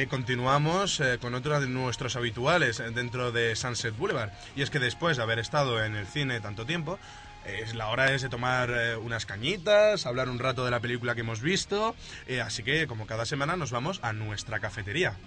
continuamos 0.09 1.01
con 1.19 1.35
otro 1.35 1.59
de 1.59 1.67
nuestros 1.67 2.15
habituales 2.15 2.77
dentro 2.93 3.33
de 3.33 3.53
Sunset 3.55 3.97
Boulevard. 3.97 4.31
Y 4.55 4.61
es 4.61 4.69
que 4.69 4.79
después 4.79 5.17
de 5.17 5.23
haber 5.23 5.39
estado 5.39 5.83
en 5.83 5.95
el 5.95 6.05
cine 6.07 6.39
tanto 6.39 6.65
tiempo, 6.65 6.99
es 7.45 7.75
la 7.75 7.89
hora 7.89 8.13
es 8.13 8.21
de 8.21 8.29
tomar 8.29 8.71
unas 9.03 9.25
cañitas, 9.25 10.05
hablar 10.05 10.29
un 10.29 10.39
rato 10.39 10.63
de 10.63 10.71
la 10.71 10.79
película 10.79 11.15
que 11.15 11.21
hemos 11.21 11.41
visto. 11.41 11.95
así 12.41 12.63
que, 12.63 12.87
como 12.87 13.07
cada 13.07 13.25
semana, 13.25 13.57
nos 13.57 13.71
vamos 13.71 13.99
a 14.03 14.13
nuestra 14.13 14.61
cafetería. 14.61 15.17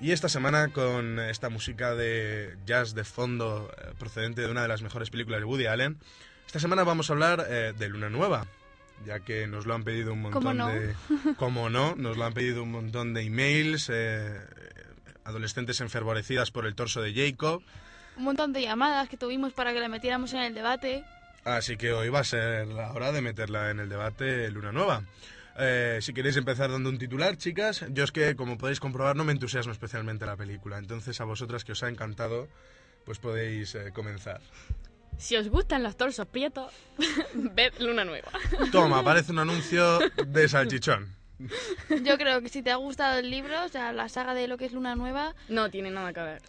Y 0.00 0.12
esta 0.12 0.28
semana 0.28 0.68
con 0.68 1.18
esta 1.18 1.48
música 1.48 1.94
de 1.94 2.56
jazz 2.66 2.94
de 2.94 3.04
fondo 3.04 3.70
eh, 3.78 3.92
procedente 3.98 4.42
de 4.42 4.50
una 4.50 4.62
de 4.62 4.68
las 4.68 4.82
mejores 4.82 5.08
películas 5.10 5.40
de 5.40 5.46
Woody 5.46 5.66
Allen, 5.66 5.98
esta 6.46 6.60
semana 6.60 6.84
vamos 6.84 7.08
a 7.08 7.14
hablar 7.14 7.46
eh, 7.48 7.72
de 7.76 7.88
Luna 7.88 8.10
Nueva, 8.10 8.46
ya 9.06 9.20
que 9.20 9.46
nos 9.46 9.64
lo 9.64 9.74
han 9.74 9.84
pedido 9.84 10.12
un 10.12 10.22
montón 10.22 10.42
¿Cómo 10.42 10.54
no? 10.54 10.68
de... 10.68 10.94
Como 11.38 11.70
no, 11.70 11.94
nos 11.96 12.16
lo 12.18 12.24
han 12.24 12.34
pedido 12.34 12.62
un 12.62 12.72
montón 12.72 13.14
de 13.14 13.22
emails, 13.22 13.90
eh, 13.90 14.38
adolescentes 15.24 15.80
enfervorecidas 15.80 16.50
por 16.50 16.66
el 16.66 16.74
torso 16.74 17.00
de 17.00 17.14
Jacob, 17.14 17.62
Un 18.18 18.24
montón 18.24 18.52
de 18.52 18.62
llamadas 18.62 19.08
que 19.08 19.16
tuvimos 19.16 19.54
para 19.54 19.72
que 19.72 19.80
la 19.80 19.88
metiéramos 19.88 20.32
en 20.34 20.40
el 20.40 20.54
debate. 20.54 21.04
así 21.44 21.78
que 21.78 21.92
hoy 21.92 22.10
va 22.10 22.20
a 22.20 22.24
ser 22.24 22.66
la 22.68 22.92
hora 22.92 23.12
de 23.12 23.22
meterla 23.22 23.70
en 23.70 23.80
el 23.80 23.88
debate 23.88 24.50
Luna 24.50 24.72
Nueva. 24.72 25.02
Eh, 25.58 25.98
si 26.02 26.12
queréis 26.12 26.36
empezar 26.36 26.70
dando 26.70 26.90
un 26.90 26.98
titular, 26.98 27.36
chicas, 27.36 27.84
yo 27.90 28.04
es 28.04 28.12
que, 28.12 28.36
como 28.36 28.58
podéis 28.58 28.80
comprobar, 28.80 29.16
no 29.16 29.24
me 29.24 29.32
entusiasmo 29.32 29.72
especialmente 29.72 30.26
la 30.26 30.36
película. 30.36 30.78
Entonces, 30.78 31.20
a 31.20 31.24
vosotras 31.24 31.64
que 31.64 31.72
os 31.72 31.82
ha 31.82 31.88
encantado, 31.88 32.48
pues 33.04 33.18
podéis 33.18 33.74
eh, 33.74 33.90
comenzar. 33.92 34.40
Si 35.18 35.34
os 35.36 35.48
gustan 35.48 35.82
los 35.82 35.96
torsos 35.96 36.26
prietos, 36.26 36.70
ved 37.34 37.72
Luna 37.80 38.04
Nueva. 38.04 38.30
Toma, 38.70 38.98
aparece 39.00 39.32
un 39.32 39.38
anuncio 39.38 39.98
de 40.26 40.48
salchichón. 40.48 41.14
Yo 42.02 42.16
creo 42.18 42.40
que 42.42 42.48
si 42.48 42.62
te 42.62 42.70
ha 42.70 42.76
gustado 42.76 43.18
el 43.18 43.30
libro, 43.30 43.64
o 43.64 43.68
sea, 43.68 43.92
la 43.92 44.08
saga 44.08 44.34
de 44.34 44.48
lo 44.48 44.56
que 44.58 44.66
es 44.66 44.72
Luna 44.72 44.94
Nueva, 44.94 45.34
No 45.48 45.70
tiene 45.70 45.90
nada 45.90 46.12
que 46.12 46.20
ver. 46.20 46.42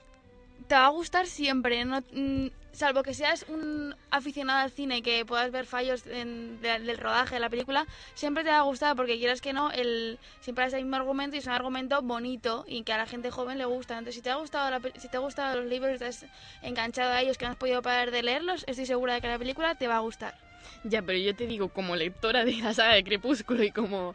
te 0.67 0.75
va 0.75 0.85
a 0.87 0.89
gustar 0.89 1.27
siempre, 1.27 1.83
no, 1.85 2.01
mm, 2.11 2.47
salvo 2.77 3.01
que 3.01 3.15
seas 3.15 3.43
un 3.49 3.95
aficionado 4.11 4.59
al 4.59 4.69
cine 4.71 4.97
y 4.97 5.01
que 5.01 5.25
puedas 5.25 5.49
ver 5.51 5.65
fallos 5.65 6.05
en- 6.05 6.61
de- 6.61 6.79
del 6.79 6.97
rodaje 6.97 7.35
de 7.35 7.39
la 7.39 7.49
película, 7.49 7.87
siempre 8.13 8.43
te 8.43 8.51
va 8.51 8.59
a 8.59 8.61
gustar 8.61 8.95
porque 8.95 9.17
quieras 9.17 9.41
que 9.41 9.51
no, 9.51 9.71
el, 9.71 10.19
siempre 10.41 10.63
es 10.65 10.73
el 10.73 10.83
mismo 10.83 10.97
argumento 10.97 11.35
y 11.35 11.39
es 11.39 11.47
un 11.47 11.53
argumento 11.53 12.01
bonito 12.03 12.65
y 12.67 12.83
que 12.83 12.93
a 12.93 12.97
la 12.97 13.07
gente 13.07 13.31
joven 13.31 13.57
le 13.57 13.65
gusta. 13.65 13.95
Entonces, 13.95 14.15
si 14.15 14.21
te 14.21 14.29
ha 14.29 14.35
gustado, 14.35 14.69
la 14.69 14.79
si 14.95 15.09
te 15.09 15.17
ha 15.17 15.21
gustado 15.21 15.57
los 15.59 15.65
libros 15.65 15.91
estás 15.91 16.25
enganchado 16.61 17.11
a 17.13 17.21
ellos, 17.21 17.37
que 17.39 17.45
no 17.45 17.51
has 17.51 17.57
podido 17.57 17.81
parar 17.81 18.11
de 18.11 18.21
leerlos, 18.21 18.63
estoy 18.67 18.85
segura 18.85 19.15
de 19.15 19.21
que 19.21 19.27
la 19.27 19.39
película 19.39 19.73
te 19.73 19.87
va 19.87 19.95
a 19.95 20.01
gustar. 20.01 20.35
Ya, 20.83 21.01
pero 21.01 21.17
yo 21.17 21.35
te 21.35 21.47
digo, 21.47 21.69
como 21.69 21.95
lectora 21.95 22.45
de 22.45 22.53
la 22.57 22.73
saga 22.75 22.93
de 22.93 23.03
Crepúsculo 23.03 23.63
y 23.63 23.71
como... 23.71 24.13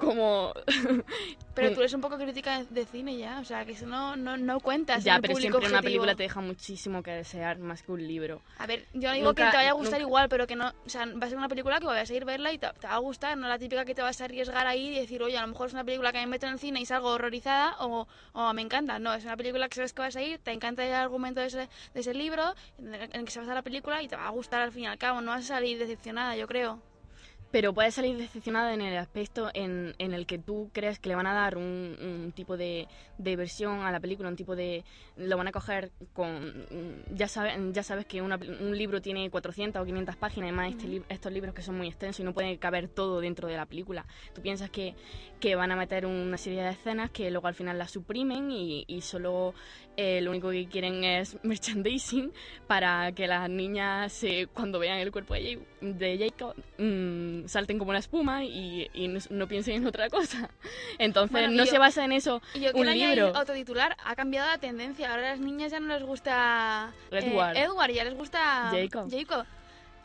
como... 0.00 0.52
Pero 1.54 1.74
tú 1.74 1.80
eres 1.80 1.92
un 1.92 2.00
poco 2.00 2.16
crítica 2.16 2.64
de, 2.64 2.86
cine 2.86 3.18
ya, 3.18 3.38
o 3.40 3.44
sea, 3.44 3.66
que 3.66 3.72
eso 3.72 3.84
no, 3.86 4.16
no, 4.16 4.36
no 4.38 4.60
cuentas. 4.60 5.04
Ya, 5.04 5.18
pero 5.20 5.34
siempre 5.34 5.66
una 5.66 5.82
película 5.82 6.14
te 6.14 6.22
deja 6.22 6.40
muchísimo 6.40 7.02
que 7.02 7.10
desear 7.10 7.58
más 7.58 7.82
que 7.82 7.92
un 7.92 8.06
libro. 8.06 8.40
A 8.58 8.66
ver, 8.66 8.86
yo 8.94 9.08
no 9.10 9.14
digo 9.14 9.26
Nunca- 9.28 9.44
que 9.46 9.50
te 9.50 9.56
vaya 9.58 9.70
a 9.70 9.74
gustar 9.74 10.00
nunca- 10.00 10.08
igual, 10.08 10.28
pero 10.30 10.46
que 10.46 10.56
no, 10.56 10.68
o 10.68 10.88
sea, 10.88 11.04
va 11.06 11.26
a 11.26 11.28
ser 11.28 11.36
una 11.36 11.48
película 11.48 11.78
que 11.78 11.84
vas 11.86 12.08
a 12.08 12.14
ir 12.14 12.22
a 12.22 12.24
verla 12.24 12.52
y 12.52 12.58
te, 12.58 12.68
te 12.80 12.86
va 12.86 12.94
a 12.94 12.98
gustar, 12.98 13.36
no 13.36 13.46
la 13.46 13.58
típica 13.58 13.84
que 13.84 13.94
te 13.94 14.00
vas 14.00 14.20
a 14.20 14.24
arriesgar 14.24 14.66
ahí 14.66 14.88
y 14.88 15.00
decir, 15.00 15.22
oye, 15.22 15.36
a 15.36 15.42
lo 15.42 15.48
mejor 15.48 15.66
es 15.66 15.74
una 15.74 15.84
película 15.84 16.12
que 16.12 16.18
me 16.20 16.26
meto 16.28 16.46
en 16.46 16.52
el 16.54 16.58
cine 16.58 16.80
y 16.80 16.86
salgo 16.86 17.10
horrorizada 17.10 17.76
o, 17.80 18.08
o 18.32 18.52
me 18.54 18.62
encanta. 18.62 18.98
No, 18.98 19.12
es 19.12 19.24
una 19.24 19.36
película 19.36 19.68
que 19.68 19.74
sabes 19.74 19.92
que 19.92 20.00
vas 20.00 20.16
a 20.16 20.22
ir, 20.22 20.38
te 20.38 20.52
encanta 20.52 20.86
el 20.86 20.94
argumento 20.94 21.40
de 21.40 21.48
ese, 21.48 21.68
de 21.92 22.00
ese 22.00 22.14
libro, 22.14 22.54
en 22.78 22.94
el, 22.94 23.02
en 23.02 23.16
el 23.16 23.24
que 23.26 23.32
se 23.32 23.40
basa 23.40 23.52
la 23.54 23.62
película 23.62 24.02
y 24.02 24.08
te 24.08 24.16
va 24.16 24.26
a 24.28 24.30
gustar 24.30 24.62
al 24.62 24.72
fin 24.72 24.84
y 24.84 24.86
al 24.86 24.96
cabo, 24.98 25.20
no 25.20 25.32
vas 25.32 25.44
a 25.44 25.48
salir 25.56 25.78
decepcionada, 25.78 26.36
yo 26.36 26.46
creo. 26.46 26.80
Pero 27.52 27.74
puedes 27.74 27.94
salir 27.94 28.16
decepcionada 28.16 28.72
en 28.74 28.80
el 28.80 28.96
aspecto 28.96 29.50
en, 29.54 29.94
en 29.98 30.14
el 30.14 30.24
que 30.26 30.38
tú 30.38 30.70
crees 30.72 31.00
que 31.00 31.08
le 31.08 31.16
van 31.16 31.26
a 31.26 31.34
dar 31.34 31.56
un, 31.56 31.96
un 32.00 32.32
tipo 32.32 32.56
de, 32.56 32.86
de 33.18 33.34
versión 33.34 33.80
a 33.80 33.90
la 33.90 33.98
película, 33.98 34.28
un 34.28 34.36
tipo 34.36 34.54
de... 34.54 34.84
Lo 35.16 35.36
van 35.36 35.48
a 35.48 35.52
coger 35.52 35.90
con... 36.12 37.04
Ya, 37.12 37.26
sabe- 37.26 37.56
ya 37.72 37.82
sabes 37.82 38.06
que 38.06 38.22
una- 38.22 38.36
un 38.60 38.78
libro 38.78 39.02
tiene 39.02 39.28
400 39.30 39.82
o 39.82 39.84
500 39.84 40.14
páginas 40.14 40.50
y 40.50 40.52
más 40.52 40.70
este 40.70 40.86
li- 40.86 41.02
estos 41.08 41.32
libros 41.32 41.52
que 41.52 41.62
son 41.62 41.76
muy 41.76 41.88
extensos 41.88 42.20
y 42.20 42.24
no 42.24 42.32
puede 42.32 42.56
caber 42.58 42.86
todo 42.86 43.20
dentro 43.20 43.48
de 43.48 43.56
la 43.56 43.66
película. 43.66 44.06
Tú 44.32 44.42
piensas 44.42 44.70
que, 44.70 44.94
que 45.40 45.56
van 45.56 45.72
a 45.72 45.76
meter 45.76 46.06
una 46.06 46.36
serie 46.38 46.62
de 46.62 46.70
escenas 46.70 47.10
que 47.10 47.32
luego 47.32 47.48
al 47.48 47.54
final 47.54 47.76
las 47.78 47.90
suprimen 47.90 48.52
y, 48.52 48.84
y 48.86 49.00
solo 49.00 49.54
eh, 50.02 50.20
lo 50.22 50.30
único 50.30 50.50
que 50.50 50.66
quieren 50.66 51.04
es 51.04 51.36
merchandising 51.44 52.32
para 52.66 53.12
que 53.12 53.26
las 53.26 53.50
niñas 53.50 54.12
se, 54.12 54.46
cuando 54.46 54.78
vean 54.78 54.98
el 54.98 55.12
cuerpo 55.12 55.34
de, 55.34 55.56
Ja- 55.56 55.60
de 55.86 56.18
Jacob 56.18 56.54
mm, 56.78 57.46
salten 57.46 57.78
como 57.78 57.92
la 57.92 57.98
espuma 57.98 58.42
y, 58.44 58.88
y 58.94 59.08
no, 59.08 59.20
no 59.30 59.46
piensen 59.46 59.74
en 59.76 59.86
otra 59.86 60.08
cosa. 60.08 60.48
Entonces 60.98 61.32
Bueno, 61.32 61.48
no 61.50 61.64
yo- 61.64 61.70
se 61.70 61.78
basa 61.78 62.04
en 62.04 62.12
eso 62.12 62.40
Y 62.54 62.60
yo 62.60 62.70
un 62.74 62.86
libro. 62.92 63.28
otro 63.38 63.54
titular, 63.54 63.96
ha 64.04 64.14
cambiado 64.16 64.48
la 64.48 64.58
tendencia, 64.58 65.10
ahora 65.10 65.26
a 65.28 65.30
las 65.32 65.40
niñas 65.40 65.70
ya 65.72 65.80
no 65.80 65.88
les 65.94 66.02
gusta 66.02 66.92
eh, 67.10 67.18
Edward. 67.18 67.56
Edward, 67.56 67.90
ya 67.92 68.04
les 68.04 68.14
gusta 68.14 68.70
Jacob. 68.72 69.10
Jacob. 69.10 69.44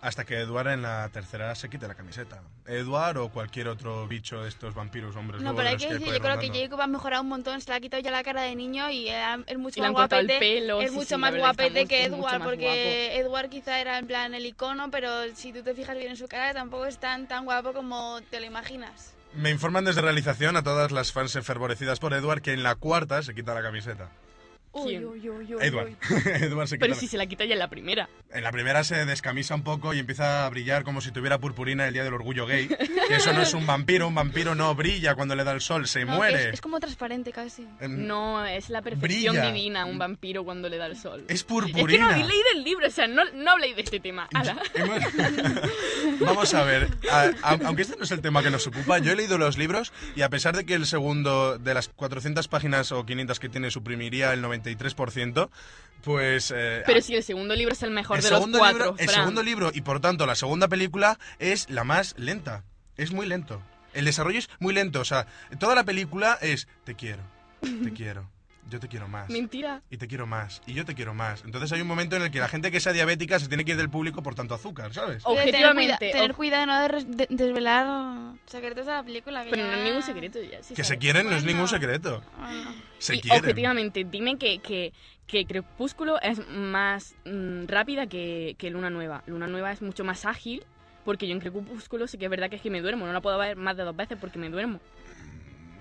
Hasta 0.05 0.23
que 0.23 0.37
Edward 0.39 0.67
en 0.67 0.83
la 0.83 1.09
tercera 1.09 1.55
se 1.55 1.67
quite 1.67 1.87
la 1.87 1.95
camiseta. 1.95 2.43
Edward 2.67 3.17
o 3.17 3.29
cualquier 3.29 3.67
otro 3.67 4.07
bicho 4.07 4.43
de 4.43 4.49
estos 4.49 4.75
vampiros 4.75 5.15
hombres. 5.15 5.41
No, 5.41 5.55
pero 5.55 5.63
de 5.63 5.69
hay 5.69 5.77
que 5.77 5.93
decir, 5.93 6.13
yo 6.13 6.19
creo 6.19 6.37
que. 6.37 6.49
Jacob 6.49 6.79
ha 6.79 6.85
mejorado 6.85 7.23
un 7.23 7.29
montón, 7.29 7.59
se 7.59 7.71
le 7.71 7.77
ha 7.77 7.79
quitado 7.79 8.03
ya 8.03 8.11
la 8.11 8.21
cara 8.23 8.43
de 8.43 8.55
niño 8.55 8.87
y 8.91 9.09
era- 9.09 9.39
es 9.47 9.57
mucho 9.57 9.79
Y 9.79 9.81
más 9.81 9.93
guapete. 9.93 10.37
pelo, 10.37 10.79
es 10.79 10.91
sí, 10.91 10.95
mucho 10.95 11.07
sí, 11.15 11.17
más 11.17 11.31
que 11.33 11.39
guapete 11.39 12.09
más 12.11 12.37
porque 12.43 13.17
Edward 13.17 13.49
quizá 13.49 13.79
era 13.79 13.97
en 13.97 14.05
plan 14.05 14.35
el 14.35 14.45
icono, 14.45 14.91
pero 14.91 15.09
si 15.33 15.51
tú 15.51 15.63
te 15.63 15.73
fijas 15.73 15.97
bien 15.97 16.11
en 16.11 16.17
su 16.17 16.27
cara, 16.27 16.53
tampoco 16.53 16.85
es 16.85 16.99
tan, 16.99 17.27
tan 17.27 17.43
guapo 17.45 17.73
como 17.73 18.19
te 18.29 18.39
lo 18.39 18.45
imaginas. 18.45 19.15
Me 19.33 19.49
informan 19.49 19.85
desde 19.85 20.01
realización 20.01 20.55
a 20.55 20.61
todas 20.61 20.91
las 20.91 21.13
fans 21.13 21.35
enfervorecidas 21.35 21.99
por 21.99 22.13
Edward 22.13 22.43
que 22.43 22.53
en 22.53 22.61
la 22.61 22.75
cuarta 22.75 23.23
se 23.23 23.33
quita 23.33 23.55
la 23.55 23.63
camiseta. 23.63 24.11
Uy, 24.77 24.89
¿Quién? 24.89 25.05
uy, 25.05 25.29
uy, 25.29 25.55
uy, 25.55 25.57
Edward. 25.61 25.87
uy. 25.87 25.95
Edward 26.25 26.67
se 26.67 26.75
quita 26.75 26.83
Pero 26.83 26.93
la- 26.95 26.99
si 26.99 27.07
se 27.07 27.17
la 27.17 27.25
quita 27.27 27.45
ya 27.45 27.53
en 27.53 27.59
la 27.59 27.69
primera. 27.69 28.09
En 28.31 28.43
la 28.43 28.51
primera 28.51 28.83
se 28.83 29.05
descamisa 29.05 29.55
un 29.55 29.63
poco 29.63 29.93
y 29.93 29.99
empieza 29.99 30.45
a 30.45 30.49
brillar 30.49 30.83
como 30.83 30.99
si 30.99 31.11
tuviera 31.11 31.37
purpurina 31.39 31.87
el 31.87 31.93
día 31.93 32.03
del 32.03 32.13
orgullo 32.13 32.45
gay. 32.45 32.67
Que 32.67 32.77
eso 33.15 33.31
no 33.31 33.41
es 33.41 33.53
un 33.53 33.65
vampiro, 33.65 34.07
un 34.07 34.15
vampiro 34.15 34.53
no 34.53 34.75
brilla 34.75 35.15
cuando 35.15 35.33
le 35.35 35.43
da 35.45 35.53
el 35.53 35.61
sol, 35.61 35.87
se 35.87 36.03
No, 36.03 36.15
muere. 36.17 36.49
Es, 36.49 36.53
es 36.55 36.61
como 36.61 36.79
transparente 36.79 37.31
casi. 37.31 37.65
Em, 37.79 38.05
No, 38.05 38.45
es 38.45 38.69
la 38.69 38.81
perfección 38.81 39.33
Brilla. 39.35 39.45
divina, 39.51 39.85
un 39.85 39.97
vampiro 39.97 40.43
cuando 40.43 40.67
le 40.67 40.77
da 40.77 40.87
el 40.87 40.97
sol. 40.97 41.23
Es 41.29 41.35
Es 41.35 41.43
que 41.43 41.47
purpurina. 41.49 42.05
no 42.07 42.11
habéis 42.11 42.27
leído 42.27 42.45
el 42.55 42.63
libro, 42.63 42.87
o 42.87 42.91
sea, 42.91 43.07
no, 43.07 43.23
no 43.33 43.51
habléis 43.51 43.75
de 43.77 43.81
este 43.83 43.99
tema. 44.01 44.27
Ala. 44.33 44.57
Vamos 46.19 46.53
a 46.53 46.63
ver, 46.63 46.89
a- 47.11 47.31
a- 47.43 47.59
aunque 47.65 47.83
este 47.83 47.97
no 47.97 48.03
es 48.03 48.11
el 48.11 48.21
tema 48.21 48.43
que 48.43 48.49
nos 48.51 48.65
ocupa, 48.67 48.99
yo 48.99 49.11
he 49.11 49.15
leído 49.15 49.37
los 49.37 49.57
libros 49.57 49.91
y 50.15 50.21
a 50.21 50.29
pesar 50.29 50.55
de 50.55 50.65
que 50.65 50.73
el 50.73 50.85
segundo 50.85 51.57
de 51.57 51.73
las 51.73 51.89
400 51.89 52.47
páginas 52.47 52.91
o 52.91 53.05
500 53.05 53.39
que 53.39 53.49
tiene 53.49 53.71
suprimiría 53.71 54.33
el 54.33 54.41
93%, 54.65 55.49
pues... 56.03 56.51
eh, 56.55 56.83
Pero 56.85 57.01
si 57.01 57.15
el 57.15 57.23
segundo 57.23 57.55
libro 57.55 57.73
es 57.73 57.83
el 57.83 57.91
mejor 57.91 58.17
el 58.17 58.23
de 58.23 58.31
los 58.31 58.47
cuatro, 58.47 58.77
libro, 58.85 58.95
el 58.97 59.09
segundo 59.09 59.43
libro 59.43 59.71
y 59.73 59.81
por 59.81 59.99
tanto 59.99 60.25
la 60.25 60.35
segunda 60.35 60.67
película 60.67 61.17
es 61.39 61.69
la 61.69 61.83
más 61.83 62.15
lenta. 62.17 62.63
Es 62.97 63.11
muy 63.11 63.25
lento. 63.25 63.61
El 63.93 64.05
desarrollo 64.05 64.39
es 64.39 64.49
muy 64.59 64.73
lento. 64.73 64.99
O 64.99 65.05
sea, 65.05 65.27
toda 65.59 65.75
la 65.75 65.83
película 65.83 66.37
es 66.41 66.67
te 66.83 66.95
quiero, 66.95 67.23
te 67.61 67.91
quiero, 67.95 68.29
yo 68.69 68.79
te 68.79 68.87
quiero 68.87 69.07
más. 69.07 69.29
Mentira. 69.29 69.81
Y 69.89 69.97
te 69.97 70.07
quiero 70.07 70.25
más, 70.25 70.61
y 70.65 70.73
yo 70.73 70.85
te 70.85 70.95
quiero 70.95 71.13
más. 71.13 71.43
Entonces 71.45 71.71
hay 71.71 71.81
un 71.81 71.87
momento 71.87 72.15
en 72.15 72.23
el 72.23 72.31
que 72.31 72.39
la 72.39 72.47
gente 72.47 72.71
que 72.71 72.79
sea 72.79 72.93
diabética 72.93 73.39
se 73.39 73.47
tiene 73.47 73.63
que 73.65 73.71
ir 73.71 73.77
del 73.77 73.89
público 73.89 74.23
por 74.23 74.33
tanto 74.35 74.55
azúcar, 74.55 74.93
¿sabes? 74.93 75.23
Tener, 75.23 75.39
Objetivamente, 75.39 75.97
cuida- 75.97 76.11
tener 76.11 76.33
cuidado 76.33 76.61
de 76.61 76.67
no 76.67 76.99
de- 77.15 77.25
de- 77.27 77.27
desvelar 77.29 78.33
secretos 78.45 78.85
de 78.85 78.91
la 78.91 79.03
película. 79.03 79.43
Que 79.43 79.51
Pero 79.51 79.63
ya- 79.63 79.71
no 79.71 79.77
es 79.77 79.83
ningún 79.83 80.01
secreto 80.03 80.41
ya. 80.41 80.63
sí 80.63 80.73
Que 80.73 80.83
se 80.83 80.89
sabes. 80.89 80.99
quieren 80.99 81.29
no 81.29 81.35
es 81.35 81.43
ningún 81.45 81.67
secreto. 81.67 82.21
Se 82.97 83.15
y 83.15 83.21
quieren. 83.21 83.39
objetivamente, 83.39 84.03
dime 84.09 84.37
que, 84.37 84.59
que, 84.59 84.93
que 85.27 85.45
Crepúsculo 85.45 86.19
es 86.21 86.39
más 86.49 87.15
mm, 87.25 87.65
rápida 87.67 88.07
que, 88.07 88.55
que 88.57 88.69
Luna 88.71 88.89
Nueva. 88.89 89.23
Luna 89.27 89.47
Nueva 89.47 89.71
es 89.71 89.81
mucho 89.81 90.03
más 90.03 90.25
ágil, 90.25 90.63
porque 91.03 91.27
yo 91.27 91.33
en 91.33 91.39
Crepúsculo 91.39 92.07
sí 92.07 92.17
que 92.17 92.25
es 92.25 92.31
verdad 92.31 92.49
que 92.49 92.55
es 92.55 92.61
que 92.61 92.69
me 92.71 92.81
duermo. 92.81 93.05
No 93.05 93.13
la 93.13 93.21
puedo 93.21 93.37
ver 93.37 93.55
más 93.57 93.77
de 93.77 93.83
dos 93.83 93.95
veces 93.95 94.17
porque 94.19 94.39
me 94.39 94.49
duermo. 94.49 94.79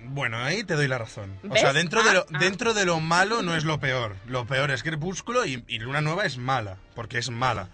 Bueno, 0.06 0.38
ahí 0.38 0.64
te 0.64 0.74
doy 0.74 0.88
la 0.88 0.98
razón. 0.98 1.38
O 1.48 1.56
sea, 1.56 1.72
dentro, 1.72 2.02
de 2.02 2.12
lo, 2.12 2.20
Ah, 2.20 2.26
ah. 2.34 2.38
dentro 2.38 2.74
de 2.74 2.84
lo 2.84 3.00
malo 3.00 3.42
no 3.42 3.54
es 3.56 3.64
lo 3.64 3.80
peor. 3.80 4.16
Lo 4.26 4.46
peor 4.46 4.70
es 4.70 4.82
Crepúsculo 4.82 5.44
y, 5.46 5.64
y 5.68 5.78
Luna 5.78 6.00
Nueva 6.00 6.24
es 6.24 6.38
mala, 6.38 6.76
porque 6.94 7.18
es 7.18 7.30
mala. 7.30 7.68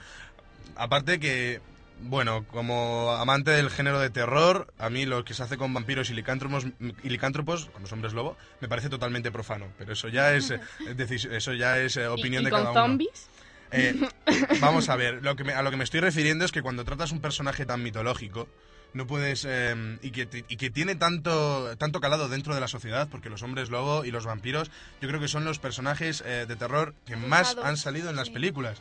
Aparte 0.76 1.20
que, 1.20 1.60
bueno, 2.02 2.44
como 2.46 3.10
amante 3.12 3.50
del 3.50 3.70
género 3.70 3.98
de 4.00 4.10
terror, 4.10 4.72
a 4.78 4.88
mí 4.90 5.04
lo 5.06 5.24
que 5.24 5.34
se 5.34 5.42
hace 5.42 5.56
con 5.58 5.74
vampiros 5.74 6.08
y 6.10 6.14
licántropos, 6.14 6.66
y 7.02 7.08
licántropos 7.10 7.66
con 7.66 7.82
los 7.82 7.92
hombres 7.92 8.12
lobo, 8.14 8.36
me 8.60 8.68
parece 8.68 8.88
totalmente 8.88 9.30
profano. 9.30 9.66
Pero 9.78 9.92
eso 9.92 10.08
ya 10.08 10.32
es, 10.34 10.50
eso 11.30 11.52
ya 11.54 11.78
es 11.78 11.96
eh, 11.96 12.06
opinión 12.06 12.42
¿Y, 12.42 12.46
de 12.46 12.50
con 12.50 12.60
cada 12.60 12.72
uno. 12.72 12.80
zombies? 12.82 13.28
Eh, 13.72 13.94
vamos 14.60 14.88
a 14.88 14.96
ver, 14.96 15.22
lo 15.22 15.36
que 15.36 15.44
me- 15.44 15.52
a 15.52 15.62
lo 15.62 15.70
que 15.70 15.76
me 15.76 15.84
estoy 15.84 16.00
refiriendo 16.00 16.44
es 16.44 16.52
que 16.52 16.62
cuando 16.62 16.84
tratas 16.84 17.12
un 17.12 17.20
personaje 17.20 17.66
tan 17.66 17.82
mitológico, 17.82 18.48
no 18.94 19.06
puedes. 19.06 19.44
eh, 19.48 19.98
y, 20.02 20.10
que, 20.10 20.44
y 20.48 20.56
que 20.56 20.70
tiene 20.70 20.94
tanto, 20.94 21.76
tanto 21.76 22.00
calado 22.00 22.28
dentro 22.28 22.54
de 22.54 22.60
la 22.60 22.68
sociedad, 22.68 23.08
porque 23.10 23.30
los 23.30 23.42
hombres 23.42 23.70
lobo 23.70 24.04
y 24.04 24.10
los 24.10 24.26
vampiros, 24.26 24.70
yo 25.00 25.08
creo 25.08 25.20
que 25.20 25.28
son 25.28 25.44
los 25.44 25.58
personajes 25.58 26.22
eh, 26.26 26.46
de 26.46 26.56
terror 26.56 26.94
que 27.06 27.16
más 27.16 27.56
han 27.62 27.76
salido 27.76 28.10
en 28.10 28.16
las 28.16 28.30
películas. 28.30 28.78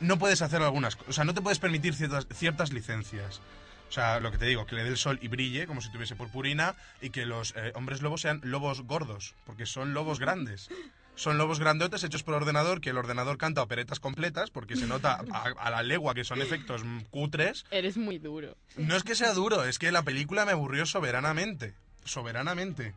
No 0.00 0.18
puedes 0.18 0.42
hacer 0.42 0.62
algunas 0.62 0.96
cosas, 0.96 1.10
o 1.10 1.12
sea, 1.12 1.24
no 1.24 1.34
te 1.34 1.42
puedes 1.42 1.58
permitir 1.58 1.94
ciertas, 1.94 2.26
ciertas 2.32 2.72
licencias. 2.72 3.40
O 3.88 3.92
sea, 3.94 4.18
lo 4.18 4.32
que 4.32 4.38
te 4.38 4.46
digo, 4.46 4.66
que 4.66 4.74
le 4.74 4.82
dé 4.82 4.88
el 4.88 4.96
sol 4.96 5.18
y 5.22 5.28
brille 5.28 5.66
como 5.66 5.80
si 5.80 5.92
tuviese 5.92 6.16
purpurina 6.16 6.74
y 7.00 7.10
que 7.10 7.26
los 7.26 7.54
eh, 7.56 7.70
hombres 7.74 8.02
lobos 8.02 8.22
sean 8.22 8.40
lobos 8.42 8.82
gordos, 8.82 9.34
porque 9.46 9.66
son 9.66 9.94
lobos 9.94 10.18
grandes. 10.18 10.68
Son 11.16 11.38
lobos 11.38 11.60
grandotes 11.60 12.02
hechos 12.02 12.22
por 12.22 12.34
ordenador, 12.34 12.80
que 12.80 12.90
el 12.90 12.98
ordenador 12.98 13.38
canta 13.38 13.62
operetas 13.62 14.00
completas, 14.00 14.50
porque 14.50 14.76
se 14.76 14.86
nota 14.86 15.20
a, 15.32 15.42
a 15.58 15.70
la 15.70 15.82
legua 15.82 16.14
que 16.14 16.24
son 16.24 16.42
efectos 16.42 16.82
cutres. 17.10 17.64
Eres 17.70 17.96
muy 17.96 18.18
duro. 18.18 18.56
No 18.76 18.96
es 18.96 19.04
que 19.04 19.14
sea 19.14 19.32
duro, 19.32 19.64
es 19.64 19.78
que 19.78 19.92
la 19.92 20.02
película 20.02 20.44
me 20.44 20.52
aburrió 20.52 20.86
soberanamente. 20.86 21.74
Soberanamente. 22.04 22.94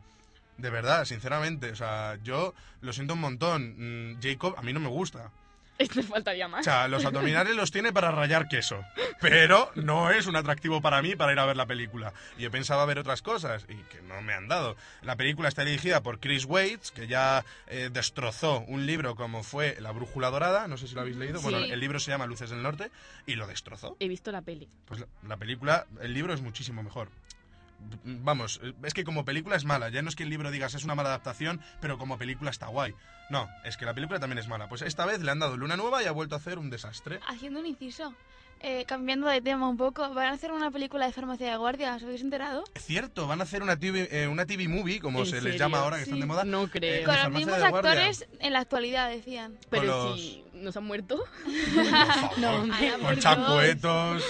De 0.56 0.70
verdad, 0.70 1.04
sinceramente. 1.04 1.70
O 1.70 1.76
sea, 1.76 2.18
yo 2.24 2.54
lo 2.80 2.92
siento 2.92 3.14
un 3.14 3.20
montón. 3.20 4.10
Mm, 4.10 4.20
Jacob 4.20 4.54
a 4.58 4.62
mí 4.62 4.72
no 4.72 4.80
me 4.80 4.88
gusta. 4.88 5.30
Esto 5.98 6.02
faltaría 6.02 6.48
más. 6.48 6.60
O 6.60 6.64
sea, 6.64 6.88
los 6.88 7.04
abdominales 7.04 7.54
los 7.54 7.70
tiene 7.70 7.92
para 7.92 8.10
rayar 8.10 8.48
queso. 8.48 8.84
Pero 9.20 9.70
no 9.76 10.10
es 10.10 10.26
un 10.26 10.36
atractivo 10.36 10.80
para 10.80 11.00
mí 11.02 11.14
para 11.16 11.32
ir 11.32 11.38
a 11.38 11.46
ver 11.46 11.56
la 11.56 11.66
película. 11.66 12.12
Y 12.36 12.42
yo 12.42 12.50
pensaba 12.50 12.84
ver 12.84 12.98
otras 12.98 13.22
cosas 13.22 13.64
y 13.68 13.74
que 13.84 14.02
no 14.02 14.20
me 14.22 14.32
han 14.34 14.48
dado. 14.48 14.76
La 15.02 15.16
película 15.16 15.48
está 15.48 15.64
dirigida 15.64 16.02
por 16.02 16.18
Chris 16.20 16.44
Waits, 16.44 16.90
que 16.90 17.06
ya 17.06 17.44
eh, 17.68 17.90
destrozó 17.92 18.60
un 18.66 18.86
libro 18.86 19.14
como 19.16 19.42
fue 19.42 19.76
La 19.80 19.92
Brújula 19.92 20.30
Dorada. 20.30 20.66
No 20.68 20.76
sé 20.78 20.88
si 20.88 20.94
lo 20.94 21.00
habéis 21.02 21.16
leído. 21.16 21.40
Bueno, 21.40 21.58
Sí. 21.60 21.70
el 21.70 21.80
libro 21.80 21.98
se 22.00 22.10
llama 22.10 22.26
Luces 22.26 22.50
del 22.50 22.62
Norte 22.62 22.90
y 23.26 23.34
lo 23.36 23.46
destrozó. 23.46 23.96
He 24.00 24.08
visto 24.08 24.30
la 24.32 24.42
peli. 24.42 24.68
Pues 24.86 25.00
la, 25.00 25.06
la 25.26 25.36
película, 25.36 25.86
el 26.00 26.12
libro 26.12 26.34
es 26.34 26.40
muchísimo 26.40 26.82
mejor. 26.82 27.08
Vamos, 28.04 28.60
es 28.82 28.94
que 28.94 29.04
como 29.04 29.24
película 29.24 29.56
es 29.56 29.64
mala. 29.64 29.88
Ya 29.88 30.02
no 30.02 30.08
es 30.08 30.16
que 30.16 30.24
el 30.24 30.30
libro 30.30 30.50
digas 30.50 30.74
es 30.74 30.84
una 30.84 30.94
mala 30.94 31.10
adaptación, 31.10 31.60
pero 31.80 31.98
como 31.98 32.18
película 32.18 32.50
está 32.50 32.66
guay. 32.66 32.94
No, 33.30 33.48
es 33.64 33.76
que 33.76 33.84
la 33.84 33.94
película 33.94 34.18
también 34.18 34.38
es 34.38 34.48
mala. 34.48 34.68
Pues 34.68 34.82
esta 34.82 35.06
vez 35.06 35.20
le 35.20 35.30
han 35.30 35.38
dado 35.38 35.56
luna 35.56 35.76
nueva 35.76 36.02
y 36.02 36.06
ha 36.06 36.12
vuelto 36.12 36.34
a 36.34 36.38
hacer 36.38 36.58
un 36.58 36.70
desastre. 36.70 37.20
Haciendo 37.28 37.60
un 37.60 37.66
inciso, 37.66 38.14
eh, 38.60 38.84
cambiando 38.86 39.28
de 39.28 39.40
tema 39.42 39.68
un 39.68 39.76
poco, 39.76 40.12
van 40.14 40.28
a 40.28 40.32
hacer 40.32 40.50
una 40.50 40.70
película 40.70 41.06
de 41.06 41.12
farmacia 41.12 41.50
de 41.50 41.56
guardia, 41.56 41.94
¿os 41.94 42.02
habéis 42.02 42.22
enterado? 42.22 42.64
Es 42.74 42.84
cierto, 42.86 43.26
van 43.26 43.40
a 43.40 43.44
hacer 43.44 43.62
una 43.62 43.78
TV, 43.78 44.08
eh, 44.10 44.26
una 44.28 44.46
TV 44.46 44.66
movie, 44.66 44.98
como 44.98 45.20
¿En 45.20 45.26
se 45.26 45.40
les 45.42 45.58
llama 45.58 45.80
ahora 45.80 45.98
que 45.98 46.04
Sí. 46.04 46.10
están 46.10 46.20
de 46.20 46.26
moda. 46.26 46.44
No 46.44 46.64
eh, 46.64 46.68
creo. 46.72 46.92
de 47.00 47.04
Con 47.04 47.16
los 47.16 47.30
mismos 47.30 47.62
actores 47.62 48.26
en 48.40 48.52
la 48.54 48.60
actualidad, 48.60 49.10
decían. 49.10 49.58
Pero 49.70 49.84
los- 50.10 50.20
si 50.20 50.44
nos 50.54 50.76
han 50.76 50.84
muerto. 50.84 51.22
No, 52.38 52.50
hombre, 52.62 52.92
por 53.00 53.20
Con 53.22 53.60
Dios. 53.60 54.24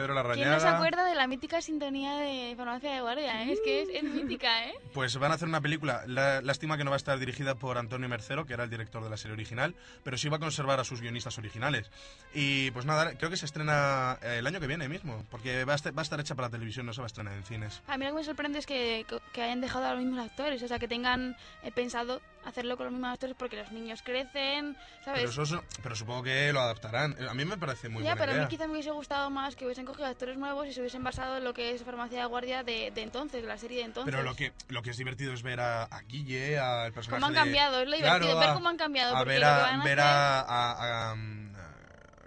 Pedro 0.00 0.32
¿Quién 0.34 0.50
no 0.50 0.60
se 0.60 0.68
acuerda 0.68 1.04
de 1.04 1.14
la 1.14 1.26
mítica 1.26 1.60
sintonía 1.60 2.16
de 2.16 2.54
farmacia 2.56 2.92
de 2.94 3.00
guardia? 3.00 3.42
eh? 3.44 3.52
Es 3.52 3.60
que 3.60 3.82
es, 3.82 3.88
es 3.92 4.02
mítica, 4.02 4.64
¿eh? 4.68 4.74
Pues 4.94 5.16
van 5.18 5.30
a 5.32 5.34
hacer 5.34 5.48
una 5.48 5.60
película. 5.60 6.02
La- 6.06 6.40
lástima 6.40 6.76
que 6.76 6.84
no 6.84 6.90
va 6.90 6.96
a 6.96 6.98
estar 6.98 7.18
dirigida 7.18 7.54
por 7.54 7.78
Antonio 7.78 8.08
Mercero, 8.08 8.46
que 8.46 8.54
era 8.54 8.64
el 8.64 8.70
director 8.70 9.02
de 9.04 9.10
la 9.10 9.16
serie 9.16 9.34
original, 9.34 9.74
pero 10.02 10.16
sí 10.16 10.28
va 10.28 10.36
a 10.36 10.40
conservar 10.40 10.80
a 10.80 10.84
sus 10.84 11.00
guionistas 11.00 11.36
originales. 11.38 11.90
Y 12.34 12.70
pues 12.70 12.86
nada, 12.86 13.14
creo 13.16 13.30
que 13.30 13.36
se 13.36 13.46
estrena 13.46 14.18
eh, 14.22 14.36
el 14.38 14.46
año 14.46 14.60
que 14.60 14.66
viene 14.66 14.88
mismo, 14.88 15.24
porque 15.30 15.64
va 15.64 15.72
a, 15.74 15.76
estar, 15.76 15.96
va 15.96 16.00
a 16.00 16.04
estar 16.04 16.18
hecha 16.20 16.34
para 16.34 16.48
televisión, 16.50 16.86
no 16.86 16.92
se 16.94 17.00
va 17.00 17.06
a 17.06 17.08
estrenar 17.08 17.34
en 17.34 17.44
cines. 17.44 17.82
A 17.86 17.96
mí 17.98 18.04
lo 18.04 18.12
que 18.12 18.16
me 18.18 18.24
sorprende 18.24 18.58
es 18.58 18.66
que, 18.66 19.04
que 19.32 19.42
hayan 19.42 19.60
dejado 19.60 19.86
a 19.86 19.94
los 19.94 20.02
mismos 20.02 20.24
actores, 20.24 20.62
o 20.62 20.68
sea, 20.68 20.78
que 20.78 20.88
tengan 20.88 21.36
eh, 21.62 21.70
pensado 21.72 22.20
hacerlo 22.44 22.76
con 22.76 22.86
los 22.86 22.92
mismos 22.92 23.12
actores 23.12 23.36
porque 23.38 23.56
los 23.56 23.70
niños 23.70 24.02
crecen, 24.02 24.76
¿sabes? 25.04 25.20
Pero, 25.30 25.42
eso 25.42 25.56
es- 25.56 25.62
pero 25.82 25.94
supongo 25.94 26.22
que 26.22 26.52
lo 26.52 26.60
adaptarán. 26.60 27.14
A 27.28 27.34
mí 27.34 27.44
me 27.44 27.58
parece 27.58 27.88
muy 27.88 28.02
ya, 28.02 28.14
buena 28.14 28.20
pero 28.26 28.38
a 28.38 28.42
mí 28.44 28.48
quizá 28.48 28.66
me 28.66 28.72
hubiese 28.72 28.90
gustado 28.90 29.28
más 29.30 29.56
que 29.56 29.64
hubiesen 29.66 29.84
cogido 29.84 30.06
actores 30.06 30.36
nuevos 30.38 30.66
y 30.66 30.72
se 30.72 30.80
hubiesen 30.80 31.04
basado 31.04 31.36
en 31.36 31.44
lo 31.44 31.52
que 31.52 31.74
es 31.74 31.84
farmacia 31.84 32.20
de 32.20 32.24
guardia 32.26 32.62
de, 32.62 32.90
de 32.92 33.02
entonces, 33.02 33.42
de 33.42 33.48
la 33.48 33.58
serie 33.58 33.78
de 33.78 33.84
entonces. 33.84 34.10
Pero 34.12 34.24
lo 34.24 34.34
que, 34.34 34.52
lo 34.68 34.82
que 34.82 34.90
es 34.90 34.96
divertido 34.96 35.32
es 35.34 35.42
ver 35.42 35.60
a, 35.60 35.84
a 35.84 36.02
Guille, 36.02 36.58
al 36.58 36.92
personaje 36.92 37.20
Cómo 37.20 37.26
han 37.26 37.32
de- 37.34 37.38
cambiado, 37.40 37.80
es 37.82 37.88
lo 37.88 37.96
divertido, 37.96 38.38
ver 38.38 38.48
a- 38.48 38.54
cómo 38.54 38.68
han 38.68 38.76
cambiado, 38.76 39.16
A 39.16 39.24
ver, 39.24 39.44
a, 39.44 39.82
ver 39.84 40.00
hacer- 40.00 41.12
um, 41.14 41.54
a- 41.56 41.70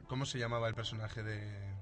¿Cómo 0.07 0.25
se 0.27 0.37
llamaba 0.37 0.67
el 0.67 0.75
personaje 0.75 1.23
de, 1.23 1.72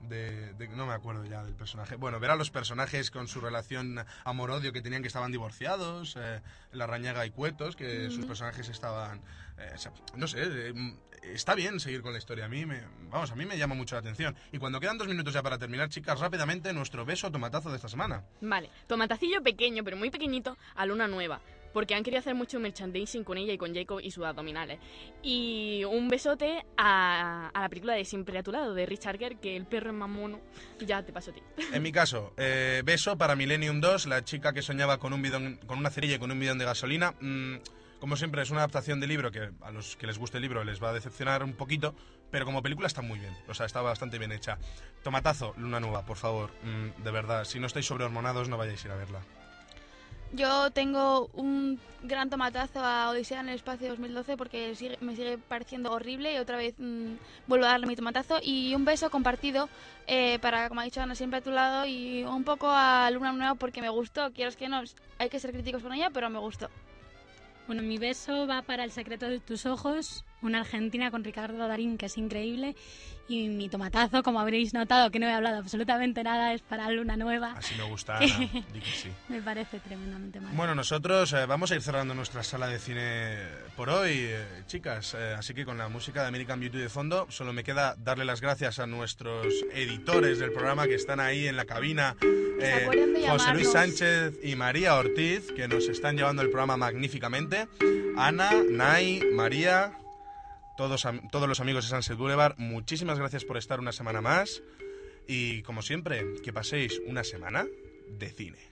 de, 0.00 0.52
de- 0.54 0.68
No 0.68 0.86
me 0.86 0.92
acuerdo 0.94 1.24
ya 1.24 1.44
del 1.44 1.54
personaje. 1.54 1.96
Bueno, 1.96 2.18
ver 2.20 2.30
a 2.30 2.36
los 2.36 2.50
personajes 2.50 3.10
con 3.10 3.28
su 3.28 3.40
relación 3.40 4.04
amor-odio 4.24 4.72
que 4.72 4.82
tenían 4.82 5.02
que 5.02 5.08
estaban 5.08 5.32
divorciados, 5.32 6.16
eh, 6.18 6.40
La 6.72 6.86
Rañaga 6.86 7.26
y 7.26 7.30
Cuetos, 7.30 7.76
que 7.76 8.10
sus 8.10 8.24
personajes 8.26 8.68
estaban... 8.68 9.20
eh, 9.58 9.74
no 10.16 10.26
sé, 10.26 10.38
eh, 10.42 10.74
está 11.22 11.54
bien 11.54 11.80
seguir 11.80 12.02
con 12.02 12.12
la 12.12 12.18
historia. 12.18 12.46
A 12.46 12.48
mí 12.48 12.64
me, 12.66 12.82
vamos, 13.10 13.30
a 13.30 13.34
mí 13.36 13.44
me 13.44 13.58
llama 13.58 13.74
mucho 13.74 13.94
la 13.94 14.00
atención. 14.00 14.34
Y 14.52 14.58
cuando 14.58 14.80
quedan 14.80 14.96
dos 14.98 15.08
minutos 15.08 15.34
ya 15.34 15.42
para 15.42 15.58
terminar, 15.58 15.88
chicas, 15.88 16.18
rápidamente 16.20 16.72
nuestro 16.72 17.04
beso 17.04 17.30
tomatazo 17.30 17.70
de 17.70 17.76
esta 17.76 17.88
semana. 17.88 18.24
Vale, 18.40 18.70
tomatacillo 18.86 19.42
pequeño, 19.42 19.84
pero 19.84 19.96
muy 19.96 20.10
pequeñito, 20.10 20.56
a 20.74 20.86
Luna 20.86 21.08
Nueva. 21.08 21.40
Porque 21.72 21.94
han 21.94 22.02
querido 22.02 22.20
hacer 22.20 22.34
mucho 22.34 22.58
merchandising 22.58 23.24
con 23.24 23.38
ella 23.38 23.52
y 23.52 23.58
con 23.58 23.74
Jacob 23.74 24.00
y 24.02 24.10
sus 24.10 24.24
abdominales. 24.24 24.78
Y 25.22 25.82
un 25.84 26.08
besote 26.08 26.64
a, 26.76 27.50
la 27.54 27.68
película 27.68 27.94
de 27.94 28.04
Siempre 28.04 28.38
a 28.38 28.42
tu 28.42 28.52
lado, 28.52 28.74
de 28.74 28.86
Richard 28.86 29.18
Gere, 29.18 29.36
que 29.36 29.56
el 29.56 29.66
perro 29.66 29.90
es 29.90 29.96
más 29.96 30.08
mono. 30.08 30.40
Ya 30.80 31.02
te 31.04 31.12
paso 31.12 31.30
a 31.30 31.34
ti. 31.34 31.42
En 31.72 31.82
mi 31.82 31.92
caso, 31.92 32.32
eh, 32.36 32.82
beso 32.84 33.16
para 33.16 33.36
Millennium 33.36 33.80
2, 33.80 34.06
la 34.06 34.24
chica 34.24 34.52
que 34.52 34.62
soñaba 34.62 34.98
con 34.98 35.12
un 35.12 35.22
bidón, 35.22 35.60
con 35.66 35.78
una 35.78 35.90
cerilla 35.90 36.16
y 36.16 36.18
con 36.18 36.30
un 36.30 36.40
bidón 36.40 36.58
de 36.58 36.64
gasolina. 36.64 37.14
Mm, 37.20 37.56
como 38.00 38.16
siempre, 38.16 38.40
es 38.40 38.50
una 38.50 38.60
adaptación 38.60 38.98
de 38.98 39.06
libro 39.06 39.30
que 39.30 39.50
a 39.60 39.70
los 39.70 39.94
que 39.96 40.06
les 40.06 40.18
guste 40.18 40.38
el 40.38 40.42
libro 40.42 40.64
les 40.64 40.82
va 40.82 40.88
a 40.88 40.92
decepcionar 40.94 41.44
un 41.44 41.52
poquito, 41.52 41.94
pero 42.30 42.46
como 42.46 42.62
película 42.62 42.86
está 42.86 43.02
muy 43.02 43.18
bien, 43.18 43.36
o 43.46 43.52
sea, 43.52 43.66
está 43.66 43.82
bastante 43.82 44.18
bien 44.18 44.32
hecha. 44.32 44.58
Tomatazo, 45.02 45.52
Luna 45.58 45.80
Nueva, 45.80 46.06
por 46.06 46.16
favor, 46.16 46.50
mm, 46.62 47.02
de 47.02 47.10
verdad, 47.10 47.44
si 47.44 47.60
no 47.60 47.66
estáis 47.66 47.84
sobrehormonados 47.84 48.48
no 48.48 48.56
vayáis 48.56 48.86
a 48.86 48.96
verla. 48.96 49.20
Yo 50.32 50.70
tengo 50.70 51.28
un 51.34 51.80
gran 52.04 52.30
tomatazo 52.30 52.84
a 52.84 53.10
Odisea 53.10 53.40
en 53.40 53.48
el 53.48 53.56
Espacio 53.56 53.88
2012 53.88 54.36
porque 54.36 54.74
sigue- 54.76 54.96
me 55.00 55.16
sigue 55.16 55.38
pareciendo 55.38 55.90
horrible 55.90 56.32
y 56.34 56.38
otra 56.38 56.56
vez 56.56 56.74
mm, 56.78 57.14
vuelvo 57.48 57.66
a 57.66 57.70
darle 57.70 57.86
mi 57.88 57.96
tomatazo 57.96 58.38
y 58.40 58.74
un 58.76 58.84
beso 58.84 59.10
compartido 59.10 59.68
eh, 60.06 60.38
para, 60.40 60.68
como 60.68 60.80
ha 60.80 60.84
dicho 60.84 61.00
Ana, 61.02 61.16
siempre 61.16 61.38
a 61.40 61.42
tu 61.42 61.50
lado 61.50 61.84
y 61.84 62.22
un 62.22 62.44
poco 62.44 62.68
a 62.70 63.10
Luna 63.10 63.32
Nueva 63.32 63.54
porque 63.56 63.80
me 63.80 63.88
gustó. 63.88 64.32
Quiero 64.32 64.54
que 64.56 64.68
no, 64.68 64.82
hay 65.18 65.28
que 65.28 65.40
ser 65.40 65.50
críticos 65.52 65.82
con 65.82 65.92
ella, 65.92 66.10
pero 66.10 66.30
me 66.30 66.38
gustó. 66.38 66.68
Bueno, 67.66 67.82
mi 67.82 67.98
beso 67.98 68.46
va 68.46 68.62
para 68.62 68.84
El 68.84 68.90
secreto 68.92 69.28
de 69.28 69.38
tus 69.40 69.66
ojos, 69.66 70.24
una 70.42 70.60
argentina 70.60 71.10
con 71.10 71.22
Ricardo 71.24 71.66
Darín 71.68 71.98
que 71.98 72.06
es 72.06 72.16
increíble. 72.18 72.74
Y 73.30 73.46
mi 73.46 73.68
tomatazo, 73.68 74.24
como 74.24 74.40
habréis 74.40 74.74
notado 74.74 75.12
que 75.12 75.20
no 75.20 75.26
he 75.28 75.32
hablado 75.32 75.58
absolutamente 75.58 76.24
nada, 76.24 76.52
es 76.52 76.62
para 76.62 76.90
Luna 76.90 77.16
Nueva. 77.16 77.54
Así 77.56 77.76
me 77.76 77.84
gusta, 77.84 78.16
Ana, 78.18 78.26
di 78.26 78.80
que 78.80 78.90
sí. 78.90 79.08
me 79.28 79.40
parece 79.40 79.78
tremendamente 79.78 80.40
mal. 80.40 80.52
Bueno, 80.56 80.74
nosotros 80.74 81.32
eh, 81.34 81.46
vamos 81.46 81.70
a 81.70 81.76
ir 81.76 81.80
cerrando 81.80 82.12
nuestra 82.12 82.42
sala 82.42 82.66
de 82.66 82.80
cine 82.80 83.36
por 83.76 83.88
hoy, 83.88 84.14
eh, 84.16 84.44
chicas. 84.66 85.14
Eh, 85.16 85.36
así 85.38 85.54
que 85.54 85.64
con 85.64 85.78
la 85.78 85.88
música 85.88 86.22
de 86.22 86.26
American 86.28 86.58
Beauty 86.58 86.78
de 86.78 86.88
fondo, 86.88 87.26
solo 87.30 87.52
me 87.52 87.62
queda 87.62 87.94
darle 87.98 88.24
las 88.24 88.40
gracias 88.40 88.80
a 88.80 88.88
nuestros 88.88 89.46
editores 89.74 90.40
del 90.40 90.50
programa 90.50 90.88
que 90.88 90.96
están 90.96 91.20
ahí 91.20 91.46
en 91.46 91.54
la 91.54 91.66
cabina. 91.66 92.16
José 93.28 93.54
Luis. 93.54 93.70
Sánchez 93.70 94.40
y 94.42 94.56
María 94.56 94.96
Ortiz, 94.96 95.52
que 95.52 95.68
nos 95.68 95.88
están 95.88 96.16
llevando 96.16 96.42
el 96.42 96.48
programa 96.48 96.76
magníficamente. 96.76 97.68
Ana, 98.16 98.50
Nay, 98.68 99.22
María, 99.32 99.92
todos, 100.80 101.06
todos 101.30 101.46
los 101.46 101.60
amigos 101.60 101.84
de 101.84 101.90
Sunset 101.90 102.16
Boulevard, 102.16 102.54
muchísimas 102.56 103.18
gracias 103.18 103.44
por 103.44 103.58
estar 103.58 103.80
una 103.80 103.92
semana 103.92 104.22
más. 104.22 104.62
Y 105.26 105.60
como 105.60 105.82
siempre, 105.82 106.24
que 106.42 106.54
paséis 106.54 107.02
una 107.06 107.22
semana 107.22 107.66
de 108.18 108.30
cine. 108.30 108.69